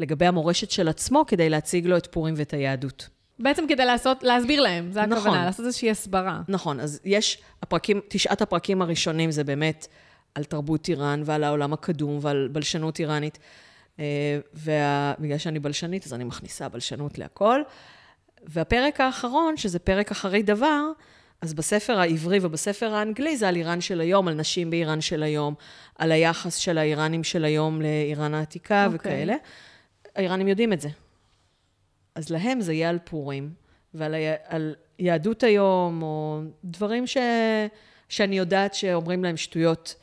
לגבי 0.00 0.26
המורשת 0.26 0.70
של 0.70 0.88
עצמו, 0.88 1.24
כדי 1.26 1.50
להציג 1.50 1.86
לו 1.86 1.96
את 1.96 2.06
פורים 2.06 2.34
ואת 2.36 2.52
היהדות. 2.52 3.08
בעצם 3.38 3.64
כדי 3.68 3.84
לעשות, 3.84 4.22
להסביר 4.22 4.60
להם, 4.60 4.92
זה 4.92 5.06
נכון. 5.06 5.12
הכוונה, 5.12 5.44
לעשות 5.44 5.66
איזושהי 5.66 5.90
הסברה. 5.90 6.42
נכון, 6.48 6.80
אז 6.80 7.00
יש, 7.04 7.38
הפרקים, 7.62 8.00
תשעת 8.08 8.42
הפרקים 8.42 8.82
הראשונים 8.82 9.30
זה 9.30 9.44
באמת 9.44 9.86
על 10.34 10.44
תרבות 10.44 10.88
איראן 10.88 11.22
ועל 11.24 11.44
העולם 11.44 11.72
הקדום 11.72 12.18
ועל 12.22 12.48
בלשנות 12.52 13.00
איראנית. 13.00 13.38
ובגלל 14.54 15.38
שאני 15.38 15.58
בלשנית, 15.58 16.06
אז 16.06 16.14
אני 16.14 16.24
מכניסה 16.24 16.68
בלשנות 16.68 17.18
להכל. 17.18 17.60
והפרק 18.44 19.00
האחרון, 19.00 19.56
שזה 19.56 19.78
פרק 19.78 20.10
אחרי 20.10 20.42
דבר, 20.42 20.82
אז 21.40 21.54
בספר 21.54 21.98
העברי 21.98 22.38
ובספר 22.42 22.94
האנגלי 22.94 23.36
זה 23.36 23.48
על 23.48 23.56
איראן 23.56 23.80
של 23.80 24.00
היום, 24.00 24.28
על 24.28 24.34
נשים 24.34 24.70
באיראן 24.70 25.00
של 25.00 25.22
היום, 25.22 25.54
על 25.98 26.12
היחס 26.12 26.56
של 26.56 26.78
האיראנים 26.78 27.24
של 27.24 27.44
היום 27.44 27.82
לאיראן 27.82 28.34
העתיקה 28.34 28.86
אוקיי. 28.86 28.96
וכאלה. 28.96 29.34
האיראנים 30.16 30.48
יודעים 30.48 30.72
את 30.72 30.80
זה. 30.80 30.88
אז 32.14 32.30
להם 32.30 32.60
זה 32.60 32.72
יהיה 32.72 32.88
על 32.88 32.98
פורים, 33.04 33.50
ועל 33.94 34.14
ה... 34.14 34.18
על 34.44 34.74
יהדות 34.98 35.42
היום, 35.42 36.02
או 36.02 36.40
דברים 36.64 37.06
ש... 37.06 37.16
שאני 38.08 38.38
יודעת 38.38 38.74
שאומרים 38.74 39.24
להם 39.24 39.36
שטויות 39.36 39.94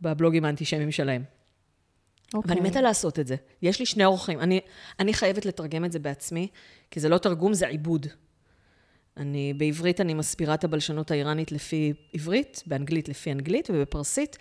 בבלוגים 0.00 0.44
האנטישמיים 0.44 0.92
שלהם. 0.92 1.24
אוקיי. 2.34 2.54
ואני 2.54 2.68
מתה 2.68 2.80
לעשות 2.80 3.18
את 3.18 3.26
זה. 3.26 3.36
יש 3.62 3.80
לי 3.80 3.86
שני 3.86 4.04
אורחים. 4.04 4.40
אני, 4.40 4.60
אני 5.00 5.14
חייבת 5.14 5.46
לתרגם 5.46 5.84
את 5.84 5.92
זה 5.92 5.98
בעצמי, 5.98 6.48
כי 6.90 7.00
זה 7.00 7.08
לא 7.08 7.18
תרגום, 7.18 7.54
זה 7.54 7.66
עיבוד. 7.66 8.06
אני, 9.16 9.54
בעברית 9.54 10.00
אני 10.00 10.14
מסבירה 10.14 10.54
את 10.54 10.64
הבלשנות 10.64 11.10
האיראנית 11.10 11.52
לפי 11.52 11.92
עברית, 12.12 12.62
באנגלית 12.66 13.08
לפי 13.08 13.32
אנגלית, 13.32 13.70
ובפרסית 13.70 14.38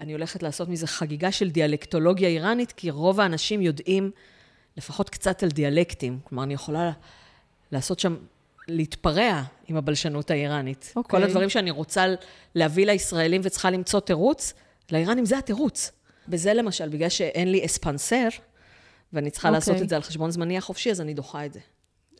אני 0.00 0.12
הולכת 0.12 0.42
לעשות 0.42 0.68
מזה 0.68 0.86
חגיגה 0.86 1.32
של 1.32 1.50
דיאלקטולוגיה 1.50 2.28
איראנית, 2.28 2.72
כי 2.72 2.90
רוב 2.90 3.20
האנשים 3.20 3.62
יודעים 3.62 4.10
לפחות 4.76 5.10
קצת 5.10 5.42
על 5.42 5.48
דיאלקטים. 5.48 6.18
כלומר, 6.24 6.42
אני 6.44 6.54
יכולה 6.54 6.92
לעשות 7.72 7.98
שם, 7.98 8.16
להתפרע 8.68 9.42
עם 9.68 9.76
הבלשנות 9.76 10.30
האיראנית. 10.30 10.92
אוקיי. 10.96 11.20
כל 11.20 11.24
הדברים 11.24 11.48
שאני 11.48 11.70
רוצה 11.70 12.06
להביא 12.54 12.86
לישראלים 12.86 13.40
וצריכה 13.44 13.70
למצוא 13.70 14.00
תירוץ, 14.00 14.54
לאיראנים 14.92 15.24
זה 15.24 15.38
התירוץ. 15.38 15.92
בזה 16.28 16.54
למשל, 16.54 16.88
בגלל 16.88 17.08
שאין 17.08 17.52
לי 17.52 17.66
אספנסר, 17.66 18.28
ואני 19.12 19.30
צריכה 19.30 19.48
אוקיי. 19.48 19.56
לעשות 19.56 19.82
את 19.82 19.88
זה 19.88 19.96
על 19.96 20.02
חשבון 20.02 20.30
זמני 20.30 20.58
החופשי, 20.58 20.90
אז 20.90 21.00
אני 21.00 21.14
דוחה 21.14 21.46
את 21.46 21.52
זה. 21.52 21.60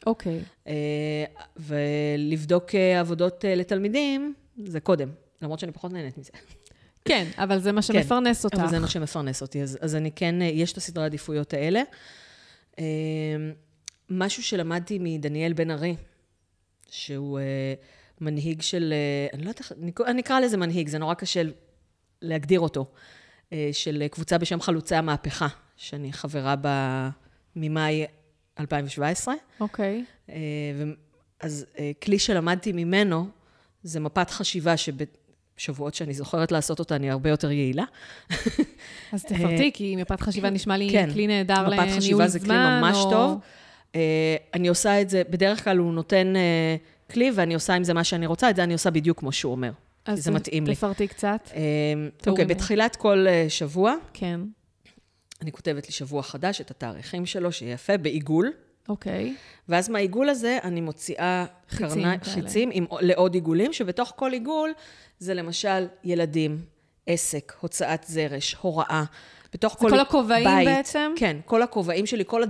אוקיי. 0.06 0.40
אה, 0.66 1.24
ולבדוק 1.56 2.74
אה, 2.74 3.00
עבודות 3.00 3.44
אה, 3.44 3.54
לתלמידים, 3.54 4.34
זה 4.64 4.80
קודם, 4.80 5.08
למרות 5.42 5.58
שאני 5.58 5.72
פחות 5.72 5.92
נהנית 5.92 6.18
מזה. 6.18 6.30
כן, 7.04 7.26
אבל 7.36 7.58
זה 7.58 7.72
מה 7.72 7.82
שמפרנס 7.82 8.44
אותך. 8.44 8.58
אבל 8.58 8.68
זה 8.68 8.78
מה 8.78 8.88
שמפרנס 8.88 9.42
אותי, 9.42 9.62
אז, 9.62 9.78
אז 9.80 9.96
אני 9.96 10.10
כן, 10.10 10.34
יש 10.42 10.72
את 10.72 10.76
הסדרי 10.76 11.02
העדיפויות 11.02 11.54
האלה. 11.54 11.82
משהו 14.10 14.42
שלמדתי 14.42 14.98
מדניאל 15.00 15.52
בן 15.52 15.70
ארי, 15.70 15.96
שהוא 16.90 17.40
מנהיג 18.20 18.62
של, 18.62 18.94
אני 19.32 19.42
לא 19.42 19.48
יודעת 19.48 19.60
איך, 19.60 19.72
אני 20.06 20.20
אקרא 20.20 20.40
לזה 20.40 20.56
מנהיג, 20.56 20.88
זה 20.88 20.98
נורא 20.98 21.14
קשה 21.14 21.42
להגדיר 22.22 22.60
אותו, 22.60 22.86
אה, 23.52 23.68
של 23.72 24.04
קבוצה 24.10 24.38
בשם 24.38 24.60
חלוצי 24.60 24.94
המהפכה, 24.94 25.48
שאני 25.76 26.12
חברה 26.12 26.56
בה 26.56 27.10
ממאי 27.56 28.06
2017. 28.60 29.34
אוקיי. 29.60 30.04
אה, 30.30 30.34
ו- 30.76 30.84
אז 31.40 31.66
אה, 31.78 31.90
כלי 32.02 32.18
שלמדתי 32.18 32.72
ממנו, 32.72 33.26
זה 33.82 34.00
מפת 34.00 34.30
חשיבה 34.30 34.74
שבשבועות 34.76 35.94
שאני 35.94 36.14
זוכרת 36.14 36.52
לעשות 36.52 36.78
אותה, 36.78 36.96
אני 36.96 37.10
הרבה 37.10 37.30
יותר 37.30 37.50
יעילה. 37.50 37.84
אז 39.12 39.24
תפרטי, 39.24 39.70
כי 39.74 39.96
מפת 39.96 40.20
חשיבה 40.20 40.50
נשמע 40.50 40.76
לי 40.76 40.88
כן, 40.92 41.10
כלי 41.12 41.26
נהדר 41.26 41.54
לניהול 41.54 41.74
זמן. 41.74 41.86
מפת 41.88 41.96
חשיבה 41.96 42.28
זה 42.28 42.40
כלי 42.40 42.54
ממש 42.54 42.96
או- 42.96 43.10
טוב. 43.10 43.38
אה, 43.94 44.36
אני 44.54 44.68
עושה 44.68 45.00
את 45.00 45.10
זה, 45.10 45.22
בדרך 45.30 45.64
כלל 45.64 45.76
הוא 45.78 45.92
נותן 45.92 46.36
אה, 46.36 46.76
כלי, 47.10 47.30
ואני 47.34 47.54
עושה 47.54 47.74
עם 47.74 47.84
זה 47.84 47.94
מה 47.94 48.04
שאני 48.04 48.26
רוצה, 48.26 48.50
את 48.50 48.56
זה 48.56 48.62
אני 48.64 48.72
עושה 48.72 48.90
בדיוק 48.90 49.18
כמו 49.18 49.32
שהוא 49.32 49.52
אומר. 49.52 49.70
כי 50.04 50.12
אז 50.12 50.24
זה 50.24 50.30
מתאים 50.30 50.66
לי. 50.66 50.74
תפרטי 50.74 51.08
קצת. 51.08 51.40
תיאורים. 51.44 52.12
אוקיי, 52.26 52.44
בתחילת 52.44 52.96
כל 52.96 53.26
אה, 53.28 53.46
שבוע, 53.48 53.94
כן. 54.12 54.40
אני 55.42 55.52
כותבת 55.52 55.86
לי 55.86 55.92
שבוע 55.92 56.22
חדש, 56.22 56.60
את 56.60 56.70
התאריכים 56.70 57.26
שלו, 57.26 57.52
שיהיה 57.52 57.72
יפה, 57.72 57.96
בעיגול. 57.96 58.52
אוקיי. 58.88 59.34
ואז 59.68 59.88
מהעיגול 59.88 60.28
הזה 60.28 60.58
אני 60.62 60.80
מוציאה 60.80 61.44
חיצים 61.68 62.02
קרני. 62.02 62.18
חיצים 62.22 62.70
עם, 62.72 62.86
לעוד 63.00 63.34
עיגולים, 63.34 63.72
שבתוך 63.72 64.12
כל 64.16 64.32
עיגול 64.32 64.72
זה 65.18 65.34
למשל 65.34 65.86
ילדים, 66.04 66.58
עסק, 67.06 67.52
הוצאת 67.60 68.04
זרש, 68.06 68.54
הוראה. 68.54 69.04
בתוך 69.52 69.76
כל, 69.78 69.90
כל 69.90 70.00
הכובעים 70.00 70.44
בית, 70.44 70.68
בעצם? 70.68 71.12
כן, 71.16 71.36
כל 71.44 71.62
הכובעים 71.62 72.06
שלי, 72.06 72.24
כל 72.26 72.42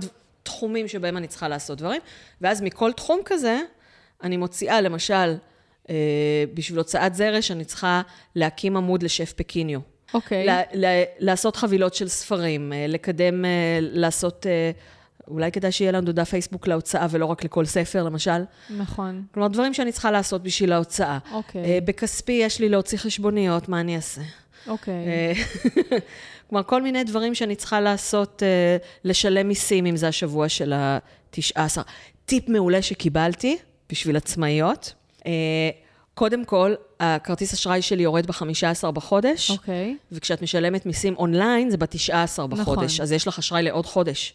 התחומים 0.43 0.87
שבהם 0.87 1.17
אני 1.17 1.27
צריכה 1.27 1.47
לעשות 1.47 1.77
דברים. 1.77 2.01
ואז 2.41 2.61
מכל 2.61 2.93
תחום 2.93 3.19
כזה, 3.25 3.61
אני 4.23 4.37
מוציאה, 4.37 4.81
למשל, 4.81 5.35
בשביל 6.53 6.77
הוצאת 6.77 7.15
זרש, 7.15 7.51
אני 7.51 7.65
צריכה 7.65 8.01
להקים 8.35 8.77
עמוד 8.77 9.03
לשף 9.03 9.33
פקיניו. 9.35 9.79
אוקיי. 10.13 10.47
ל- 10.73 11.03
לעשות 11.19 11.55
חבילות 11.55 11.93
של 11.93 12.07
ספרים, 12.07 12.73
אה, 12.73 12.85
לקדם, 12.87 13.45
אה, 13.45 13.49
לעשות, 13.81 14.45
אה, 14.47 14.71
אולי 15.27 15.51
כדאי 15.51 15.71
שיהיה 15.71 15.91
לנו 15.91 16.11
דף 16.11 16.29
פייסבוק 16.29 16.67
להוצאה 16.67 17.07
ולא 17.09 17.25
רק 17.25 17.43
לכל 17.43 17.65
ספר, 17.65 18.03
למשל. 18.03 18.43
נכון. 18.69 19.23
כלומר, 19.33 19.47
דברים 19.49 19.73
שאני 19.73 19.91
צריכה 19.91 20.11
לעשות 20.11 20.43
בשביל 20.43 20.71
ההוצאה. 20.71 21.17
אוקיי. 21.31 21.63
אה, 21.63 21.79
בכספי 21.85 22.31
יש 22.31 22.59
לי 22.59 22.69
להוציא 22.69 22.97
חשבוניות, 22.97 23.69
מה 23.69 23.79
אני 23.79 23.95
אעשה? 23.95 24.21
אוקיי. 24.67 24.93
אה, 24.93 25.33
כלומר, 26.49 26.63
כל 26.63 26.81
מיני 26.81 27.03
דברים 27.03 27.35
שאני 27.35 27.55
צריכה 27.55 27.81
לעשות, 27.81 28.43
אה, 28.43 28.77
לשלם 29.03 29.47
מיסים, 29.47 29.85
אם 29.85 29.95
זה 29.95 30.07
השבוע 30.07 30.49
של 30.49 30.73
ה-19. 30.73 31.59
טיפ 32.25 32.49
מעולה 32.49 32.81
שקיבלתי 32.81 33.57
בשביל 33.89 34.17
עצמאיות. 34.17 34.93
אה, 35.25 35.31
קודם 36.13 36.45
כל, 36.45 36.73
הכרטיס 36.99 37.53
אשראי 37.53 37.81
שלי 37.81 38.03
יורד 38.03 38.25
ב-15 38.27 38.91
בחודש. 38.91 39.51
אוקיי. 39.51 39.97
וכשאת 40.11 40.41
משלמת 40.41 40.85
מיסים 40.85 41.15
אונליין, 41.17 41.69
זה 41.69 41.77
ב-19 41.77 42.13
בחודש. 42.49 42.93
נכון. 42.93 43.03
אז 43.03 43.11
יש 43.11 43.27
לך 43.27 43.39
אשראי 43.39 43.63
לעוד 43.63 43.85
חודש. 43.85 44.33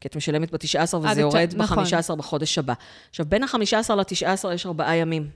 כי 0.00 0.08
את 0.08 0.16
משלמת 0.16 0.50
ב-19 0.50 0.78
עד 0.78 1.10
וזה 1.10 1.20
יורד 1.20 1.52
התש- 1.52 1.56
נכון. 1.56 1.84
ב-15 1.84 2.14
בחודש 2.14 2.58
הבא. 2.58 2.72
עכשיו, 3.10 3.26
בין 3.28 3.42
ה-15 3.44 3.56
ל-19 3.94 4.48
יש 4.54 4.66
ארבעה 4.66 4.96
ימים. 4.96 5.28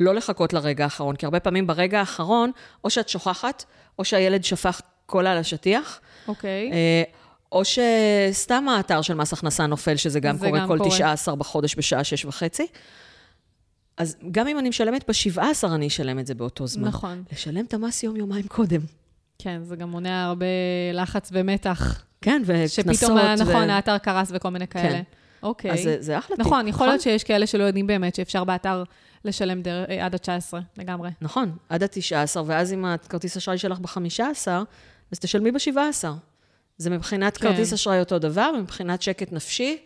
לא 0.00 0.14
לחכות 0.14 0.52
לרגע 0.52 0.84
האחרון, 0.84 1.16
כי 1.16 1.26
הרבה 1.26 1.40
פעמים 1.40 1.66
ברגע 1.66 1.98
האחרון, 2.00 2.50
או 2.84 2.90
שאת 2.90 3.08
שוכחת, 3.08 3.64
או 3.98 4.04
שהילד 4.04 4.44
שפך 4.44 4.80
קולה 5.06 5.32
על 5.32 5.38
השטיח, 5.38 6.00
אוקיי. 6.28 6.70
אה, 6.72 7.02
או 7.52 7.62
שסתם 7.64 8.68
האתר 8.68 9.02
של 9.02 9.14
מס 9.14 9.32
הכנסה 9.32 9.66
נופל, 9.66 9.96
שזה 9.96 10.20
גם 10.20 10.38
קורה 10.38 10.58
גם 10.60 10.68
כל 10.68 10.78
קורה. 10.78 10.90
19 10.90 11.36
בחודש 11.36 11.74
בשעה 11.76 12.04
שש 12.04 12.24
וחצי. 12.24 12.66
אז 14.02 14.16
גם 14.30 14.48
אם 14.48 14.58
אני 14.58 14.68
משלמת 14.68 15.04
ב-17, 15.10 15.66
אני 15.74 15.86
אשלם 15.86 16.18
את 16.18 16.26
זה 16.26 16.34
באותו 16.34 16.66
זמן. 16.66 16.88
נכון. 16.88 17.22
לשלם 17.32 17.64
את 17.64 17.74
המס 17.74 18.02
יום-יומיים 18.02 18.46
קודם. 18.48 18.80
כן, 19.38 19.60
זה 19.64 19.76
גם 19.76 19.90
מונע 19.90 20.24
הרבה 20.24 20.46
לחץ 20.92 21.28
ומתח. 21.32 22.04
כן, 22.20 22.42
וקנסות. 22.46 22.94
שפתאום, 22.94 23.18
ה- 23.18 23.34
ו- 23.38 23.42
נכון, 23.42 23.70
האתר 23.70 23.98
קרס 23.98 24.28
וכל 24.34 24.48
מיני 24.48 24.66
כאלה. 24.68 24.88
כן. 24.88 25.02
אוקיי. 25.42 25.70
אז 25.70 25.82
זה, 25.82 25.96
זה 26.00 26.18
אחלה 26.18 26.36
טיפ. 26.36 26.46
נכון, 26.46 26.68
יכול 26.68 26.86
להיות 26.86 27.00
שיש 27.00 27.24
כאלה 27.24 27.46
שלא 27.46 27.64
יודעים 27.64 27.86
באמת 27.86 28.14
שאפשר 28.14 28.44
באתר 28.44 28.84
לשלם 29.24 29.62
דר... 29.62 29.84
אה, 29.88 30.04
עד 30.06 30.14
ה-19, 30.14 30.54
לגמרי. 30.76 31.10
נכון, 31.20 31.56
עד 31.68 31.82
ה-19, 31.82 32.38
ואז 32.46 32.72
אם 32.72 32.84
הכרטיס 32.84 33.36
אשראי 33.36 33.58
שלך 33.58 33.78
ב-15, 33.78 34.48
אז 35.12 35.18
תשלמי 35.18 35.52
ב-17. 35.52 36.04
זה 36.78 36.90
מבחינת 36.90 37.36
כן. 37.36 37.48
כרטיס 37.48 37.72
אשראי 37.72 38.00
אותו 38.00 38.18
דבר, 38.18 38.52
ומבחינת 38.58 39.02
שקט 39.02 39.32
נפשי, 39.32 39.78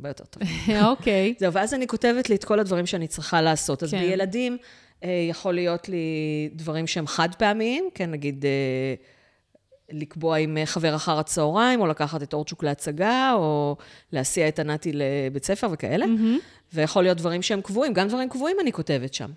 הרבה 0.00 0.08
יותר 0.08 0.24
טוב. 0.24 0.42
אוקיי. 0.90 1.34
זהו, 1.38 1.52
ואז 1.52 1.74
אני 1.74 1.86
כותבת 1.86 2.28
לי 2.28 2.34
את 2.34 2.44
כל 2.44 2.60
הדברים 2.60 2.86
שאני 2.86 3.08
צריכה 3.08 3.42
לעשות. 3.42 3.82
אז 3.82 3.90
כן. 3.90 4.00
בילדים 4.00 4.56
אה, 5.04 5.26
יכול 5.30 5.54
להיות 5.54 5.88
לי 5.88 6.50
דברים 6.52 6.86
שהם 6.86 7.06
חד 7.06 7.34
פעמיים, 7.34 7.88
כן, 7.94 8.10
נגיד 8.10 8.44
אה, 8.44 8.94
לקבוע 9.90 10.36
עם 10.36 10.58
חבר 10.64 10.96
אחר 10.96 11.18
הצהריים, 11.18 11.80
או 11.80 11.86
לקחת 11.86 12.22
את 12.22 12.34
אורצ'וק 12.34 12.62
להצגה, 12.62 13.32
או 13.34 13.76
להסיע 14.12 14.48
את 14.48 14.58
ענתי 14.58 14.92
לבית 14.94 15.44
ספר 15.44 15.68
וכאלה. 15.72 16.06
ויכול 16.72 17.02
להיות 17.02 17.18
דברים 17.18 17.42
שהם 17.42 17.60
קבועים, 17.60 17.92
גם 17.92 18.08
דברים 18.08 18.28
קבועים 18.28 18.56
אני 18.62 18.72
כותבת 18.72 19.14
שם. 19.14 19.30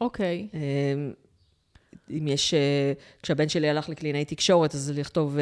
אוקיי. 0.00 0.48
אה, 0.54 0.60
אם 2.10 2.28
יש, 2.28 2.54
אה, 2.54 2.92
כשהבן 3.22 3.48
שלי 3.48 3.68
הלך 3.68 3.88
לקלינאי 3.88 4.24
תקשורת, 4.24 4.74
אז 4.74 4.92
לכתוב 4.96 5.38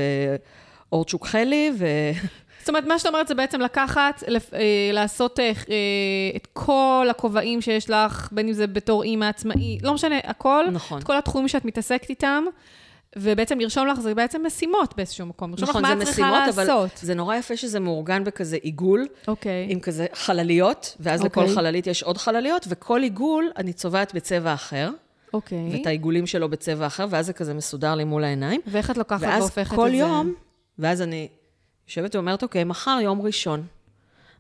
אורצ'וק 0.93 1.27
חלי, 1.27 1.71
ו... 1.79 1.87
זאת 2.69 2.75
אומרת, 2.75 2.85
מה 2.87 2.99
שאת 2.99 3.07
אומרת 3.07 3.29
זה 3.29 3.35
בעצם 3.35 3.61
לקחת, 3.61 4.25
לפ- 4.29 4.55
אה, 4.55 4.61
לעשות 4.93 5.41
אה, 5.41 5.45
אה, 5.45 5.53
את 6.37 6.47
כל 6.53 7.07
הכובעים 7.11 7.61
שיש 7.61 7.91
לך, 7.91 8.29
בין 8.33 8.49
אם 8.49 8.53
זה 8.53 8.67
בתור 8.67 9.03
אימא 9.03 9.25
עצמאי, 9.25 9.79
לא 9.83 9.95
משנה, 9.95 10.19
הכל. 10.25 10.65
נכון. 10.73 10.99
את 10.99 11.05
כל 11.05 11.17
התחומים 11.19 11.49
שאת 11.49 11.65
מתעסקת 11.65 12.11
איתם, 12.11 12.45
ובעצם 13.17 13.61
לרשום 13.61 13.87
לך, 13.87 14.01
זה 14.01 14.15
בעצם 14.15 14.47
משימות 14.47 14.97
באיזשהו 14.97 15.27
מקום. 15.27 15.51
לרשום 15.51 15.69
נכון, 15.69 15.83
לך 15.83 15.89
זה 15.89 15.95
מה 15.95 16.03
את 16.03 16.07
צריכה 16.07 16.23
משימות, 16.23 16.49
אבל 16.55 16.63
לעשות. 16.63 16.91
זה 17.03 17.15
נורא 17.15 17.37
יפה 17.37 17.57
שזה 17.57 17.81
מאורגן 17.81 18.25
בכזה 18.25 18.57
עיגול, 18.57 19.07
אוקיי. 19.29 19.67
עם 19.69 19.81
כזה 19.81 20.07
חלליות, 20.15 20.97
ואז 21.01 21.23
אוקיי. 21.23 21.43
לכל 21.43 21.55
חללית 21.55 21.87
יש 21.87 22.03
עוד 22.03 22.19
חלליות, 22.19 22.67
וכל 22.69 23.03
עיגול 23.03 23.51
אני 23.57 23.73
צובעת 23.73 24.15
בצבע 24.15 24.55
אחר, 24.55 24.91
אוקיי. 25.35 25.69
ואת 25.73 25.87
העיגולים 25.87 26.27
שלו 26.27 26.49
בצבע 26.49 26.87
אחר, 26.87 27.07
ואז 27.11 27.27
זה 27.27 27.33
כזה 27.33 27.55
מסודר 27.55 27.95
לי 27.95 28.05
מול 28.05 28.25
העיניים. 28.25 28.61
ואיך 28.67 28.91
את 28.91 28.97
לוקחת 28.99 29.23
ואז 29.23 29.43
והופכת 29.43 29.77
כל 29.77 29.87
את 29.87 29.93
זה? 29.93 29.97
יום, 29.97 30.35
ואז 30.79 31.03
אני 31.03 31.29
יושבת 31.89 32.15
ואומרת, 32.15 32.43
אוקיי, 32.43 32.65
מחר 32.65 32.99
יום 33.03 33.23
ראשון. 33.23 33.67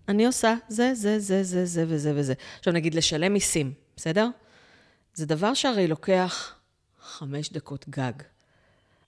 אני 0.08 0.26
עושה 0.26 0.54
זה, 0.68 0.94
זה, 0.94 1.18
זה, 1.18 1.42
זה, 1.42 1.66
זה 1.66 1.84
וזה 1.88 2.12
וזה. 2.16 2.34
עכשיו 2.58 2.72
נגיד, 2.72 2.94
לשלם 2.94 3.32
מיסים, 3.32 3.72
בסדר? 3.96 4.28
זה 5.14 5.26
דבר 5.26 5.54
שהרי 5.54 5.86
לוקח 5.86 6.54
חמש 7.00 7.52
דקות 7.52 7.88
גג. 7.88 8.12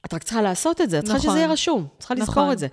את 0.07 0.14
רק 0.14 0.22
צריכה 0.22 0.43
לעשות 0.43 0.80
את 0.80 0.91
זה, 0.91 0.99
את 0.99 1.05
צריכה 1.05 1.18
נכון. 1.18 1.30
שזה 1.30 1.38
יהיה 1.38 1.53
רשום, 1.53 1.88
צריכה 1.99 2.14
לזכור 2.14 2.43
נכון. 2.43 2.53
את 2.53 2.59
זה. 2.59 2.66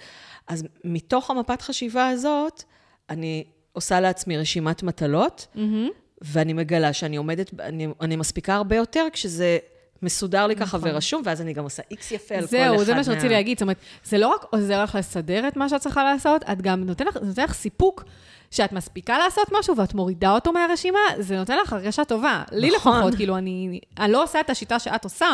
אז 0.48 0.64
מתוך 0.84 1.32
המפת 1.32 1.62
חשיבה 1.62 2.08
הזאת, 2.08 2.64
אני 3.10 3.44
עושה 3.74 4.00
לעצמי 4.00 4.38
רשימת 4.38 4.84
מטלות, 4.84 5.48
מהמם. 5.56 5.90
ואני 6.22 6.54
מגלה 6.54 6.94
שאני 6.94 7.18
עומדת, 7.18 7.60
אני, 7.60 7.88
אני 8.02 8.16
מספיקה 8.16 8.56
הרבה 8.56 8.76
יותר 8.76 9.08
כשזה 9.14 9.58
מסודר 10.02 10.48
לי 10.48 10.56
ככה 10.56 10.78
נכון. 10.78 10.90
ורשום, 10.90 11.22
ואז 11.26 11.42
אני 11.42 11.54
גם 11.54 11.64
עושה 11.64 11.84
איקס 11.92 12.12
יפה 12.12 12.36
על 12.36 12.42
כל 12.42 12.46
אחד 12.46 12.58
זהו, 12.58 12.84
זה 12.84 12.94
מה 12.94 13.04
שרציתי 13.04 13.30
להגיד. 13.30 13.58
זאת 13.58 13.62
אומרת, 13.62 13.78
זה 14.04 14.18
לא 14.18 14.28
רק 14.28 14.46
עוזר 14.50 14.84
לך 14.84 14.96
לסדר 14.96 15.48
את 15.48 15.58
מה 15.58 15.70
שאת 15.70 15.82
צריכה 15.82 16.04
לעשות, 16.04 16.44
את 16.52 16.62
גם 16.62 16.84
נותן 16.84 17.06
לך, 17.06 17.18
נותן 17.22 17.44
לך 17.44 17.54
סיפוק 17.54 18.04
שאת 18.52 18.72
מספיקה 18.72 19.18
לעשות 19.18 19.48
משהו 19.60 19.78
ואת 19.78 19.94
מורידה 19.94 20.32
אותו 20.32 20.54
מהרשימה, 20.54 21.00
זה 21.20 21.38
נותן 21.38 21.58
לך 21.58 21.74
הרגשה 21.74 22.06
טובה. 22.06 22.44
לי 22.52 22.72
נכון. 22.76 22.98
לפחות, 22.98 23.16
כאילו, 23.16 23.38
אני, 23.38 23.80
אני 24.00 24.12
לא 24.12 24.24
עושה 24.24 24.40
את 24.40 24.50
השיטה 24.50 24.80
שאת 24.80 25.04
עושה, 25.04 25.28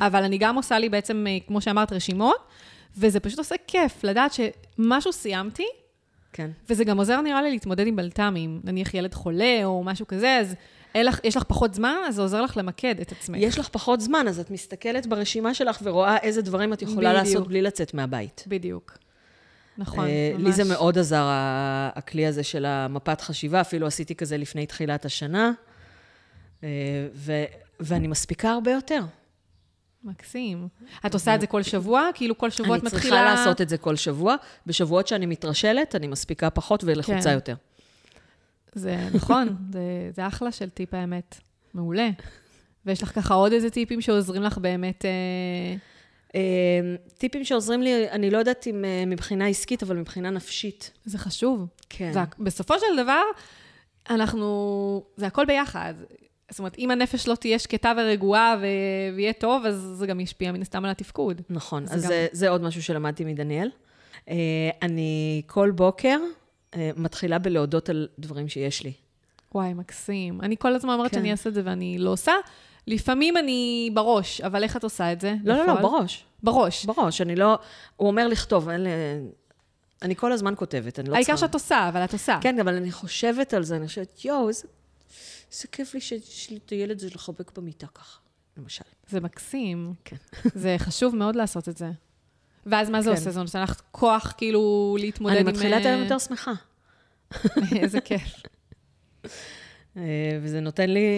אבל 0.00 0.24
אני 0.24 0.38
גם 0.38 0.56
עושה 0.56 0.78
לי 0.78 0.88
בעצם, 0.88 1.24
אה, 1.28 1.36
כמו 1.46 1.60
שאמרת, 1.60 1.92
רשימות, 1.92 2.38
וזה 2.96 3.20
פשוט 3.20 3.38
עושה 3.38 3.54
כיף 3.66 4.04
לדעת 4.04 4.32
שמשהו 4.32 5.12
סיימתי, 5.12 5.66
כן. 6.32 6.50
וזה 6.70 6.84
גם 6.84 6.98
עוזר, 6.98 7.20
נראה 7.20 7.42
לי, 7.42 7.50
להתמודד 7.50 7.86
עם 7.86 7.96
בלת"מים. 7.96 8.60
נניח 8.64 8.94
ילד 8.94 9.14
חולה 9.14 9.60
או 9.64 9.84
משהו 9.84 10.06
כזה, 10.06 10.38
אז 10.38 10.54
לך, 11.02 11.20
יש 11.24 11.36
לך 11.36 11.42
פחות 11.42 11.74
זמן, 11.74 11.96
אז 12.08 12.14
זה 12.14 12.22
עוזר 12.22 12.42
לך 12.42 12.56
למקד 12.56 13.00
את 13.00 13.12
עצמך. 13.12 13.36
יש 13.40 13.58
לך 13.58 13.68
פחות 13.68 14.00
זמן, 14.00 14.28
אז 14.28 14.40
את 14.40 14.50
מסתכלת 14.50 15.06
ברשימה 15.06 15.54
שלך 15.54 15.78
ורואה 15.82 16.16
איזה 16.16 16.42
דברים 16.42 16.72
את 16.72 16.82
יכולה 16.82 17.10
בדיוק. 17.10 17.26
לעשות 17.26 17.48
בלי 17.48 17.62
לצאת 17.62 17.94
מהבית. 17.94 18.44
בדיוק. 18.46 18.98
נכון, 19.78 20.06
אה, 20.06 20.32
ממש. 20.34 20.44
לי 20.44 20.52
זה 20.52 20.64
מאוד 20.64 20.98
עזר, 20.98 21.24
הכלי 21.94 22.26
הזה 22.26 22.42
של 22.42 22.64
המפת 22.64 23.20
חשיבה, 23.20 23.60
אפילו 23.60 23.86
עשיתי 23.86 24.14
כזה 24.14 24.36
לפני 24.36 24.66
תחילת 24.66 25.04
השנה, 25.04 25.52
אה, 26.64 26.68
ו- 27.14 27.44
ואני 27.80 28.08
מספיקה 28.08 28.50
הרבה 28.50 28.72
יותר. 28.72 29.00
מקסים. 30.04 30.68
את 31.06 31.14
עושה 31.14 31.34
את 31.34 31.40
זה 31.40 31.46
כל 31.46 31.62
שבוע? 31.62 32.08
כאילו 32.14 32.38
כל 32.38 32.50
שבוע 32.50 32.76
את 32.76 32.80
אני 32.80 32.86
מתחילה... 32.86 33.02
צריכה 33.02 33.24
לעשות 33.24 33.60
את 33.60 33.68
זה 33.68 33.78
כל 33.78 33.96
שבוע. 33.96 34.36
בשבועות 34.66 35.08
שאני 35.08 35.26
מתרשלת, 35.26 35.94
אני 35.94 36.06
מספיקה 36.06 36.50
פחות 36.50 36.84
ולחוצה 36.84 37.22
כן. 37.22 37.34
יותר. 37.34 37.54
זה 38.78 38.96
נכון, 39.14 39.56
זה, 39.72 39.80
זה 40.14 40.26
אחלה 40.26 40.52
של 40.52 40.68
טיפ 40.70 40.94
האמת. 40.94 41.36
מעולה. 41.74 42.10
ויש 42.86 43.02
לך 43.02 43.14
ככה 43.14 43.34
עוד 43.34 43.52
איזה 43.52 43.70
טיפים 43.70 44.00
שעוזרים 44.00 44.42
לך 44.42 44.58
באמת... 44.58 45.04
אה... 45.04 45.76
אה, 46.34 46.40
טיפים 47.18 47.44
שעוזרים 47.44 47.82
לי, 47.82 48.10
אני 48.10 48.30
לא 48.30 48.38
יודעת 48.38 48.66
אם 48.66 48.84
אה, 48.84 49.04
מבחינה 49.06 49.46
עסקית, 49.46 49.82
אבל 49.82 49.96
מבחינה 49.96 50.30
נפשית. 50.30 50.90
זה 51.04 51.18
חשוב. 51.18 51.66
כן. 51.88 52.12
זה, 52.12 52.20
בסופו 52.38 52.74
של 52.78 53.02
דבר, 53.02 53.22
אנחנו... 54.10 55.02
זה 55.16 55.26
הכל 55.26 55.44
ביחד. 55.44 55.94
זאת 56.50 56.58
אומרת, 56.58 56.78
אם 56.78 56.90
הנפש 56.90 57.28
לא 57.28 57.34
תהיה 57.34 57.58
שקטה 57.58 57.92
ורגועה 57.96 58.56
ו... 58.60 58.64
ויהיה 59.16 59.32
טוב, 59.32 59.66
אז 59.66 59.74
זה 59.94 60.06
גם 60.06 60.20
ישפיע 60.20 60.52
מן 60.52 60.62
הסתם 60.62 60.84
על 60.84 60.90
התפקוד. 60.90 61.40
נכון, 61.50 61.86
זה 61.86 61.94
אז 61.94 62.02
גם- 62.02 62.08
זה, 62.08 62.26
זה 62.32 62.48
עוד 62.48 62.62
משהו 62.62 62.82
שלמדתי 62.82 63.24
מדניאל. 63.24 63.70
אה, 64.28 64.34
אני 64.82 65.42
כל 65.46 65.70
בוקר 65.70 66.18
מתחילה 66.76 67.38
בלהודות 67.38 67.88
על 67.88 68.08
דברים 68.18 68.48
שיש 68.48 68.82
לי. 68.82 68.92
וואי, 69.54 69.74
מקסים. 69.74 70.40
אני 70.40 70.56
כל 70.58 70.74
הזמן 70.74 70.92
אומרת 70.92 71.10
כן. 71.10 71.16
שאני 71.16 71.30
אעשה 71.30 71.48
את 71.48 71.54
זה 71.54 71.62
ואני 71.64 71.98
לא 71.98 72.10
עושה. 72.10 72.32
לפעמים 72.86 73.36
אני 73.36 73.90
בראש, 73.94 74.40
אבל 74.40 74.62
איך 74.62 74.76
את 74.76 74.84
עושה 74.84 75.12
את 75.12 75.20
זה? 75.20 75.34
לא, 75.44 75.56
לא, 75.56 75.66
לא? 75.66 75.74
בראש. 75.74 76.24
בראש. 76.42 76.86
בראש, 76.86 77.20
אני 77.20 77.36
לא... 77.36 77.58
הוא 77.96 78.08
אומר 78.08 78.28
לכתוב, 78.28 78.68
אין 78.68 78.82
לי... 78.82 78.90
אני 80.02 80.16
כל 80.16 80.32
הזמן 80.32 80.54
כותבת, 80.56 80.98
אני 80.98 81.08
לא 81.08 81.14
צריכה... 81.14 81.32
העיקר 81.32 81.36
שאת 81.36 81.54
עושה, 81.54 81.88
אבל 81.88 82.04
את 82.04 82.12
עושה. 82.12 82.38
כן, 82.40 82.60
אבל 82.60 82.74
אני 82.74 82.92
חושבת 82.92 83.54
על 83.54 83.64
זה, 83.64 83.76
אני 83.76 83.86
חושבת, 83.86 84.24
יואו, 84.24 84.48
איזה... 84.48 84.68
איזה 85.52 85.68
כיף 85.72 85.94
לי 85.94 86.00
שיש 86.00 86.50
לי 86.50 86.58
את 86.64 86.70
הילד 86.70 86.96
הזה 86.96 87.08
לחבק 87.14 87.58
במיטה 87.58 87.86
ככה, 87.86 88.18
למשל. 88.56 88.84
זה 89.08 89.20
מקסים. 89.20 89.92
כן. 90.04 90.16
זה 90.54 90.76
חשוב 90.78 91.16
מאוד 91.16 91.36
לעשות 91.36 91.68
את 91.68 91.76
זה. 91.76 91.90
ואז 92.66 92.90
מה 92.90 93.02
זה 93.02 93.10
כן. 93.10 93.16
עושה? 93.16 93.30
זה 93.30 93.40
נותן 93.40 93.62
לך 93.62 93.80
כוח 93.90 94.34
כאילו 94.36 94.96
להתמודד 95.00 95.34
אני 95.34 95.40
עם... 95.40 95.46
מתחילה 95.46 95.80
את 95.80 95.86
היום 95.86 95.98
אה, 95.98 96.04
יותר 96.04 96.18
שמחה. 96.18 96.52
איזה 97.82 98.00
כיף. 98.00 98.42
אה, 99.96 100.38
וזה 100.42 100.60
נותן 100.60 100.90
לי 100.90 101.08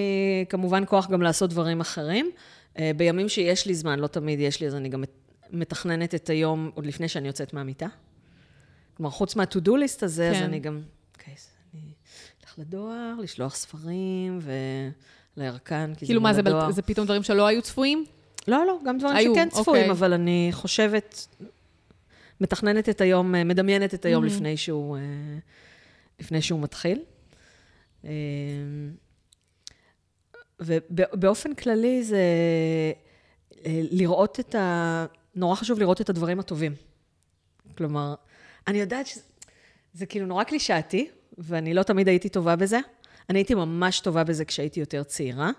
כמובן 0.49 0.85
כוח 0.87 1.11
גם 1.11 1.23
לעשות 1.23 1.51
דברים 1.51 1.81
אחרים. 1.81 2.31
אה, 2.79 2.91
בימים 2.97 3.29
שיש 3.29 3.67
לי 3.67 3.75
זמן, 3.75 3.99
לא 3.99 4.07
תמיד 4.07 4.41
יש 4.41 4.61
לי, 4.61 4.67
אז 4.67 4.75
אני 4.75 4.89
גם 4.89 5.05
מתכננת 5.51 6.15
את 6.15 6.31
היום 6.31 6.71
עוד 6.75 6.87
לפני 6.87 7.09
שאני 7.09 7.29
יוצאת 7.29 7.55
מהמיטה. 7.55 7.87
כלומר, 8.97 9.11
חוץ 9.11 9.37
מה-to-do 9.37 9.71
list 9.71 10.05
הזה, 10.05 10.31
כן. 10.33 10.39
אז 10.39 10.49
אני 10.49 10.59
גם... 10.59 10.83
אוקיי, 11.17 11.35
אז 11.35 11.49
אני 11.75 11.93
אלך 12.45 12.59
לדואר, 12.59 13.15
לשלוח 13.19 13.55
ספרים 13.55 14.39
ולירקן, 15.37 15.93
כי 15.97 16.07
כאילו 16.07 16.21
זה 16.35 16.43
מה, 16.43 16.67
זה, 16.67 16.73
זה 16.73 16.83
פתאום 16.83 17.05
דברים 17.05 17.23
שלא 17.23 17.47
היו 17.47 17.63
צפויים? 17.63 18.05
לא, 18.51 18.67
לא, 18.67 18.79
גם 18.85 18.99
דברים 18.99 19.17
היו, 19.17 19.35
שכן 19.35 19.49
צפויים, 19.49 19.91
אוקיי. 19.91 19.91
אבל 19.91 20.13
אני 20.13 20.49
חושבת, 20.53 21.27
מתכננת 22.41 22.89
את 22.89 23.01
היום, 23.01 23.33
מדמיינת 23.33 23.95
את 23.95 24.05
היום 24.05 24.25
mm-hmm. 24.25 24.27
לפני, 24.27 24.57
שהוא, 24.57 24.97
אה, 24.97 25.03
לפני 26.21 26.43
שהוא 26.43 26.61
מתחיל. 26.61 27.03
אה, 28.05 28.11
ובאופן 30.61 31.55
כללי 31.55 32.03
זה 32.03 32.23
אה, 33.67 33.81
לראות 33.91 34.41
את 34.41 34.55
ה... 34.55 35.07
נורא 35.35 35.55
חשוב 35.55 35.79
לראות 35.79 36.01
את 36.01 36.11
הדברים 36.11 36.41
הטובים. 36.41 36.75
כלומר, 37.79 38.15
אני 38.69 38.79
יודעת 38.81 39.07
שזה 39.07 40.07
כאילו 40.07 40.27
נורא 40.27 40.45
קלישאתי, 40.45 41.09
ואני 41.39 41.75
לא 41.75 41.83
תמיד 41.83 42.09
הייתי 42.09 42.29
טובה 42.29 42.57
בזה. 42.57 42.79
אני 43.31 43.39
הייתי 43.39 43.55
ממש 43.55 44.01
טובה 44.01 44.25
בזה 44.25 44.45
כשהייתי 44.45 44.81
יותר 44.81 45.03
צעירה. 45.03 45.51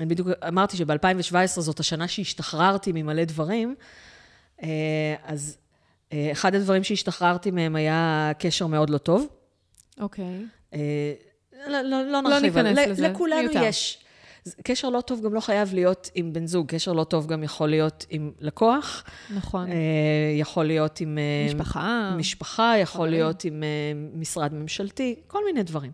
אני 0.00 0.08
בדיוק 0.08 0.28
אמרתי 0.48 0.76
שב-2017 0.76 1.46
זאת 1.46 1.80
השנה 1.80 2.08
שהשתחררתי 2.08 2.92
ממלא 2.94 3.24
דברים, 3.24 3.74
אז 5.24 5.58
אחד 6.32 6.54
הדברים 6.54 6.84
שהשתחררתי 6.84 7.50
מהם 7.50 7.76
היה 7.76 8.32
קשר 8.38 8.66
מאוד 8.66 8.90
לא 8.90 8.98
טוב. 8.98 9.26
אוקיי. 10.00 10.24
Okay. 10.24 10.74
אה, 10.74 11.12
לא, 11.66 11.82
לא, 11.82 12.02
לא 12.04 12.20
נרחיב. 12.20 12.58
לא 12.58 12.62
ניכנס 12.62 12.88
לזה. 12.88 13.08
לכולנו 13.08 13.42
מיותר. 13.42 13.62
יש. 13.62 13.98
קשר 14.64 14.90
לא 14.90 15.00
טוב 15.00 15.20
גם 15.24 15.34
לא 15.34 15.40
חייב 15.40 15.74
להיות 15.74 16.10
עם 16.14 16.32
בן 16.32 16.46
זוג, 16.46 16.66
קשר 16.68 16.92
לא 16.92 17.04
טוב 17.04 17.26
גם 17.26 17.42
יכול 17.42 17.68
להיות 17.70 18.06
עם 18.10 18.32
לקוח. 18.40 19.04
נכון. 19.34 19.70
אה, 19.70 19.76
יכול 20.38 20.64
להיות 20.64 21.00
עם... 21.00 21.18
אה, 21.18 21.46
משפחה. 21.54 22.14
משפחה, 22.16 22.74
יכול 22.80 22.98
חברים. 22.98 23.12
להיות 23.12 23.44
עם 23.44 23.62
משרד 24.14 24.54
ממשלתי, 24.54 25.14
כל 25.26 25.44
מיני 25.44 25.62
דברים. 25.62 25.92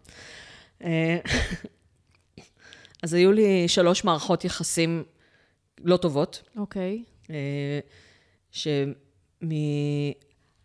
אז 3.03 3.15
היו 3.15 3.33
לי 3.33 3.69
שלוש 3.69 4.05
מערכות 4.05 4.45
יחסים 4.45 5.05
לא 5.85 5.97
טובות. 5.97 6.43
אוקיי. 6.57 7.05
שמ... 8.51 8.93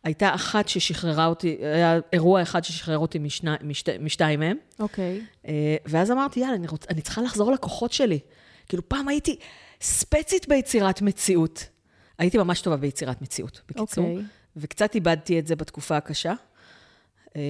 הייתה 0.03 0.35
אחת 0.35 0.67
ששחררה 0.67 1.25
אותי, 1.25 1.57
היה 1.61 1.99
אירוע 2.13 2.41
אחד 2.41 2.63
ששחרר 2.63 2.97
אותי 2.97 3.19
משני, 3.19 3.51
משתי, 3.63 3.91
משתיים 3.99 4.39
מהם. 4.39 4.57
אוקיי. 4.79 5.21
Okay. 5.21 5.47
אה, 5.47 5.75
ואז 5.85 6.11
אמרתי, 6.11 6.39
יאללה, 6.39 6.55
אני, 6.55 6.67
רוצ, 6.67 6.85
אני 6.89 7.01
צריכה 7.01 7.21
לחזור 7.21 7.51
לכוחות 7.51 7.91
שלי. 7.91 8.19
כאילו, 8.69 8.89
פעם 8.89 9.07
הייתי 9.07 9.39
ספצית 9.81 10.47
ביצירת 10.47 11.01
מציאות. 11.01 11.69
הייתי 12.17 12.37
ממש 12.37 12.61
טובה 12.61 12.77
ביצירת 12.77 13.21
מציאות, 13.21 13.61
בקיצור. 13.69 14.05
אוקיי. 14.05 14.17
Okay. 14.17 14.27
וקצת 14.57 14.95
איבדתי 14.95 15.39
את 15.39 15.47
זה 15.47 15.55
בתקופה 15.55 15.97
הקשה. 15.97 16.33
אה, 17.35 17.41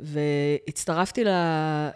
והצטרפתי 0.00 1.24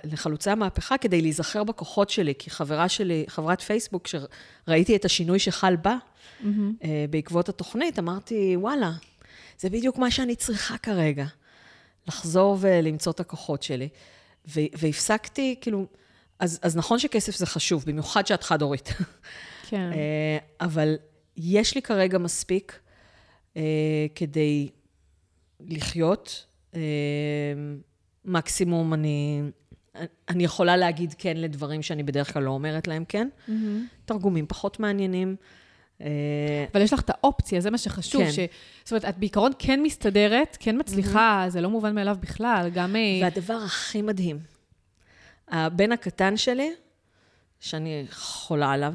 לחלוצי 0.04 0.50
המהפכה 0.50 0.98
כדי 0.98 1.22
להיזכר 1.22 1.64
בכוחות 1.64 2.10
שלי, 2.10 2.34
כי 2.38 2.50
חברה 2.50 2.88
שלי, 2.88 3.24
חברת 3.28 3.60
פייסבוק, 3.60 4.04
כשראיתי 4.04 4.96
את 4.96 5.04
השינוי 5.04 5.38
שחל 5.38 5.76
בה, 5.76 5.96
mm-hmm. 5.96 6.46
בעקבות 7.10 7.48
התוכנית, 7.48 7.98
אמרתי, 7.98 8.56
וואלה, 8.56 8.92
זה 9.58 9.70
בדיוק 9.70 9.98
מה 9.98 10.10
שאני 10.10 10.36
צריכה 10.36 10.78
כרגע. 10.78 11.24
לחזור 12.08 12.56
ולמצוא 12.60 13.12
את 13.12 13.20
הכוחות 13.20 13.62
שלי. 13.62 13.88
ו- 14.48 14.60
והפסקתי, 14.78 15.56
כאילו, 15.60 15.86
אז, 16.38 16.58
אז 16.62 16.76
נכון 16.76 16.98
שכסף 16.98 17.36
זה 17.36 17.46
חשוב, 17.46 17.84
במיוחד 17.86 18.26
שאת 18.26 18.42
חד-הורית. 18.42 18.88
כן. 19.68 19.90
אה, 19.94 20.38
אבל 20.60 20.96
יש 21.36 21.74
לי 21.74 21.82
כרגע 21.82 22.18
מספיק 22.18 22.78
uh, 23.54 23.56
כדי 24.14 24.68
לחיות. 25.60 26.46
Uh, 26.74 26.76
מקסימום 28.24 28.94
אני, 28.94 29.42
אני 30.28 30.44
יכולה 30.44 30.76
להגיד 30.76 31.14
כן 31.18 31.36
לדברים 31.36 31.82
שאני 31.82 32.02
בדרך 32.02 32.32
כלל 32.32 32.42
לא 32.42 32.50
אומרת 32.50 32.88
להם 32.88 33.04
כן. 33.08 33.28
Mm-hmm. 33.48 33.52
תרגומים 34.04 34.46
פחות 34.46 34.80
מעניינים. 34.80 35.36
אה, 36.00 36.64
אבל 36.72 36.82
יש 36.82 36.92
לך 36.92 37.00
את 37.00 37.10
האופציה, 37.10 37.60
זה 37.60 37.70
מה 37.70 37.78
שחשוב. 37.78 38.22
כן. 38.22 38.32
ש... 38.32 38.38
זאת 38.84 38.92
אומרת, 38.92 39.04
את 39.04 39.18
בעיקרון 39.18 39.52
כן 39.58 39.82
מסתדרת, 39.82 40.56
כן 40.60 40.80
מצליחה, 40.80 41.44
mm-hmm. 41.46 41.50
זה 41.50 41.60
לא 41.60 41.70
מובן 41.70 41.94
מאליו 41.94 42.16
בכלל, 42.20 42.70
גם... 42.74 42.96
אה, 42.96 43.00
והדבר 43.22 43.54
הכי 43.54 44.02
מדהים, 44.02 44.38
הבן 45.48 45.92
הקטן 45.92 46.36
שלי, 46.36 46.70
שאני 47.60 48.06
חולה 48.10 48.72
עליו, 48.72 48.94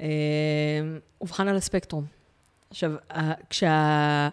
אה, 0.00 0.06
אובחן 1.20 1.48
על 1.48 1.56
הספקטרום. 1.56 2.04
עכשיו, 2.70 2.92
כשה... 3.50 4.28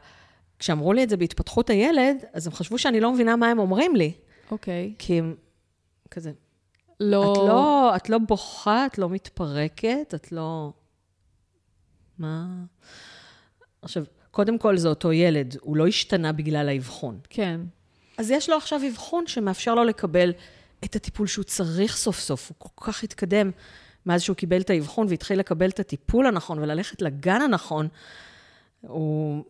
כשאמרו 0.60 0.94
לי 0.94 1.04
את 1.04 1.10
זה 1.10 1.18
בהתפתחות 1.18 1.70
הילד, 1.70 2.18
אז 2.34 2.48
הם 2.48 2.54
חשבו 2.54 2.78
שאני 2.78 3.00
לא 3.00 3.14
מבינה 3.14 3.36
מה 3.36 3.48
הם 3.48 3.60
אומרים 3.60 3.96
לי. 3.96 4.14
אוקיי. 4.52 4.94
Okay. 4.94 5.00
כי 5.00 5.20
הם 5.20 5.36
כזה... 6.12 6.32
לא... 7.00 7.34
את 7.34 7.38
לא, 7.38 7.96
את 7.96 8.10
לא 8.10 8.18
בוכה, 8.18 8.86
את 8.86 8.98
לא 8.98 9.10
מתפרקת, 9.10 10.14
את 10.16 10.32
לא... 10.32 10.72
מה... 12.20 12.46
עכשיו, 13.82 14.04
קודם 14.32 14.58
כל 14.58 14.78
זה 14.78 14.88
אותו 14.88 15.14
ילד, 15.14 15.58
הוא 15.62 15.78
לא 15.78 15.88
השתנה 15.88 16.32
בגלל 16.32 16.70
האבחון. 16.70 17.20
כן. 17.30 17.62
אז 18.18 18.32
יש 18.32 18.50
לו 18.50 18.58
עכשיו 18.58 18.82
אבחון 18.92 19.28
שמאפשר 19.28 19.76
לו 19.76 19.84
לקבל 19.84 20.34
את 20.86 20.96
הטיפול 20.96 21.28
שהוא 21.28 21.44
צריך 21.44 21.98
סוף 21.98 22.20
סוף. 22.20 22.50
הוא 22.50 22.56
כל 22.60 22.92
כך 22.92 23.04
התקדם 23.04 23.52
מאז 24.06 24.22
שהוא 24.22 24.36
קיבל 24.36 24.62
את 24.62 24.70
האבחון 24.70 25.08
והתחיל 25.10 25.40
לקבל 25.40 25.70
את 25.70 25.80
הטיפול 25.80 26.28
הנכון 26.28 26.60
וללכת 26.60 27.02
לגן 27.02 27.42
הנכון. 27.42 27.88
הוא, 28.82 29.44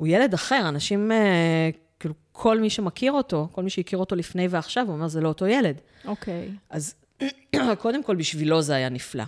הוא 0.00 0.06
ילד 0.06 0.34
אחר, 0.34 0.68
אנשים, 0.68 1.12
אה, 1.12 1.70
כאילו, 1.98 2.14
כל 2.32 2.60
מי 2.60 2.70
שמכיר 2.70 3.12
אותו, 3.12 3.48
כל 3.52 3.62
מי 3.62 3.70
שהכיר 3.70 3.98
אותו 3.98 4.16
לפני 4.16 4.48
ועכשיו, 4.48 4.86
הוא 4.86 4.94
אומר, 4.94 5.08
זה 5.08 5.20
לא 5.20 5.28
אותו 5.28 5.46
ילד. 5.46 5.76
אוקיי. 6.04 6.50
אז 6.70 6.94
קודם 7.82 8.02
כל, 8.02 8.16
בשבילו 8.16 8.62
זה 8.62 8.74
היה 8.74 8.88
נפלא. 8.88 9.24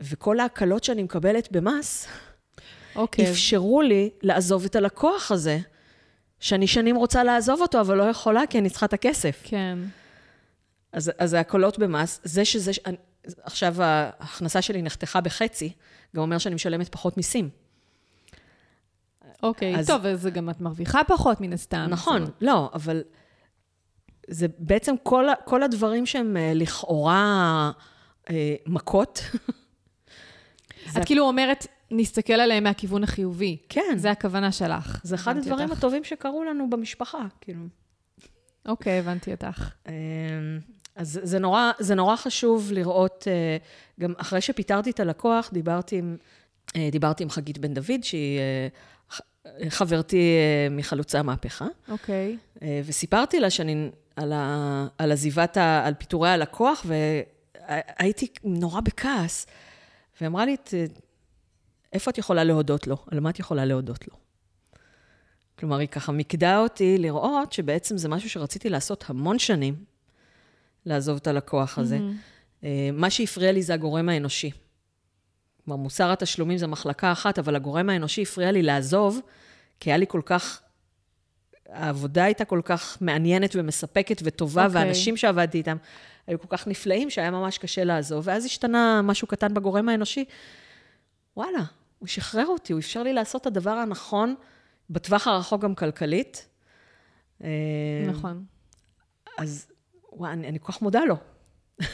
וכל 0.00 0.40
ההקלות 0.40 0.84
שאני 0.84 1.02
מקבלת 1.02 1.52
במס, 1.52 2.06
okay. 2.06 2.08
אוקיי. 2.96 3.30
אפשרו 3.30 3.82
לי 3.82 4.10
לעזוב 4.22 4.64
את 4.64 4.76
הלקוח 4.76 5.32
הזה, 5.32 5.58
שאני 6.40 6.66
שנים 6.66 6.96
רוצה 6.96 7.24
לעזוב 7.24 7.60
אותו, 7.60 7.80
אבל 7.80 7.96
לא 7.96 8.02
יכולה, 8.02 8.46
כי 8.50 8.58
אני 8.58 8.70
צריכה 8.70 8.86
את 8.86 8.92
הכסף. 8.92 9.40
כן. 9.44 9.78
אז, 10.92 11.12
אז 11.18 11.34
ההקלות 11.34 11.78
במס, 11.78 12.20
זה 12.24 12.44
שזה, 12.44 12.72
אני, 12.86 12.96
עכשיו 13.42 13.74
ההכנסה 13.82 14.62
שלי 14.62 14.82
נחתכה 14.82 15.20
בחצי, 15.20 15.72
גם 16.16 16.22
אומר 16.22 16.38
שאני 16.38 16.54
משלמת 16.54 16.88
פחות 16.88 17.16
מיסים. 17.16 17.63
אוקיי, 19.42 19.76
אז, 19.76 19.86
טוב, 19.86 20.06
אז 20.06 20.26
גם 20.32 20.50
את 20.50 20.60
מרוויחה 20.60 21.00
פחות 21.06 21.40
מן 21.40 21.52
הסתם. 21.52 21.86
נכון, 21.90 22.24
זאת. 22.24 22.34
לא, 22.40 22.70
אבל 22.74 23.02
זה 24.28 24.46
בעצם 24.58 24.94
כל, 25.02 25.26
כל 25.44 25.62
הדברים 25.62 26.06
שהם 26.06 26.36
אה, 26.36 26.52
לכאורה 26.54 27.70
אה, 28.30 28.54
מכות, 28.66 29.22
את 30.96 31.04
כאילו 31.04 31.26
אומרת, 31.26 31.66
נסתכל 31.90 32.32
עליהם 32.32 32.64
מהכיוון 32.64 33.04
החיובי. 33.04 33.56
כן. 33.68 33.94
זה 33.96 34.10
הכוונה 34.10 34.52
שלך. 34.52 35.00
זה 35.02 35.14
אחד 35.14 35.36
הדברים 35.36 35.68
אותך. 35.68 35.78
הטובים 35.78 36.04
שקרו 36.04 36.44
לנו 36.44 36.70
במשפחה, 36.70 37.26
כאילו. 37.40 37.64
אוקיי, 38.68 38.98
הבנתי 38.98 39.32
אותך. 39.32 39.70
אמ, 39.88 39.92
אז 40.96 41.20
זה 41.22 41.38
נורא, 41.38 41.72
זה 41.78 41.94
נורא 41.94 42.16
חשוב 42.16 42.72
לראות, 42.72 43.24
אה, 43.28 43.56
גם 44.00 44.14
אחרי 44.16 44.40
שפיטרתי 44.40 44.90
את 44.90 45.00
הלקוח, 45.00 45.50
דיברתי 45.52 45.98
עם, 45.98 46.16
אה, 46.76 46.88
דיברתי 46.92 47.22
עם 47.22 47.30
חגית 47.30 47.58
בן 47.58 47.74
דוד, 47.74 48.02
שהיא 48.02 48.40
חברתי 49.68 50.36
מחלוצי 50.70 51.18
המהפכה. 51.18 51.66
אוקיי. 51.88 52.36
וסיפרתי 52.84 53.40
לה 53.40 53.50
שאני, 53.50 53.90
על, 54.16 54.32
ה, 54.32 54.86
על 54.98 55.12
עזיבת, 55.12 55.56
ה, 55.56 55.86
על 55.86 55.94
פיטורי 55.94 56.30
הלקוח, 56.30 56.86
והייתי 57.58 58.26
נורא 58.44 58.80
בכעס. 58.80 59.46
והיא 60.20 60.26
אמרה 60.26 60.46
לי, 60.46 60.56
איפה 61.92 62.10
את 62.10 62.18
יכולה 62.18 62.44
להודות 62.44 62.86
לו? 62.86 62.96
על 63.10 63.20
מה 63.20 63.30
את 63.30 63.38
יכולה 63.38 63.64
להודות 63.64 64.08
לו? 64.08 64.14
כלומר, 65.58 65.78
היא 65.78 65.88
ככה 65.88 66.12
מיקדה 66.12 66.58
אותי 66.58 66.98
לראות 66.98 67.52
שבעצם 67.52 67.98
זה 67.98 68.08
משהו 68.08 68.30
שרציתי 68.30 68.68
לעשות 68.70 69.04
המון 69.08 69.38
שנים, 69.38 69.74
לעזוב 70.86 71.16
את 71.16 71.26
הלקוח 71.26 71.78
הזה. 71.78 71.98
Mm-hmm. 71.98 72.66
מה 72.92 73.10
שהפריע 73.10 73.52
לי 73.52 73.62
זה 73.62 73.74
הגורם 73.74 74.08
האנושי. 74.08 74.50
כלומר, 75.64 75.82
מוסר 75.82 76.12
התשלומים 76.12 76.58
זה 76.58 76.66
מחלקה 76.66 77.12
אחת, 77.12 77.38
אבל 77.38 77.56
הגורם 77.56 77.90
האנושי 77.90 78.22
הפריע 78.22 78.52
לי 78.52 78.62
לעזוב, 78.62 79.20
כי 79.80 79.90
היה 79.90 79.96
לי 79.96 80.06
כל 80.08 80.20
כך... 80.24 80.60
העבודה 81.68 82.24
הייתה 82.24 82.44
כל 82.44 82.60
כך 82.64 82.98
מעניינת 83.00 83.56
ומספקת 83.56 84.20
וטובה, 84.24 84.62
okay. 84.62 84.66
אוקיי. 84.66 84.82
והאנשים 84.82 85.16
שעבדתי 85.16 85.58
איתם 85.58 85.76
היו 86.26 86.40
כל 86.40 86.46
כך 86.50 86.66
נפלאים, 86.66 87.10
שהיה 87.10 87.30
ממש 87.30 87.58
קשה 87.58 87.84
לעזוב. 87.84 88.24
ואז 88.26 88.44
השתנה 88.44 89.02
משהו 89.02 89.28
קטן 89.28 89.54
בגורם 89.54 89.88
האנושי. 89.88 90.24
וואלה, 91.36 91.64
הוא 91.98 92.08
שחרר 92.08 92.46
אותי, 92.46 92.72
הוא 92.72 92.80
אפשר 92.80 93.02
לי 93.02 93.12
לעשות 93.12 93.42
את 93.42 93.46
הדבר 93.46 93.70
הנכון, 93.70 94.34
בטווח 94.90 95.26
הרחוק 95.26 95.62
גם 95.62 95.74
כלכלית, 95.74 96.48
אה, 97.44 97.48
נכון. 98.06 98.44
אז 99.38 99.66
וואי, 100.12 100.32
אני, 100.32 100.48
אני 100.48 100.58
כל 100.60 100.72
כך 100.72 100.82
מודה 100.82 101.00
לו. 101.04 101.16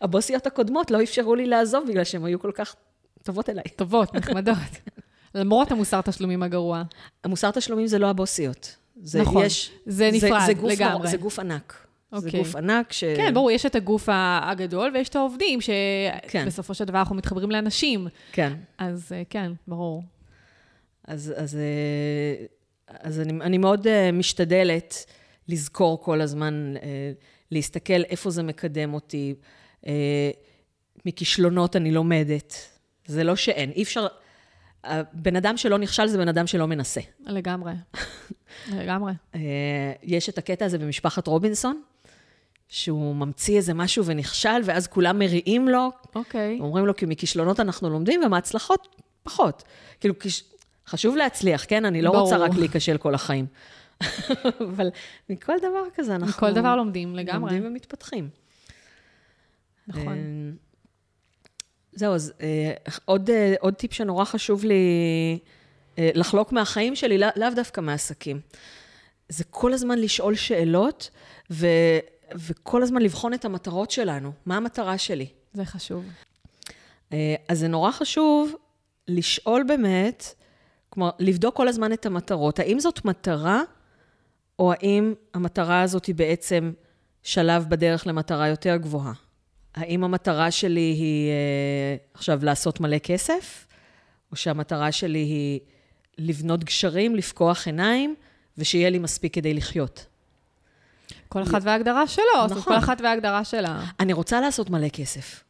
הבוסיות 0.00 0.46
הקודמות 0.46 0.90
לא 0.90 1.02
אפשרו 1.02 1.34
לי 1.34 1.46
לעזוב 1.46 1.84
בגלל 1.88 2.04
שהן 2.04 2.24
היו 2.24 2.40
כל 2.40 2.50
כך 2.54 2.74
טובות 3.22 3.48
אליי. 3.50 3.64
טובות, 3.76 4.14
נחמדות. 4.14 4.56
למרות 5.34 5.70
המוסר 5.72 6.00
תשלומים 6.00 6.42
הגרוע. 6.42 6.82
המוסר 7.24 7.50
תשלומים 7.50 7.86
זה 7.86 7.98
לא 7.98 8.10
הבוסיות. 8.10 8.76
זה, 9.02 9.20
נכון, 9.22 9.44
יש, 9.44 9.70
זה 9.86 10.10
נפרד 10.12 10.40
זה 10.46 10.54
גוף 10.54 10.70
לגמרי. 10.72 10.92
נור- 10.98 11.06
זה 11.06 11.16
גוף 11.16 11.38
ענק. 11.38 11.86
זה 12.12 12.26
אוקיי. 12.26 12.40
גוף 12.40 12.56
ענק 12.56 12.92
ש... 12.92 13.04
כן, 13.04 13.34
ברור, 13.34 13.50
יש 13.50 13.66
את 13.66 13.74
הגוף 13.74 14.08
הגדול 14.12 14.90
ויש 14.94 15.08
את 15.08 15.16
העובדים, 15.16 15.58
כן. 16.28 16.42
שבסופו 16.44 16.74
של 16.74 16.84
דבר 16.84 16.98
אנחנו 16.98 17.14
מתחברים 17.16 17.50
לאנשים. 17.50 18.08
כן. 18.32 18.52
אז 18.78 19.12
אה, 19.12 19.22
כן, 19.30 19.52
ברור. 19.68 20.02
אז, 21.08 21.32
אז, 21.36 21.56
אה, 21.56 22.44
אז 23.00 23.20
אני, 23.20 23.32
אני 23.40 23.58
מאוד 23.58 23.86
אה, 23.86 24.12
משתדלת 24.12 25.04
לזכור 25.48 26.02
כל 26.02 26.20
הזמן, 26.20 26.74
להסתכל 27.50 28.02
איפה 28.02 28.30
זה 28.30 28.42
מקדם 28.42 28.94
אותי. 28.94 29.34
אה, 29.86 30.30
מכישלונות 31.06 31.76
אני 31.76 31.92
לומדת. 31.92 32.54
זה 33.06 33.24
לא 33.24 33.36
שאין. 33.36 33.70
אי 33.70 33.82
אפשר... 33.82 34.06
בן 35.12 35.36
אדם 35.36 35.56
שלא 35.56 35.78
נכשל 35.78 36.06
זה 36.06 36.18
בן 36.18 36.28
אדם 36.28 36.46
שלא 36.46 36.66
מנסה. 36.66 37.00
לגמרי. 37.26 37.72
לגמרי. 38.72 39.12
אה, 39.34 39.40
יש 40.02 40.28
את 40.28 40.38
הקטע 40.38 40.64
הזה 40.64 40.78
במשפחת 40.78 41.26
רובינסון, 41.26 41.82
שהוא 42.68 43.14
ממציא 43.14 43.56
איזה 43.56 43.74
משהו 43.74 44.04
ונכשל, 44.04 44.60
ואז 44.64 44.86
כולם 44.86 45.18
מריעים 45.18 45.68
לו, 45.68 45.90
אוקיי. 46.14 46.58
אומרים 46.60 46.86
לו, 46.86 46.96
כי 46.96 47.06
מכישלונות 47.06 47.60
אנחנו 47.60 47.90
לומדים, 47.90 48.20
ומהצלחות, 48.24 49.02
פחות. 49.22 49.62
כאילו, 50.00 50.18
כש... 50.18 50.42
חשוב 50.86 51.16
להצליח, 51.16 51.64
כן? 51.68 51.84
אני 51.84 52.02
לא 52.02 52.10
ברור. 52.10 52.22
רוצה 52.22 52.36
רק 52.36 52.54
להיכשל 52.54 52.96
כל 52.96 53.14
החיים. 53.14 53.46
אבל 54.74 54.90
מכל 55.30 55.58
דבר 55.58 55.82
כזה 55.94 56.14
אנחנו... 56.14 56.28
מכל 56.28 56.52
דבר 56.52 56.76
לומדים, 56.76 57.16
לגמרי. 57.16 57.52
לומדים 57.52 57.66
ומתפתחים. 57.66 58.28
נכון. 59.88 60.08
אה, 60.08 60.50
זהו, 61.92 62.14
אז 62.14 62.32
אה, 62.40 62.72
עוד, 63.04 63.30
אה, 63.30 63.54
עוד 63.60 63.74
טיפ 63.74 63.92
שנורא 63.92 64.24
חשוב 64.24 64.64
לי 64.64 64.82
אה, 65.98 66.10
לחלוק 66.14 66.52
מהחיים 66.52 66.96
שלי, 66.96 67.18
לא- 67.18 67.26
לאו 67.36 67.48
דווקא 67.56 67.80
מעסקים. 67.80 68.40
זה 69.28 69.44
כל 69.44 69.72
הזמן 69.72 69.98
לשאול 69.98 70.34
שאלות, 70.34 71.10
ו, 71.50 71.66
וכל 72.34 72.82
הזמן 72.82 73.02
לבחון 73.02 73.34
את 73.34 73.44
המטרות 73.44 73.90
שלנו. 73.90 74.32
מה 74.46 74.56
המטרה 74.56 74.98
שלי? 74.98 75.26
זה 75.52 75.64
חשוב. 75.64 76.04
אז 77.48 77.58
זה 77.58 77.68
נורא 77.68 77.90
חשוב 77.90 78.54
לשאול 79.08 79.64
באמת, 79.68 80.34
כלומר, 80.88 81.10
לבדוק 81.18 81.56
כל 81.56 81.68
הזמן 81.68 81.92
את 81.92 82.06
המטרות. 82.06 82.58
האם 82.58 82.80
זאת 82.80 83.04
מטרה, 83.04 83.62
או 84.58 84.72
האם 84.72 85.14
המטרה 85.34 85.82
הזאת 85.82 86.06
היא 86.06 86.14
בעצם 86.14 86.72
שלב 87.22 87.66
בדרך 87.68 88.06
למטרה 88.06 88.48
יותר 88.48 88.76
גבוהה? 88.76 89.12
האם 89.74 90.04
המטרה 90.04 90.50
שלי 90.50 90.80
היא 90.80 91.30
אה, 91.30 91.96
עכשיו 92.14 92.44
לעשות 92.44 92.80
מלא 92.80 92.98
כסף, 92.98 93.66
או 94.30 94.36
שהמטרה 94.36 94.92
שלי 94.92 95.18
היא 95.18 95.60
לבנות 96.18 96.64
גשרים, 96.64 97.16
לפקוח 97.16 97.66
עיניים, 97.66 98.14
ושיהיה 98.58 98.90
לי 98.90 98.98
מספיק 98.98 99.34
כדי 99.34 99.54
לחיות? 99.54 100.06
כל 101.28 101.42
אחת 101.42 101.60
וההגדרה 101.62 102.06
שלו, 102.06 102.24
נכון. 102.50 102.62
כל 102.62 102.78
אחת 102.78 103.00
וההגדרה 103.00 103.44
שלה. 103.44 103.84
אני 104.00 104.12
רוצה 104.12 104.40
לעשות 104.40 104.70
מלא 104.70 104.88
כסף. 104.88 105.44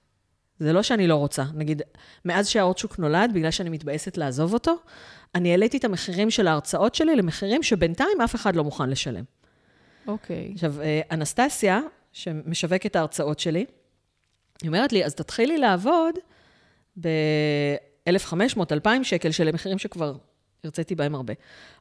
זה 0.58 0.72
לא 0.72 0.82
שאני 0.82 1.06
לא 1.06 1.16
רוצה. 1.16 1.44
נגיד, 1.54 1.82
מאז 2.24 2.48
שהאורצ'וק 2.48 2.98
נולד, 2.98 3.30
בגלל 3.34 3.50
שאני 3.50 3.70
מתבאסת 3.70 4.16
לעזוב 4.16 4.52
אותו, 4.52 4.76
אני 5.34 5.50
העליתי 5.50 5.76
את 5.76 5.84
המחירים 5.84 6.30
של 6.30 6.46
ההרצאות 6.46 6.94
שלי 6.94 7.16
למחירים 7.16 7.62
שבינתיים 7.62 8.20
אף 8.24 8.34
אחד 8.34 8.56
לא 8.56 8.64
מוכן 8.64 8.90
לשלם. 8.90 9.24
אוקיי. 10.06 10.50
עכשיו, 10.54 10.80
אה, 10.80 11.00
אנסטסיה, 11.10 11.80
שמשווקת 12.12 12.96
ההרצאות 12.96 13.38
שלי, 13.38 13.64
היא 14.64 14.68
אומרת 14.68 14.92
לי, 14.92 15.04
אז 15.04 15.14
תתחילי 15.14 15.58
לעבוד 15.58 16.14
ב-1,500, 17.00 18.60
2,000 18.72 19.04
שקל, 19.04 19.30
שאלה 19.30 19.52
מחירים 19.52 19.78
שכבר 19.78 20.16
הרציתי 20.64 20.94
בהם 20.94 21.14
הרבה. 21.14 21.34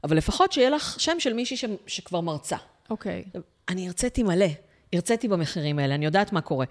אבל 0.04 0.18
לפחות 0.18 0.52
שיהיה 0.52 0.70
לך 0.70 1.00
שם 1.00 1.20
של 1.20 1.34
מישהי 1.34 1.58
ש- 1.58 1.66
שכבר 1.88 2.22
מרצה. 2.22 2.58
אוקיי. 2.90 3.24
אני 3.70 3.88
הרציתי 3.88 4.24
מלא, 4.24 4.46
הרציתי 4.94 5.28
במחירים 5.28 5.80
האלה, 5.80 5.96
אני 5.96 6.06
יודעת 6.06 6.34
מה 6.34 6.42
קורה. 6.42 6.66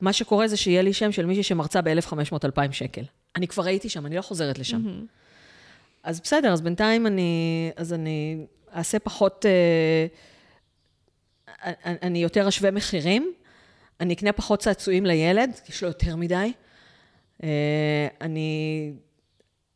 מה 0.00 0.12
שקורה 0.12 0.48
זה 0.48 0.56
שיהיה 0.56 0.82
לי 0.82 0.92
שם 0.92 1.12
של 1.12 1.26
מישהי 1.26 1.42
שמרצה 1.42 1.82
ב-1,500-2,000 1.82 2.72
שקל. 2.72 3.02
אני 3.36 3.48
כבר 3.48 3.64
הייתי 3.64 3.88
שם, 3.88 4.06
אני 4.06 4.16
לא 4.16 4.22
חוזרת 4.22 4.58
לשם. 4.58 4.82
אז 6.02 6.20
בסדר, 6.20 6.52
אז 6.52 6.60
בינתיים 6.60 7.06
אני, 7.06 7.70
אז 7.76 7.92
אני 7.92 8.46
אעשה 8.76 8.98
פחות, 8.98 9.46
אה, 9.46 10.06
אני 12.02 12.22
יותר 12.22 12.48
אשווה 12.48 12.70
מחירים, 12.70 13.32
אני 14.00 14.14
אקנה 14.14 14.32
פחות 14.32 14.60
צעצועים 14.60 15.06
לילד, 15.06 15.50
כי 15.64 15.72
יש 15.72 15.82
לו 15.82 15.88
יותר 15.88 16.16
מדי. 16.16 16.52
אה, 17.42 18.08
אני 18.20 18.92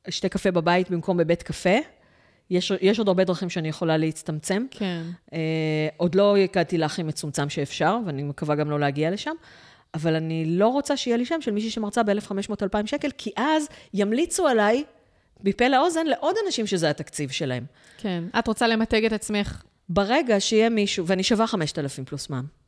אשתה 0.08 0.28
קפה 0.28 0.50
בבית 0.50 0.90
במקום 0.90 1.16
בבית 1.16 1.42
קפה. 1.42 1.78
יש, 2.50 2.72
יש 2.80 2.98
עוד 2.98 3.08
הרבה 3.08 3.24
דרכים 3.24 3.50
שאני 3.50 3.68
יכולה 3.68 3.96
להצטמצם. 3.96 4.66
כן. 4.70 5.02
Uh, 5.30 5.32
עוד 5.96 6.14
לא 6.14 6.36
הגעתי 6.36 6.78
להכי 6.78 7.02
מצומצם 7.02 7.48
שאפשר, 7.48 7.98
ואני 8.06 8.22
מקווה 8.22 8.54
גם 8.54 8.70
לא 8.70 8.80
להגיע 8.80 9.10
לשם, 9.10 9.34
אבל 9.94 10.14
אני 10.14 10.44
לא 10.46 10.68
רוצה 10.68 10.96
שיהיה 10.96 11.16
לי 11.16 11.24
שם 11.24 11.40
של 11.40 11.50
מישהי 11.50 11.70
שמרצה 11.70 12.02
ב-1,500-2,000 12.02 12.86
שקל, 12.86 13.10
כי 13.18 13.30
אז 13.36 13.68
ימליצו 13.94 14.46
עליי, 14.46 14.84
מפה 15.44 15.68
לאוזן, 15.68 16.06
לעוד 16.06 16.34
אנשים 16.46 16.66
שזה 16.66 16.90
התקציב 16.90 17.30
שלהם. 17.30 17.64
כן. 17.98 18.24
את 18.38 18.48
רוצה 18.48 18.66
למתג 18.66 19.04
את 19.04 19.12
עצמך. 19.12 19.62
ברגע 19.88 20.40
שיהיה 20.40 20.68
מישהו, 20.68 21.06
ואני 21.06 21.22
שווה 21.22 21.46
5,000 21.46 22.04
פלוס 22.04 22.30
מע"מ 22.30 22.59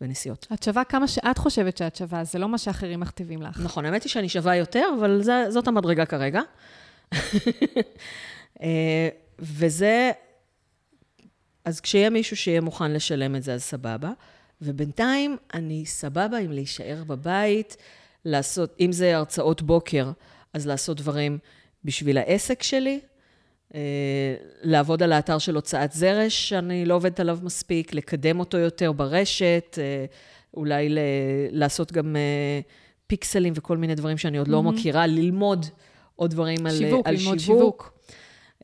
בנסיעות. 0.00 0.46
את 0.52 0.62
שווה 0.62 0.84
כמה 0.84 1.08
שאת 1.08 1.38
חושבת 1.38 1.76
שאת 1.76 1.96
שווה, 1.96 2.24
זה 2.24 2.38
לא 2.38 2.48
מה 2.48 2.58
שאחרים 2.58 3.00
מכתיבים 3.00 3.42
לך. 3.42 3.60
נכון, 3.60 3.84
האמת 3.84 4.02
היא 4.02 4.10
שאני 4.10 4.28
שווה 4.28 4.56
יותר, 4.56 4.84
אבל 5.00 5.22
זה, 5.22 5.44
זאת 5.48 5.68
המדרגה 5.68 6.06
כרגע. 6.06 6.40
אה, 8.62 9.08
וזה, 9.38 10.10
אז 11.64 11.80
כשיהיה 11.80 12.10
מישהו 12.10 12.36
שיהיה 12.36 12.60
מוכן 12.60 12.92
לשלם 12.92 13.36
את 13.36 13.42
זה, 13.42 13.54
אז 13.54 13.62
סבבה. 13.62 14.10
ובינתיים 14.62 15.36
אני 15.54 15.86
סבבה 15.86 16.38
עם 16.38 16.52
להישאר 16.52 17.04
בבית, 17.06 17.76
לעשות, 18.24 18.76
אם 18.80 18.92
זה 18.92 19.16
הרצאות 19.16 19.62
בוקר, 19.62 20.10
אז 20.54 20.66
לעשות 20.66 20.96
דברים 20.96 21.38
בשביל 21.84 22.18
העסק 22.18 22.62
שלי, 22.62 23.00
לעבוד 24.62 25.02
על 25.02 25.12
האתר 25.12 25.38
של 25.38 25.54
הוצאת 25.54 25.92
זרש, 25.92 26.48
שאני 26.48 26.84
לא 26.84 26.94
עובדת 26.94 27.20
עליו 27.20 27.38
מספיק, 27.42 27.94
לקדם 27.94 28.40
אותו 28.40 28.58
יותר 28.58 28.92
ברשת, 28.92 29.78
אה, 29.78 30.04
אולי 30.54 30.88
ל- 30.88 30.98
לעשות 31.50 31.92
גם 31.92 32.16
אה, 32.16 32.60
פיקסלים 33.06 33.52
וכל 33.56 33.76
מיני 33.76 33.94
דברים 33.94 34.18
שאני 34.18 34.38
עוד 34.38 34.48
לא 34.48 34.62
מכירה, 34.62 35.06
ללמוד 35.06 35.66
עוד 36.16 36.30
דברים 36.30 36.66
על 36.66 36.72
שיווק, 36.72 37.06
על 37.06 37.14
ללמוד 37.14 37.38
שיווק. 37.38 37.98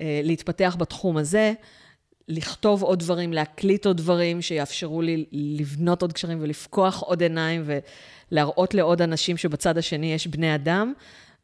אה, 0.00 0.20
להתפתח 0.24 0.76
בתחום 0.78 1.16
הזה, 1.16 1.52
לכתוב 2.28 2.82
עוד 2.82 2.98
דברים, 2.98 3.32
להקליט 3.32 3.86
עוד 3.86 3.96
דברים 3.96 4.42
שיאפשרו 4.42 5.02
לי 5.02 5.24
לבנות 5.32 6.02
עוד 6.02 6.12
קשרים 6.12 6.38
ולפקוח 6.40 7.02
עוד 7.02 7.22
עיניים 7.22 7.64
ולהראות 8.30 8.74
לעוד 8.74 9.02
אנשים 9.02 9.36
שבצד 9.36 9.78
השני 9.78 10.12
יש 10.12 10.26
בני 10.26 10.54
אדם 10.54 10.92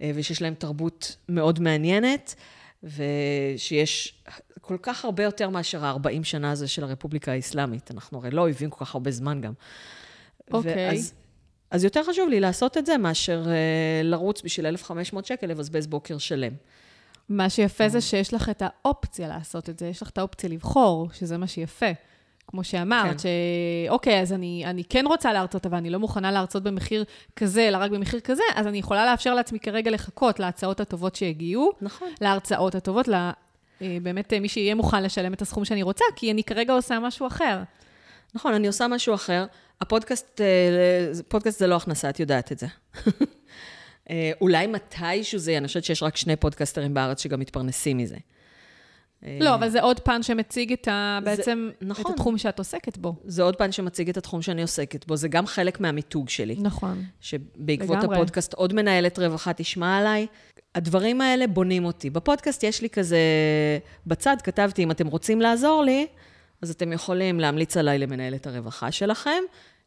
אה, 0.03 0.11
ושיש 0.15 0.43
להם 0.43 0.55
תרבות 0.55 1.17
מאוד 1.29 1.61
מעניינת, 1.61 2.35
ושיש 2.83 4.23
כל 4.61 4.77
כך 4.83 5.05
הרבה 5.05 5.23
יותר 5.23 5.49
מאשר 5.49 5.85
ה-40 5.85 6.25
שנה 6.25 6.51
הזה 6.51 6.69
של 6.69 6.85
הרפובליקה 6.85 7.33
האסלאמית. 7.33 7.91
אנחנו 7.91 8.19
הרי 8.19 8.31
לא 8.31 8.41
אויבים 8.41 8.71
כל 8.71 8.85
כך 8.85 8.95
הרבה 8.95 9.11
זמן 9.11 9.41
גם. 9.41 9.53
אוקיי. 10.53 10.89
ואז, 10.89 11.15
אז 11.71 11.85
יותר 11.85 12.03
חשוב 12.05 12.29
לי 12.29 12.41
לעשות 12.41 12.77
את 12.77 12.87
זה 12.87 12.99
מאשר 12.99 13.45
אה, 13.49 14.03
לרוץ 14.03 14.43
בשביל 14.43 14.67
1,500 14.67 15.27
שקל, 15.27 15.47
לבזבז 15.47 15.87
בוקר 15.87 16.19
שלם. 16.19 16.53
מה 17.29 17.51
שיפה 17.51 17.89
זה 17.89 18.01
שיש 18.01 18.35
לך 18.35 18.49
את 18.49 18.63
האופציה 18.67 19.29
לעשות 19.29 19.69
את 19.69 19.79
זה, 19.79 19.87
יש 19.87 20.03
לך 20.03 20.11
את 20.11 20.19
האופציה 20.19 20.51
לבחור, 20.51 21.09
שזה 21.13 21.39
מה 21.39 21.47
שיפה. 21.47 21.91
כמו 22.51 22.65
שאמרת, 22.65 23.21
כן. 23.21 23.29
שאוקיי, 23.89 24.21
אז 24.21 24.33
אני, 24.33 24.63
אני 24.67 24.85
כן 24.85 25.05
רוצה 25.07 25.33
להרצות, 25.33 25.67
אבל 25.67 25.77
אני 25.77 25.91
לא 25.91 25.99
מוכנה 25.99 26.33
להרצות 26.33 26.63
במחיר 26.63 27.05
כזה, 27.37 27.69
אלא 27.69 27.77
רק 27.77 27.91
במחיר 27.91 28.21
כזה, 28.21 28.43
אז 28.55 28.67
אני 28.67 28.79
יכולה 28.79 29.07
לאפשר 29.07 29.35
לעצמי 29.35 29.61
כרגע 29.61 29.91
לחכות 29.91 30.41
להצעות 30.41 30.81
הטובות 30.81 31.15
שיגיעו, 31.15 31.73
נכון. 31.81 32.09
להרצאות 32.21 32.75
הטובות, 32.75 33.09
ל... 33.09 33.15
אה, 33.83 33.99
באמת 34.03 34.33
אה, 34.33 34.41
מי 34.41 34.49
שיהיה 34.49 34.75
מוכן 34.75 35.03
לשלם 35.03 35.33
את 35.33 35.43
הסכום 35.43 35.65
שאני 35.65 35.83
רוצה, 35.83 36.05
כי 36.17 36.33
אני 36.33 36.45
כרגע 36.45 36.73
עושה 36.73 36.99
משהו 36.99 37.27
אחר. 37.27 37.63
נכון, 38.35 38.55
אני 38.55 38.67
עושה 38.67 38.89
משהו 38.89 39.15
אחר. 39.15 39.45
הפודקאסט, 39.81 40.41
אה, 40.41 41.23
פודקאסט 41.29 41.59
זה 41.59 41.67
לא 41.67 41.77
הכנסה, 41.77 42.11
את 42.11 42.21
יודעת 42.21 42.53
את 42.53 42.59
זה. 42.59 42.67
אולי 44.41 44.67
מתישהו 44.67 45.39
זה 45.39 45.59
אני 45.59 45.67
חושבת 45.67 45.85
שיש 45.85 46.03
רק 46.03 46.17
שני 46.17 46.37
פודקסטרים 46.37 46.95
בארץ 46.95 47.23
שגם 47.23 47.41
מתפרנסים 47.41 47.97
מזה. 47.97 48.17
אה, 49.27 49.39
לא, 49.41 49.55
אבל 49.55 49.69
זה 49.69 49.81
עוד 49.81 50.01
פן 50.01 50.23
שמציג 50.23 50.73
את 50.73 50.89
ה... 50.89 51.19
זה- 51.25 51.25
בעצם, 51.25 51.71
את 51.79 51.83
נכון. 51.83 52.13
התחום 52.13 52.39
שאת 52.39 52.59
עוסקת 52.59 52.99
בו. 52.99 53.15
זה 53.25 53.43
עוד 53.43 53.57
פן 53.57 53.73
שמציג 53.73 54.09
את 54.09 54.17
התחום 54.17 54.43
שאני 54.43 54.63
עוסקת 54.63 55.07
בו, 55.07 55.17
זה 55.17 55.29
גם 55.29 55.47
חלק 55.47 55.81
מהמיתוג 55.81 56.29
שלי. 56.29 56.57
נכון. 56.61 57.05
שבעקבות 57.21 57.97
לגמרי. 57.99 58.17
הפודקאסט 58.17 58.55
עוד 58.55 58.73
מנהלת 58.75 59.19
רווחה 59.19 59.53
תשמע 59.53 59.99
עליי. 59.99 60.27
הדברים 60.75 61.21
האלה 61.21 61.47
בונים 61.47 61.85
אותי. 61.85 62.11
בפודקאסט 62.11 62.63
יש 62.63 62.83
לי 62.83 62.91
כזה, 62.91 63.19
בצד 64.07 64.37
כתבתי, 64.45 64.85
אם 64.85 64.91
אתם 64.91 65.07
רוצים 65.07 65.41
לעזור 65.41 65.83
לי, 65.85 66.07
אז 66.63 66.71
אתם 66.71 66.93
יכולים 66.93 67.41
להמליץ 67.41 67.77
עליי 67.77 67.99
למנהלת 67.99 68.47
הרווחה 68.47 68.93
שלכם, 68.93 69.43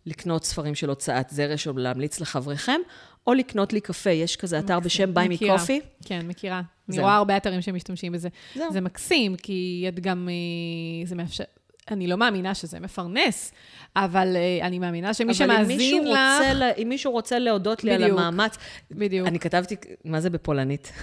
לקנות 0.05 0.43
ספרים 0.45 0.75
של 0.75 0.89
הוצאת 0.89 1.29
זרש 1.29 1.67
או 1.67 1.73
להמליץ 1.77 2.19
לחבריכם, 2.19 2.79
או 3.27 3.33
לקנות 3.33 3.73
לי 3.73 3.81
קפה. 3.81 4.09
יש 4.09 4.35
כזה 4.35 4.59
אתר 4.59 4.79
בשם 4.79 5.13
ביי 5.13 5.27
מי 5.27 5.37
קופי. 5.37 5.79
כן, 6.05 6.27
מכירה. 6.27 6.61
אני 6.89 6.99
רואה 6.99 7.15
הרבה 7.15 7.37
אתרים 7.37 7.61
שמשתמשים 7.61 8.11
בזה. 8.11 8.29
זהו. 8.55 8.73
זה 8.73 8.81
מקסים, 8.81 9.35
כי 9.35 9.85
את 9.87 9.99
גם, 9.99 10.29
אה, 10.29 11.07
זה 11.07 11.15
מאפשר... 11.15 11.43
אני 11.91 12.07
לא 12.07 12.17
מאמינה 12.17 12.55
שזה 12.55 12.79
מפרנס, 12.79 13.51
אבל 13.95 14.35
uh, 14.35 14.65
אני 14.65 14.79
מאמינה 14.79 15.13
שמי 15.13 15.33
שמאזין 15.33 16.07
לך... 16.07 16.17
אבל 16.17 16.71
אם 16.77 16.89
מישהו 16.89 17.11
רוצה 17.11 17.39
להודות 17.39 17.83
לי 17.83 17.93
בדיוק, 17.93 18.19
על 18.19 18.25
המאמץ... 18.25 18.57
בדיוק. 18.91 19.27
אני 19.27 19.39
כתבתי, 19.39 19.75
מה 20.05 20.21
זה 20.21 20.29
בפולנית? 20.29 20.93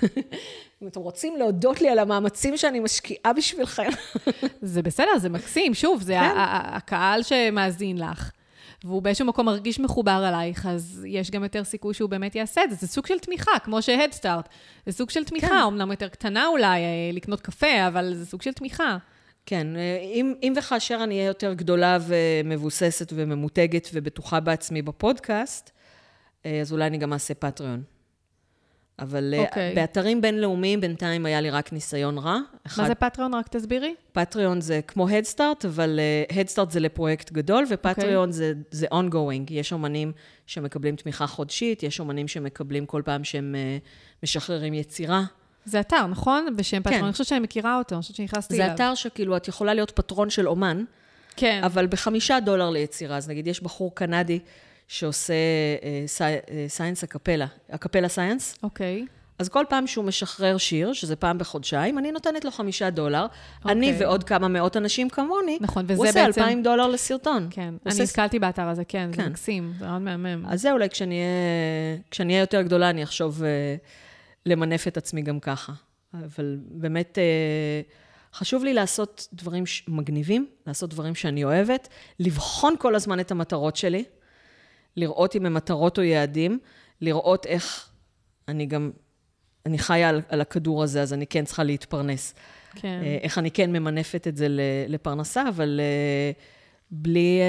אם 0.83 0.87
אתם 0.87 1.01
רוצים 1.01 1.37
להודות 1.37 1.81
לי 1.81 1.89
על 1.89 1.99
המאמצים 1.99 2.57
שאני 2.57 2.81
משקיעה 2.81 3.33
בשבילכם. 3.37 3.89
זה 4.63 4.83
בסדר, 4.83 5.19
זה 5.19 5.29
מקסים. 5.29 5.75
שוב, 5.75 6.03
זה 6.03 6.13
כן. 6.13 6.35
הקהל 6.37 7.23
שמאזין 7.23 7.99
לך. 7.99 8.31
והוא 8.85 9.03
באיזשהו 9.03 9.27
מקום 9.27 9.47
מרגיש 9.47 9.81
מחובר 9.81 10.23
עלייך, 10.27 10.67
אז 10.67 11.07
יש 11.09 11.31
גם 11.31 11.43
יותר 11.43 11.65
סיכוי 11.65 11.95
שהוא 11.95 12.11
באמת 12.11 12.35
יעשה 12.35 12.65
את 12.65 12.71
זה. 12.71 12.77
זה 12.77 12.89
סוג 12.89 13.07
של 13.07 13.19
תמיכה, 13.19 13.51
כמו 13.65 13.83
שהדסטארט. 13.83 14.49
זה 14.87 14.93
סוג 14.93 15.11
של 15.11 15.25
תמיכה, 15.25 15.47
כן. 15.47 15.55
אמנם 15.55 15.91
יותר 15.91 16.09
קטנה 16.09 16.47
אולי, 16.47 16.81
אה, 16.81 17.11
לקנות 17.13 17.41
קפה, 17.41 17.87
אבל 17.89 18.15
זה 18.15 18.27
סוג 18.27 18.43
של 18.43 18.53
תמיכה. 18.53 18.99
כן, 19.47 19.77
אה, 19.77 19.99
אם, 20.15 20.35
אם 20.43 20.53
וכאשר 20.57 21.01
אני 21.05 21.15
אהיה 21.15 21.27
יותר 21.27 21.55
גדולה 21.55 21.99
ומבוססת 22.07 23.13
וממותגת 23.17 23.89
ובטוחה 23.93 24.41
בעצמי 24.41 24.83
בפודקאסט, 24.83 25.71
אה, 26.47 26.61
אז 26.61 26.73
אולי 26.73 26.87
אני 26.87 26.99
גם 26.99 27.13
אעשה 27.13 27.35
פטריון. 27.35 27.83
אבל 29.01 29.35
okay. 29.37 29.49
אוקיי. 29.49 29.75
באתרים 29.75 30.21
בינלאומיים 30.21 30.81
בינתיים 30.81 31.27
היה 31.27 31.41
לי 31.41 31.51
רק 31.51 31.73
ניסיון 31.73 32.19
רע. 32.19 32.39
אחד... 32.67 32.83
מה 32.83 32.89
זה 32.89 32.95
פטריון? 32.95 33.35
רק 33.35 33.49
תסבירי. 33.49 33.95
פטריון 34.13 34.61
זה 34.61 34.81
כמו 34.87 35.09
הדסטארט, 35.09 35.65
אבל 35.65 36.01
הדסטארט 36.31 36.69
uh, 36.69 36.73
זה 36.73 36.81
לפרויקט 36.81 37.33
גדול, 37.33 37.65
ופטריון 37.71 38.29
okay. 38.29 38.33
זה, 38.33 38.53
זה 38.71 38.87
ongoing. 38.87 39.51
יש 39.51 39.73
אומנים 39.73 40.13
שמקבלים 40.47 40.97
תמיכה 40.97 41.27
חודשית, 41.27 41.83
יש 41.83 42.01
אומנים 42.01 42.29
שמקבלים 42.29 42.87
כל 42.87 43.03
פעם 43.05 43.25
שהם 43.25 43.55
uh, 43.55 44.23
משחררים 44.23 44.75
יצירה. 44.75 45.23
זה 45.65 45.81
אתר, 45.81 46.07
נכון? 46.07 46.57
בשם 46.57 46.81
פטרון. 46.81 46.99
כן. 46.99 47.05
אני 47.05 47.13
חושבת 47.13 47.27
שאני 47.27 47.41
מכירה 47.41 47.79
אותו, 47.79 47.95
אני 47.95 48.03
חושבת 48.03 48.17
שנכנסתי 48.17 48.55
אליו. 48.55 48.67
זה 48.67 48.75
אתר 48.75 48.95
שכאילו, 48.95 49.37
את 49.37 49.49
יכולה 49.49 49.75
להיות 49.75 49.91
פטרון 49.91 50.31
של 50.31 50.49
אומן, 50.49 50.85
כן. 51.37 51.61
אבל 51.65 51.87
בחמישה 51.87 52.41
דולר 52.41 52.71
ליצירה. 52.71 53.17
אז 53.17 53.29
נגיד, 53.29 53.47
יש 53.47 53.63
בחור 53.63 53.95
קנדי 53.95 54.39
שעושה 54.91 55.35
science 56.69 57.05
a 57.05 57.09
cappella, 57.09 57.47
a 57.71 57.75
cappella 57.75 58.09
science. 58.09 58.57
אוקיי. 58.63 59.07
אז 59.39 59.49
כל 59.49 59.65
פעם 59.69 59.87
שהוא 59.87 60.05
משחרר 60.05 60.59
שיר, 60.59 60.93
שזה 60.93 61.17
פעם 61.17 61.39
בחודשיים, 61.39 61.99
אני 61.99 62.13
נותנת 62.13 62.45
לו 62.45 62.51
חמישה 62.51 62.91
דולר. 62.91 63.27
Okay. 63.27 63.69
אני 63.69 63.93
אוקיי. 63.93 64.07
ועוד 64.07 64.25
כמה 64.25 64.49
מאות 64.49 64.77
אנשים 64.77 65.09
כמוני, 65.09 65.59
נכון, 65.61 65.85
וזה 65.85 65.95
הוא 65.95 66.07
עושה 66.07 66.27
בעצם... 66.27 66.41
אלפיים 66.41 66.63
דולר 66.63 66.87
לסרטון. 66.87 67.49
כן, 67.51 67.63
אני 67.63 67.79
עושה... 67.85 68.03
נתקלתי 68.03 68.39
באתר 68.39 68.69
הזה, 68.69 68.85
כן, 68.85 69.11
כן, 69.13 69.23
זה 69.23 69.29
מקסים, 69.29 69.73
זה 69.79 69.87
מאוד 69.87 70.03
מהמם. 70.03 70.47
אז 70.47 70.63
זה 70.63 70.73
אולי 70.73 70.89
כשאני 70.89 71.23
אהיה 72.21 72.41
יותר 72.41 72.63
גדולה, 72.63 72.91
אני 72.91 73.03
אחשוב... 73.03 73.43
Uh, 73.43 73.45
למנף 74.47 74.89
את 74.89 74.97
עצמי 74.97 75.23
גם 75.23 75.41
ככה. 75.41 75.73
אבל 76.15 76.59
באמת, 76.71 77.19
אה, 77.19 77.81
חשוב 78.35 78.65
לי 78.65 78.75
לעשות 78.75 79.29
דברים 79.33 79.65
מגניבים, 79.89 80.47
לעשות 80.67 80.91
דברים 80.91 81.15
שאני 81.15 81.45
אוהבת, 81.45 81.89
לבחון 82.21 82.75
כל 82.79 82.95
הזמן 82.95 83.21
את 83.21 83.31
המטרות 83.31 83.77
שלי, 83.77 84.05
לראות 85.01 85.37
אם 85.37 85.47
הם 85.47 85.55
מטרות 85.55 85.99
או 85.99 86.03
יעדים, 86.03 86.59
לראות 87.01 87.47
איך 87.47 87.91
אני 88.49 88.67
גם, 88.67 88.91
אני 89.67 89.79
חיה 89.79 90.09
על, 90.09 90.23
על 90.29 90.41
הכדור 90.41 90.83
הזה, 90.83 91.03
אז 91.03 91.13
אני 91.13 91.27
כן 91.27 91.45
צריכה 91.45 91.63
להתפרנס. 91.65 92.35
כן. 92.75 93.01
אה, 93.05 93.19
איך 93.23 93.39
אני 93.39 93.51
כן 93.51 93.73
ממנפת 93.73 94.27
את 94.29 94.37
זה 94.37 94.47
לפרנסה, 94.89 95.49
אבל 95.49 95.81
אה, 95.83 96.33
בלי, 96.91 97.41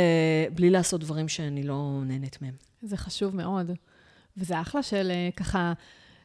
בלי 0.54 0.70
לעשות 0.70 1.02
דברים 1.02 1.28
שאני 1.28 1.64
לא 1.64 2.02
נהנית 2.06 2.42
מהם. 2.42 2.54
זה 2.82 2.98
חשוב 2.98 3.36
מאוד. 3.36 3.72
וזה 4.38 4.62
אחלה 4.62 4.84
של 4.84 5.12
ככה... 5.36 5.74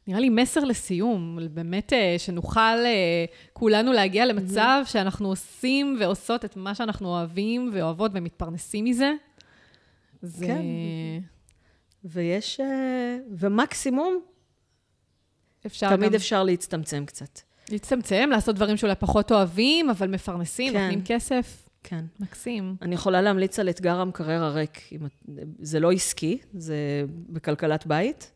נראה 0.08 0.20
לי 0.20 0.28
מסר 0.28 0.64
לסיום, 0.64 1.38
באמת 1.50 1.92
אה, 1.92 2.14
שנוכל 2.18 2.60
אה, 2.60 3.24
כולנו 3.52 3.92
להגיע 3.92 4.26
למצב. 4.26 4.82
שאנחנו 4.84 5.28
עושים 5.28 5.96
ועושות 6.00 6.44
את 6.44 6.56
מה 6.56 6.74
שאנחנו 6.74 7.08
אוהבים 7.08 7.70
ואוהבות 7.72 8.10
ומתפרנסים 8.14 8.84
מזה. 8.84 9.12
זה... 10.22 10.46
כן. 10.46 10.62
ויש... 12.04 12.60
אה, 12.60 13.16
ומקסימום, 13.30 14.20
אפשר 15.66 15.96
תמיד 15.96 16.08
גם... 16.08 16.14
אפשר 16.14 16.42
להצטמצם 16.42 17.06
קצת. 17.06 17.40
להצטמצם, 17.70 18.28
לעשות 18.32 18.56
דברים 18.56 18.76
שאולי 18.76 18.94
פחות 18.94 19.32
אוהבים, 19.32 19.90
אבל 19.90 20.08
מפרנסים, 20.08 20.72
כן. 20.72 20.82
נותנים 20.82 21.02
כסף. 21.04 21.68
כן. 21.82 22.04
מקסים. 22.20 22.76
אני 22.82 22.94
יכולה 22.94 23.22
להמליץ 23.22 23.58
על 23.58 23.68
אתגר 23.68 24.00
המקרר 24.00 24.44
הריק. 24.44 24.90
זה 25.58 25.80
לא 25.80 25.92
עסקי, 25.92 26.38
זה 26.54 27.04
בכלכלת 27.08 27.86
בית. 27.86 28.30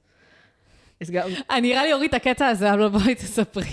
אני 1.50 1.60
נראה 1.60 1.84
לי 1.84 1.92
אוריד 1.92 2.08
את 2.08 2.14
הקטע 2.14 2.46
הזה, 2.46 2.72
אבל 2.72 2.88
בואי 2.88 3.14
תספרי. 3.14 3.64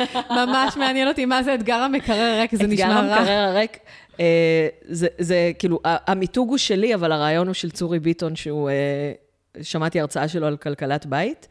ממש 0.38 0.76
מעניין 0.76 1.08
אותי 1.08 1.26
מה 1.26 1.42
זה 1.42 1.54
אתגר 1.54 1.74
המקרר 1.74 2.36
הריק, 2.36 2.54
זה 2.54 2.66
נשמע 2.66 2.86
רע. 2.86 3.00
אתגר 3.00 3.18
המקרר 3.18 3.38
הריק, 3.38 3.78
אה, 4.20 4.68
זה 5.18 5.52
כאילו, 5.58 5.80
המיתוג 5.84 6.48
הוא 6.48 6.58
שלי, 6.58 6.94
אבל 6.94 7.12
הרעיון 7.12 7.46
הוא 7.46 7.54
של 7.54 7.70
צורי 7.70 7.98
ביטון, 7.98 8.36
שהוא, 8.36 8.70
אה, 8.70 9.12
שמעתי 9.62 10.00
הרצאה 10.00 10.28
שלו 10.28 10.46
על 10.46 10.56
כלכלת 10.56 11.06
בית. 11.06 11.48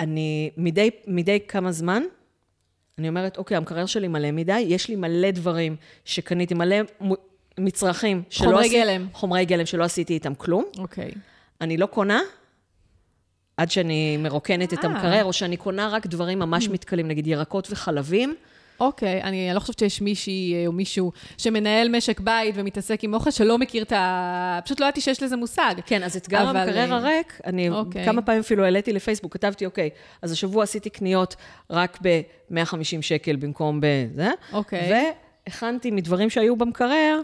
אני 0.00 0.50
מדי, 0.56 0.90
מדי 1.06 1.38
כמה 1.48 1.72
זמן, 1.72 2.02
אני 2.98 3.08
אומרת, 3.08 3.38
אוקיי, 3.38 3.56
המקרר 3.56 3.86
שלי 3.86 4.08
מלא 4.08 4.30
מדי, 4.30 4.58
יש 4.58 4.88
לי 4.88 4.96
מלא 4.96 5.30
דברים 5.30 5.76
שקניתי, 6.04 6.54
מלא 6.54 6.76
מצרכים 7.58 8.22
חומרי 8.36 8.68
גלם. 8.68 9.06
חומרי 9.12 9.44
גלם 9.44 9.66
שלא 9.66 9.84
עשיתי 9.84 10.12
איתם 10.12 10.34
כלום. 10.34 10.64
אוקיי. 10.78 11.10
אני 11.60 11.76
לא 11.76 11.86
קונה, 11.86 12.20
עד 13.56 13.70
שאני 13.70 14.16
מרוקנת 14.16 14.72
את 14.72 14.84
אה. 14.84 14.90
המקרר, 14.90 15.24
או 15.24 15.32
שאני 15.32 15.56
קונה 15.56 15.88
רק 15.88 16.06
דברים 16.06 16.38
ממש 16.38 16.68
מתכלים, 16.68 17.08
נגיד 17.08 17.26
ירקות 17.26 17.68
וחלבים. 17.70 18.34
אוקיי, 18.80 19.22
אני 19.22 19.50
לא 19.54 19.60
חושבת 19.60 19.78
שיש 19.78 20.00
מישהי 20.00 20.54
אה, 20.54 20.66
או 20.66 20.72
מישהו 20.72 21.12
שמנהל 21.38 21.96
משק 21.96 22.20
בית 22.20 22.54
ומתעסק 22.58 23.04
עם 23.04 23.14
אוכל 23.14 23.30
שלא 23.30 23.58
מכיר 23.58 23.82
את 23.82 23.92
ה... 23.92 24.60
פשוט 24.64 24.80
לא 24.80 24.84
ידעתי 24.84 25.00
שיש 25.00 25.22
לזה 25.22 25.36
מושג. 25.36 25.74
כן, 25.86 26.02
אז 26.02 26.16
אתגר 26.16 26.50
אבל... 26.50 26.56
המקרר 26.56 26.92
אה, 26.92 26.96
הריק, 26.96 27.40
אני. 27.46 27.68
אוקיי. 27.68 28.04
כמה 28.04 28.22
פעמים 28.22 28.40
אפילו 28.40 28.64
העליתי 28.64 28.92
לפייסבוק, 28.92 29.32
כתבתי, 29.32 29.66
אוקיי, 29.66 29.90
אז 30.22 30.32
השבוע 30.32 30.62
עשיתי 30.62 30.90
קניות 30.90 31.36
רק 31.70 31.98
ב-150 32.02 33.02
שקל 33.02 33.36
במקום 33.36 33.80
בזה, 33.82 34.30
אוקיי. 34.52 35.10
והכנתי 35.46 35.90
מדברים 35.90 36.30
שהיו 36.30 36.56
במקרר, 36.56 37.20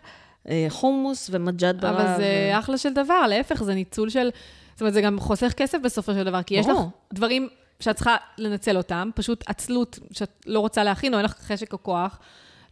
חומוס 0.69 1.31
ומג'ד 1.33 1.81
ברב. 1.81 1.95
אבל 1.95 2.17
זה 2.17 2.53
ו... 2.55 2.59
אחלה 2.59 2.79
של 2.79 2.93
דבר, 2.93 3.27
להפך, 3.27 3.63
זה 3.63 3.75
ניצול 3.75 4.11
של... 4.11 4.31
זאת 4.73 4.81
אומרת, 4.81 4.95
זה 4.95 5.01
גם 5.01 5.21
חוסך 5.21 5.53
כסף 5.57 5.79
בסופו 5.83 6.13
של 6.13 6.25
דבר, 6.25 6.43
כי 6.43 6.55
יש 6.55 6.67
לך 6.67 6.77
דברים 7.13 7.49
שאת 7.81 7.97
צריכה 7.97 8.17
לנצל 8.39 8.77
אותם, 8.77 9.11
פשוט 9.15 9.45
עצלות 9.47 9.99
שאת 10.13 10.31
לא 10.47 10.61
רוצה 10.61 10.85
להכין, 10.85 11.15
או 11.15 11.19
אין 11.19 11.25
לך 11.25 11.35
חשק 11.41 11.73
או 11.73 11.83
כוח. 11.83 12.19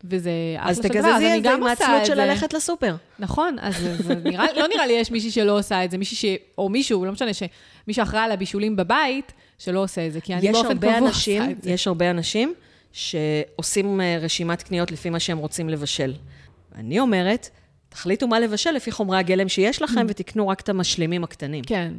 וזה 0.04 0.30
אחלה 0.56 0.74
של 0.74 0.82
דבר, 0.88 1.08
אז 1.08 1.22
אני 1.22 1.40
גם 1.40 1.62
עושה 1.62 1.72
את 1.72 1.78
זה. 1.78 1.84
אז 1.84 1.88
תקזזי 1.88 1.88
את 1.88 1.88
זה 1.88 1.88
עם 1.88 1.92
העצלות 1.92 2.06
של 2.06 2.14
ללכת 2.14 2.52
לסופר. 2.52 2.96
נכון, 3.18 3.56
אז 3.60 3.74
זה 3.98 4.14
נראה, 4.14 4.46
לא 4.56 4.68
נראה 4.68 4.86
לי 4.86 4.92
יש 4.92 5.10
מישהי 5.10 5.30
שלא 5.30 5.58
עושה 5.58 5.84
את 5.84 5.90
זה, 5.90 5.98
מישהי 5.98 6.16
ש... 6.16 6.24
או 6.58 6.68
מישהו, 6.68 7.04
לא 7.04 7.12
משנה, 7.12 7.34
שמי 7.34 7.92
שאחראי 7.94 8.20
על 8.22 8.32
הבישולים 8.32 8.76
בבית, 8.76 9.32
שלא 9.58 9.82
עושה 9.82 10.06
את 10.06 10.12
זה, 10.12 10.20
כי 10.20 10.34
אני 10.34 10.52
באופן 10.52 10.78
קבוע 10.78 10.98
עושה 10.98 11.50
את 11.50 11.62
זה. 11.62 11.70
יש 11.70 11.86
הרבה 11.86 12.10
אנשים 12.10 12.54
שעושים 12.92 14.00
אה, 14.00 14.18
רשימת 14.20 14.62
קניות 14.62 14.90
לפי 14.90 15.10
מה 15.10 15.20
שהם 15.20 15.38
רוצים 15.38 15.68
לבשל. 15.68 16.14
אני 16.74 17.00
אומרת, 17.00 17.48
תחליטו 17.88 18.28
מה 18.28 18.40
לבשל 18.40 18.70
לפי 18.70 18.92
חומרי 18.92 19.18
הגלם 19.18 19.48
שיש 19.48 19.82
לכם, 19.82 20.00
mm. 20.00 20.10
ותקנו 20.10 20.48
רק 20.48 20.60
את 20.60 20.68
המשלימים 20.68 21.24
הקטנים. 21.24 21.64
כן. 21.64 21.92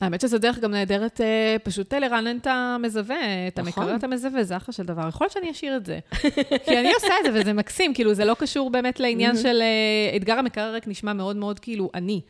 האמת 0.00 0.20
שזו 0.20 0.38
דרך 0.38 0.58
גם 0.58 0.70
נהדרת 0.70 1.20
אה, 1.20 1.56
פשוט 1.62 1.94
לרענן 1.94 2.36
את 2.36 2.46
המזווה, 2.46 3.48
את 3.48 3.58
נכון. 3.58 3.82
המקרר, 3.82 3.96
את 3.96 4.04
המזווה, 4.04 4.44
זה 4.44 4.56
אחלה 4.56 4.72
של 4.72 4.82
דבר. 4.82 5.08
יכול 5.08 5.24
להיות 5.24 5.32
שאני 5.32 5.50
אשאיר 5.50 5.76
את 5.76 5.86
זה. 5.86 5.98
כי 6.66 6.78
אני 6.78 6.92
עושה 6.94 7.14
את 7.20 7.32
זה 7.32 7.40
וזה 7.40 7.52
מקסים, 7.52 7.94
כאילו, 7.94 8.14
זה 8.14 8.24
לא 8.24 8.36
קשור 8.38 8.70
באמת 8.70 9.00
לעניין. 9.00 9.36
של 9.36 9.62
אה, 9.62 10.16
אתגר 10.16 10.38
המקרר 10.38 10.74
רק 10.74 10.88
נשמע 10.88 11.12
מאוד 11.12 11.36
מאוד 11.36 11.58
כאילו 11.58 11.90
אני. 11.94 12.20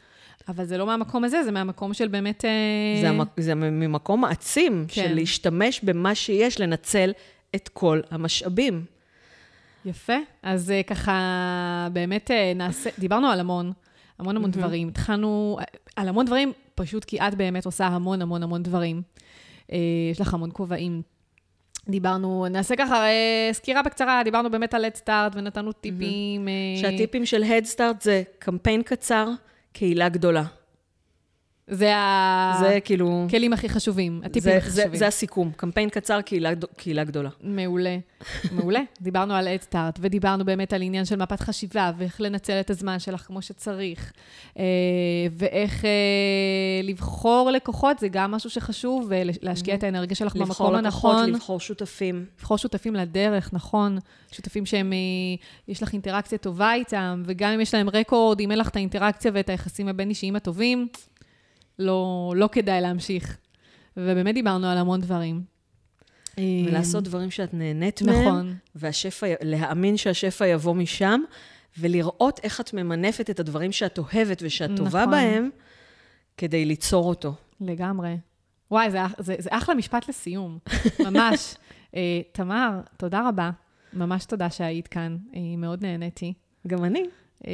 אבל 0.49 0.65
זה 0.65 0.79
לא 0.79 0.87
מהמקום 0.87 1.25
הזה, 1.25 1.43
זה 1.45 1.51
מהמקום 1.51 1.95
של 1.95 2.09
באמת... 2.09 2.45
אה, 2.45 3.01
זה, 3.01 3.09
המק... 3.09 3.29
זה 3.37 3.55
ממקום 3.55 4.21
מעצים, 4.21 4.85
כן. 4.89 5.03
של 5.03 5.15
להשתמש 5.15 5.81
במה 5.83 6.15
שיש, 6.15 6.61
לנצל 6.61 7.13
את 7.55 7.69
כל 7.69 8.01
המשאבים. 8.11 8.85
יפה. 9.85 10.17
אז 10.43 10.71
אה, 10.71 10.83
ככה, 10.83 11.89
באמת 11.93 12.31
אה, 12.31 12.53
נעשה, 12.55 12.91
דיברנו 12.99 13.27
על 13.27 13.41
המון, 13.41 13.73
המון 14.19 14.37
המון 14.37 14.51
mm-hmm. 14.51 14.53
דברים. 14.53 14.89
התחלנו 14.89 15.59
על 15.97 16.09
המון 16.09 16.27
דברים, 16.27 16.53
פשוט 16.79 17.05
כי 17.05 17.21
את 17.21 17.35
באמת 17.35 17.67
עושה 17.67 17.87
המון 17.87 18.23
המון 18.23 18.43
המון 18.43 18.63
דברים. 18.63 19.03
אה, 19.73 19.79
יש 20.11 20.21
לך 20.21 20.35
המון 20.35 20.51
כובעים. 20.53 21.03
דיברנו, 21.89 22.47
נעשה 22.51 22.77
ככה 22.77 23.05
סקירה 23.53 23.83
בקצרה, 23.83 24.23
דיברנו 24.25 24.51
באמת 24.51 24.75
על 24.75 24.85
Start 24.85 25.33
ונתנו 25.35 25.73
טיפים. 25.73 26.49
שהטיפים 26.81 27.27
של 27.27 27.43
Start 27.75 28.01
זה 28.01 28.23
קמפיין 28.39 28.83
קצר, 28.83 29.29
קהילה 29.73 30.09
גדולה. 30.09 30.45
זה 31.71 31.93
זה 32.61 32.79
כאילו... 32.85 33.25
הכלים 33.29 33.53
הכי 33.53 33.69
חשובים, 33.69 34.21
הטיפים 34.25 34.53
זה, 34.53 34.57
הכי 34.57 34.71
זה, 34.71 34.83
חשובים. 34.83 34.99
זה 34.99 35.07
הסיכום. 35.07 35.53
קמפיין 35.57 35.89
קצר, 35.89 36.21
קהילה, 36.21 36.51
קהילה 36.77 37.05
גדולה. 37.05 37.31
מעולה, 37.43 37.97
מעולה. 38.57 38.81
דיברנו 39.01 39.35
על 39.35 39.49
אדסטארט, 39.49 39.99
ודיברנו 40.03 40.45
באמת 40.45 40.73
על 40.73 40.83
עניין 40.83 41.05
של 41.05 41.17
מפת 41.17 41.41
חשיבה, 41.41 41.93
ואיך 41.99 42.21
לנצל 42.21 42.61
את 42.61 42.71
הזמן 42.71 42.99
שלך 42.99 43.21
כמו 43.21 43.43
שצריך, 43.43 44.13
אה, 44.59 44.65
ואיך 45.33 45.85
אה, 45.85 45.91
לבחור 46.83 47.51
לקוחות, 47.51 47.99
זה 47.99 48.09
גם 48.09 48.31
משהו 48.31 48.51
שחשוב, 48.51 49.07
ולהשקיע 49.09 49.75
את 49.75 49.83
האנרגיה 49.83 50.17
שלך 50.17 50.37
לבחור 50.37 50.67
במקום 50.67 50.85
לקוחות, 50.87 51.15
הנכון. 51.15 51.31
לבחור 51.31 51.61
שותפים. 51.61 52.25
לבחור 52.39 52.59
שותפים 52.59 52.95
לדרך, 52.95 53.51
נכון. 53.53 53.99
שותפים 54.33 54.67
שהם, 54.67 54.93
אה, 54.93 54.99
יש 55.69 55.83
לך 55.83 55.93
אינטראקציה 55.93 56.39
טובה 56.39 56.75
איתם, 56.75 57.23
וגם 57.27 57.51
אם 57.53 57.61
יש 57.61 57.75
להם 57.75 57.89
רקורד, 57.89 58.41
אם 58.41 58.51
אין 58.51 58.59
לך 58.59 58.69
את 58.69 58.77
האינטראקציה 58.77 59.31
ואת 59.35 59.49
היחסים 59.49 59.89
הבין-אישיים 59.89 60.37
הטובים, 60.37 60.89
לא, 61.79 62.33
לא 62.37 62.49
כדאי 62.53 62.81
להמשיך. 62.81 63.37
ובאמת 63.97 64.35
דיברנו 64.35 64.67
על 64.67 64.79
המון 64.79 65.01
דברים. 65.01 65.43
ולעשות 66.67 67.05
דברים 67.05 67.31
שאת 67.31 67.55
נהנית 67.55 68.03
מהם. 68.03 68.21
נכון. 68.21 68.55
והשפע, 68.75 69.27
להאמין 69.43 69.97
שהשפע 69.97 70.47
יבוא 70.47 70.75
משם, 70.75 71.21
ולראות 71.79 72.41
איך 72.43 72.61
את 72.61 72.75
ממנפת 72.75 73.31
את 73.31 73.41
הדברים 73.41 73.73
שאת 73.73 73.99
אוהבת 73.99 74.43
ושאת 74.43 74.71
טובה 74.77 75.01
נכון. 75.01 75.11
בהם, 75.11 75.51
כדי 76.37 76.65
ליצור 76.65 77.09
אותו. 77.09 77.35
לגמרי. 77.61 78.17
וואי, 78.71 78.91
זה, 78.91 78.99
זה, 79.19 79.35
זה 79.39 79.51
אחלה 79.53 79.75
משפט 79.75 80.09
לסיום, 80.09 80.59
ממש. 81.07 81.55
אה, 81.97 82.21
תמר, 82.33 82.81
תודה 82.97 83.29
רבה. 83.29 83.51
ממש 83.93 84.25
תודה 84.25 84.51
שהיית 84.51 84.89
כאן, 84.89 85.17
אה, 85.35 85.41
מאוד 85.59 85.83
נהניתי. 85.83 86.33
גם 86.67 86.85
אני. 86.85 87.03
אה, 87.47 87.53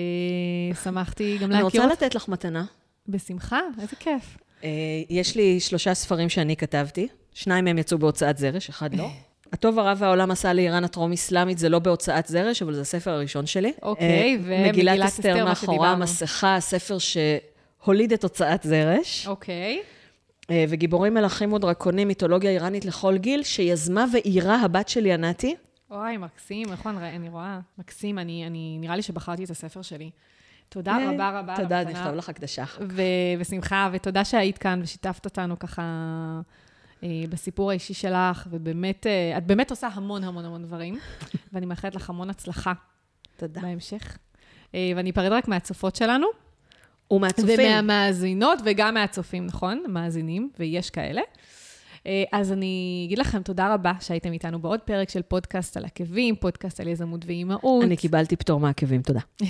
שמחתי 0.83 1.39
גם 1.41 1.53
אני 1.53 1.63
להכיר 1.63 1.81
רוצה 1.81 1.85
אותך. 1.93 2.03
לתת 2.03 2.15
לך 2.15 2.29
מתנה. 2.29 2.65
בשמחה, 3.09 3.61
איזה 3.81 3.97
כיף. 3.97 4.39
אה, 4.65 4.69
יש 5.11 5.37
לי 5.37 5.61
שלושה 5.61 5.95
ספרים 5.95 6.29
שאני 6.29 6.57
כתבתי, 6.57 7.09
שניים 7.35 7.65
מהם 7.65 7.79
יצאו 7.79 7.99
בהוצאת 7.99 8.39
זרש, 8.39 8.69
אחד 8.69 8.95
לא. 8.95 9.09
הטוב 9.53 9.79
הרע 9.79 9.95
והעולם 9.97 10.31
עשה 10.31 10.53
לאיראן 10.53 10.85
הטרום-אסלאמית, 10.85 11.59
זה 11.59 11.69
לא 11.69 11.79
בהוצאת 11.79 12.27
זרש, 12.27 12.63
אבל 12.63 12.75
זה 12.75 12.81
הספר 12.81 13.11
הראשון 13.11 13.47
שלי. 13.47 13.73
אוקיי, 13.83 14.35
אה, 14.35 14.41
ומגילת 14.43 14.75
מגילת 14.75 15.07
אסתר, 15.07 15.45
מה 15.45 15.55
שדיברנו. 15.55 15.85
המסכה, 15.85 16.57
הספר 16.57 16.97
שהוליד 16.99 18.13
את 18.13 18.23
הוצאת 18.23 18.63
זרש. 18.63 19.27
אוקיי. 19.27 19.83
אה, 20.51 20.65
וגיבורים 20.69 21.15
מלכים 21.15 21.53
ודרקונים, 21.53 22.09
מיתולוגיה 22.09 22.51
איראנית 22.51 22.85
לכל 22.85 23.17
גיל, 23.19 23.43
שיזמה 23.43 24.05
ואיירה 24.13 24.61
הבת 24.61 24.89
שלי, 24.89 25.13
ענתי. 25.13 25.55
וואי, 25.91 26.17
מקסים, 26.17 26.67
נכון, 26.71 26.99
אני 26.99 27.29
רואה. 27.29 27.61
מקסים, 27.79 28.19
אני, 28.19 28.47
אני, 28.47 28.77
נראה 28.81 28.97
לי 28.97 29.03
שבחרתי 29.03 29.45
את 29.45 29.51
הספר 29.51 29.83
שלי. 29.83 30.11
תודה 30.75 30.93
אה, 30.93 31.11
רבה 31.13 31.39
רבה. 31.41 31.55
על 31.57 31.63
תודה. 31.63 31.85
נכתוב 31.85 32.15
לך 32.15 32.29
הקדשה. 32.29 32.65
ו- 32.81 33.41
בשמחה, 33.41 33.89
ותודה 33.93 34.25
שהיית 34.25 34.59
כאן 34.59 34.81
ושיתפת 34.83 35.25
אותנו 35.25 35.59
ככה 35.59 35.83
אה, 37.03 37.09
בסיפור 37.31 37.71
האישי 37.71 37.95
שלך, 37.95 38.47
ובאמת, 38.51 39.07
אה, 39.07 39.39
את 39.39 39.47
באמת 39.47 39.71
עושה 39.71 39.89
המון 39.93 40.25
המון 40.25 40.45
המון 40.45 40.63
דברים, 40.63 40.99
ואני 41.53 41.67
מאחלת 41.67 41.95
לך 41.95 42.11
המון 42.11 42.31
הצלחה 42.31 42.73
תודה. 43.37 43.61
בהמשך. 43.61 44.19
ואני 44.97 45.11
אפרד 45.11 45.33
רק 45.33 45.49
מהצופות 45.49 45.97
שלנו, 45.97 46.27
ומהצופים. 47.11 47.55
ומהמאזינות, 47.59 48.59
וגם 48.65 48.95
מהצופים, 48.95 49.47
נכון? 49.47 49.85
מאזינים, 49.89 50.51
ויש 50.59 50.91
כאלה. 50.91 51.23
אה, 52.07 52.25
אז 52.33 52.53
אני 52.53 53.03
אגיד 53.07 53.19
לכם 53.19 53.43
תודה 53.43 53.75
רבה 53.75 53.93
שהייתם 54.01 54.33
איתנו 54.33 54.59
בעוד 54.59 54.81
פרק 54.81 55.11
של 55.11 55.23
פודקאסט 55.23 55.77
על 55.77 55.85
עקבים, 55.85 56.37
פודקאסט 56.37 56.81
על 56.81 56.89
יזמות 56.89 57.25
ואימהות. 57.27 57.85
אני 57.85 57.97
קיבלתי 57.97 58.37
פטור 58.37 58.61
מעקבים, 58.61 59.03
תודה. 59.03 59.21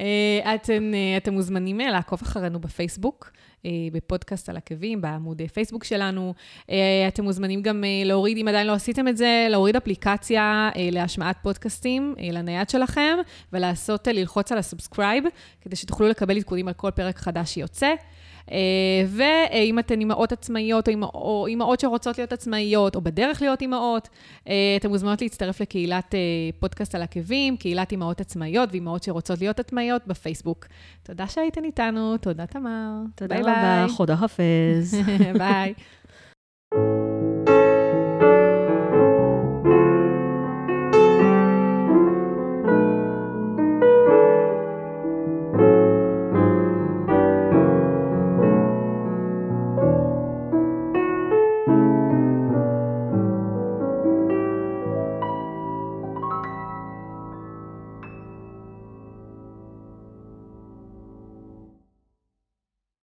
אה, 0.00 0.54
אתם, 0.54 0.90
אה, 0.94 1.16
אתם 1.16 1.32
מוזמנים 1.32 1.78
לעקוב 1.78 2.18
אחרינו 2.22 2.60
בפייסבוק, 2.60 3.30
בפודקאסט 3.92 4.48
על 4.48 4.56
עקבים, 4.56 5.00
בעמוד 5.00 5.42
פייסבוק 5.52 5.84
שלנו. 5.84 6.34
אתם 7.08 7.24
מוזמנים 7.24 7.62
גם 7.62 7.84
להוריד, 8.04 8.38
אם 8.38 8.48
עדיין 8.48 8.66
לא 8.66 8.72
עשיתם 8.72 9.08
את 9.08 9.16
זה, 9.16 9.46
להוריד 9.50 9.76
אפליקציה 9.76 10.70
להשמעת 10.92 11.36
פודקאסטים 11.42 12.14
לנייד 12.32 12.70
שלכם, 12.70 13.16
ולעשות, 13.52 14.06
ללחוץ 14.06 14.52
על 14.52 14.58
ה 14.58 14.64
subscribe, 14.64 15.24
כדי 15.60 15.76
שתוכלו 15.76 16.08
לקבל 16.08 16.36
עדכונים 16.36 16.68
על 16.68 16.74
כל 16.74 16.90
פרק 16.90 17.18
חדש 17.18 17.54
שיוצא. 17.54 17.94
אה, 18.52 18.58
ואם 19.08 19.78
אתן 19.78 20.00
אימהות 20.00 20.32
עצמאיות, 20.32 20.88
או 21.02 21.46
אימהות 21.48 21.80
שרוצות 21.80 22.18
להיות 22.18 22.32
עצמאיות, 22.32 22.96
או 22.96 23.00
בדרך 23.00 23.42
להיות 23.42 23.60
אימהות, 23.60 24.08
אה, 24.48 24.76
אתן 24.80 24.88
מוזמנות 24.88 25.22
להצטרף 25.22 25.60
לקהילת 25.60 26.14
אה, 26.14 26.20
פודקאסט 26.58 26.94
על 26.94 27.02
עקבים, 27.02 27.56
קהילת 27.56 27.92
אימהות 27.92 28.20
עצמאיות 28.20 28.68
ואימהות 28.72 29.02
שרוצות 29.02 29.38
להיות 29.40 29.60
עצמאיות 29.60 30.06
בפייסבוק. 30.06 30.66
תודה 31.02 31.26
שהייתן 31.26 31.64
איתנו, 31.64 32.16
תודה 32.16 32.46
תמר. 32.46 32.90
תודה 33.14 33.34
ביי 33.34 33.42
רבה, 33.42 33.84
ביי. 33.84 33.88
תודה 33.88 34.16
חפז. 34.16 34.96
ביי. 35.38 35.74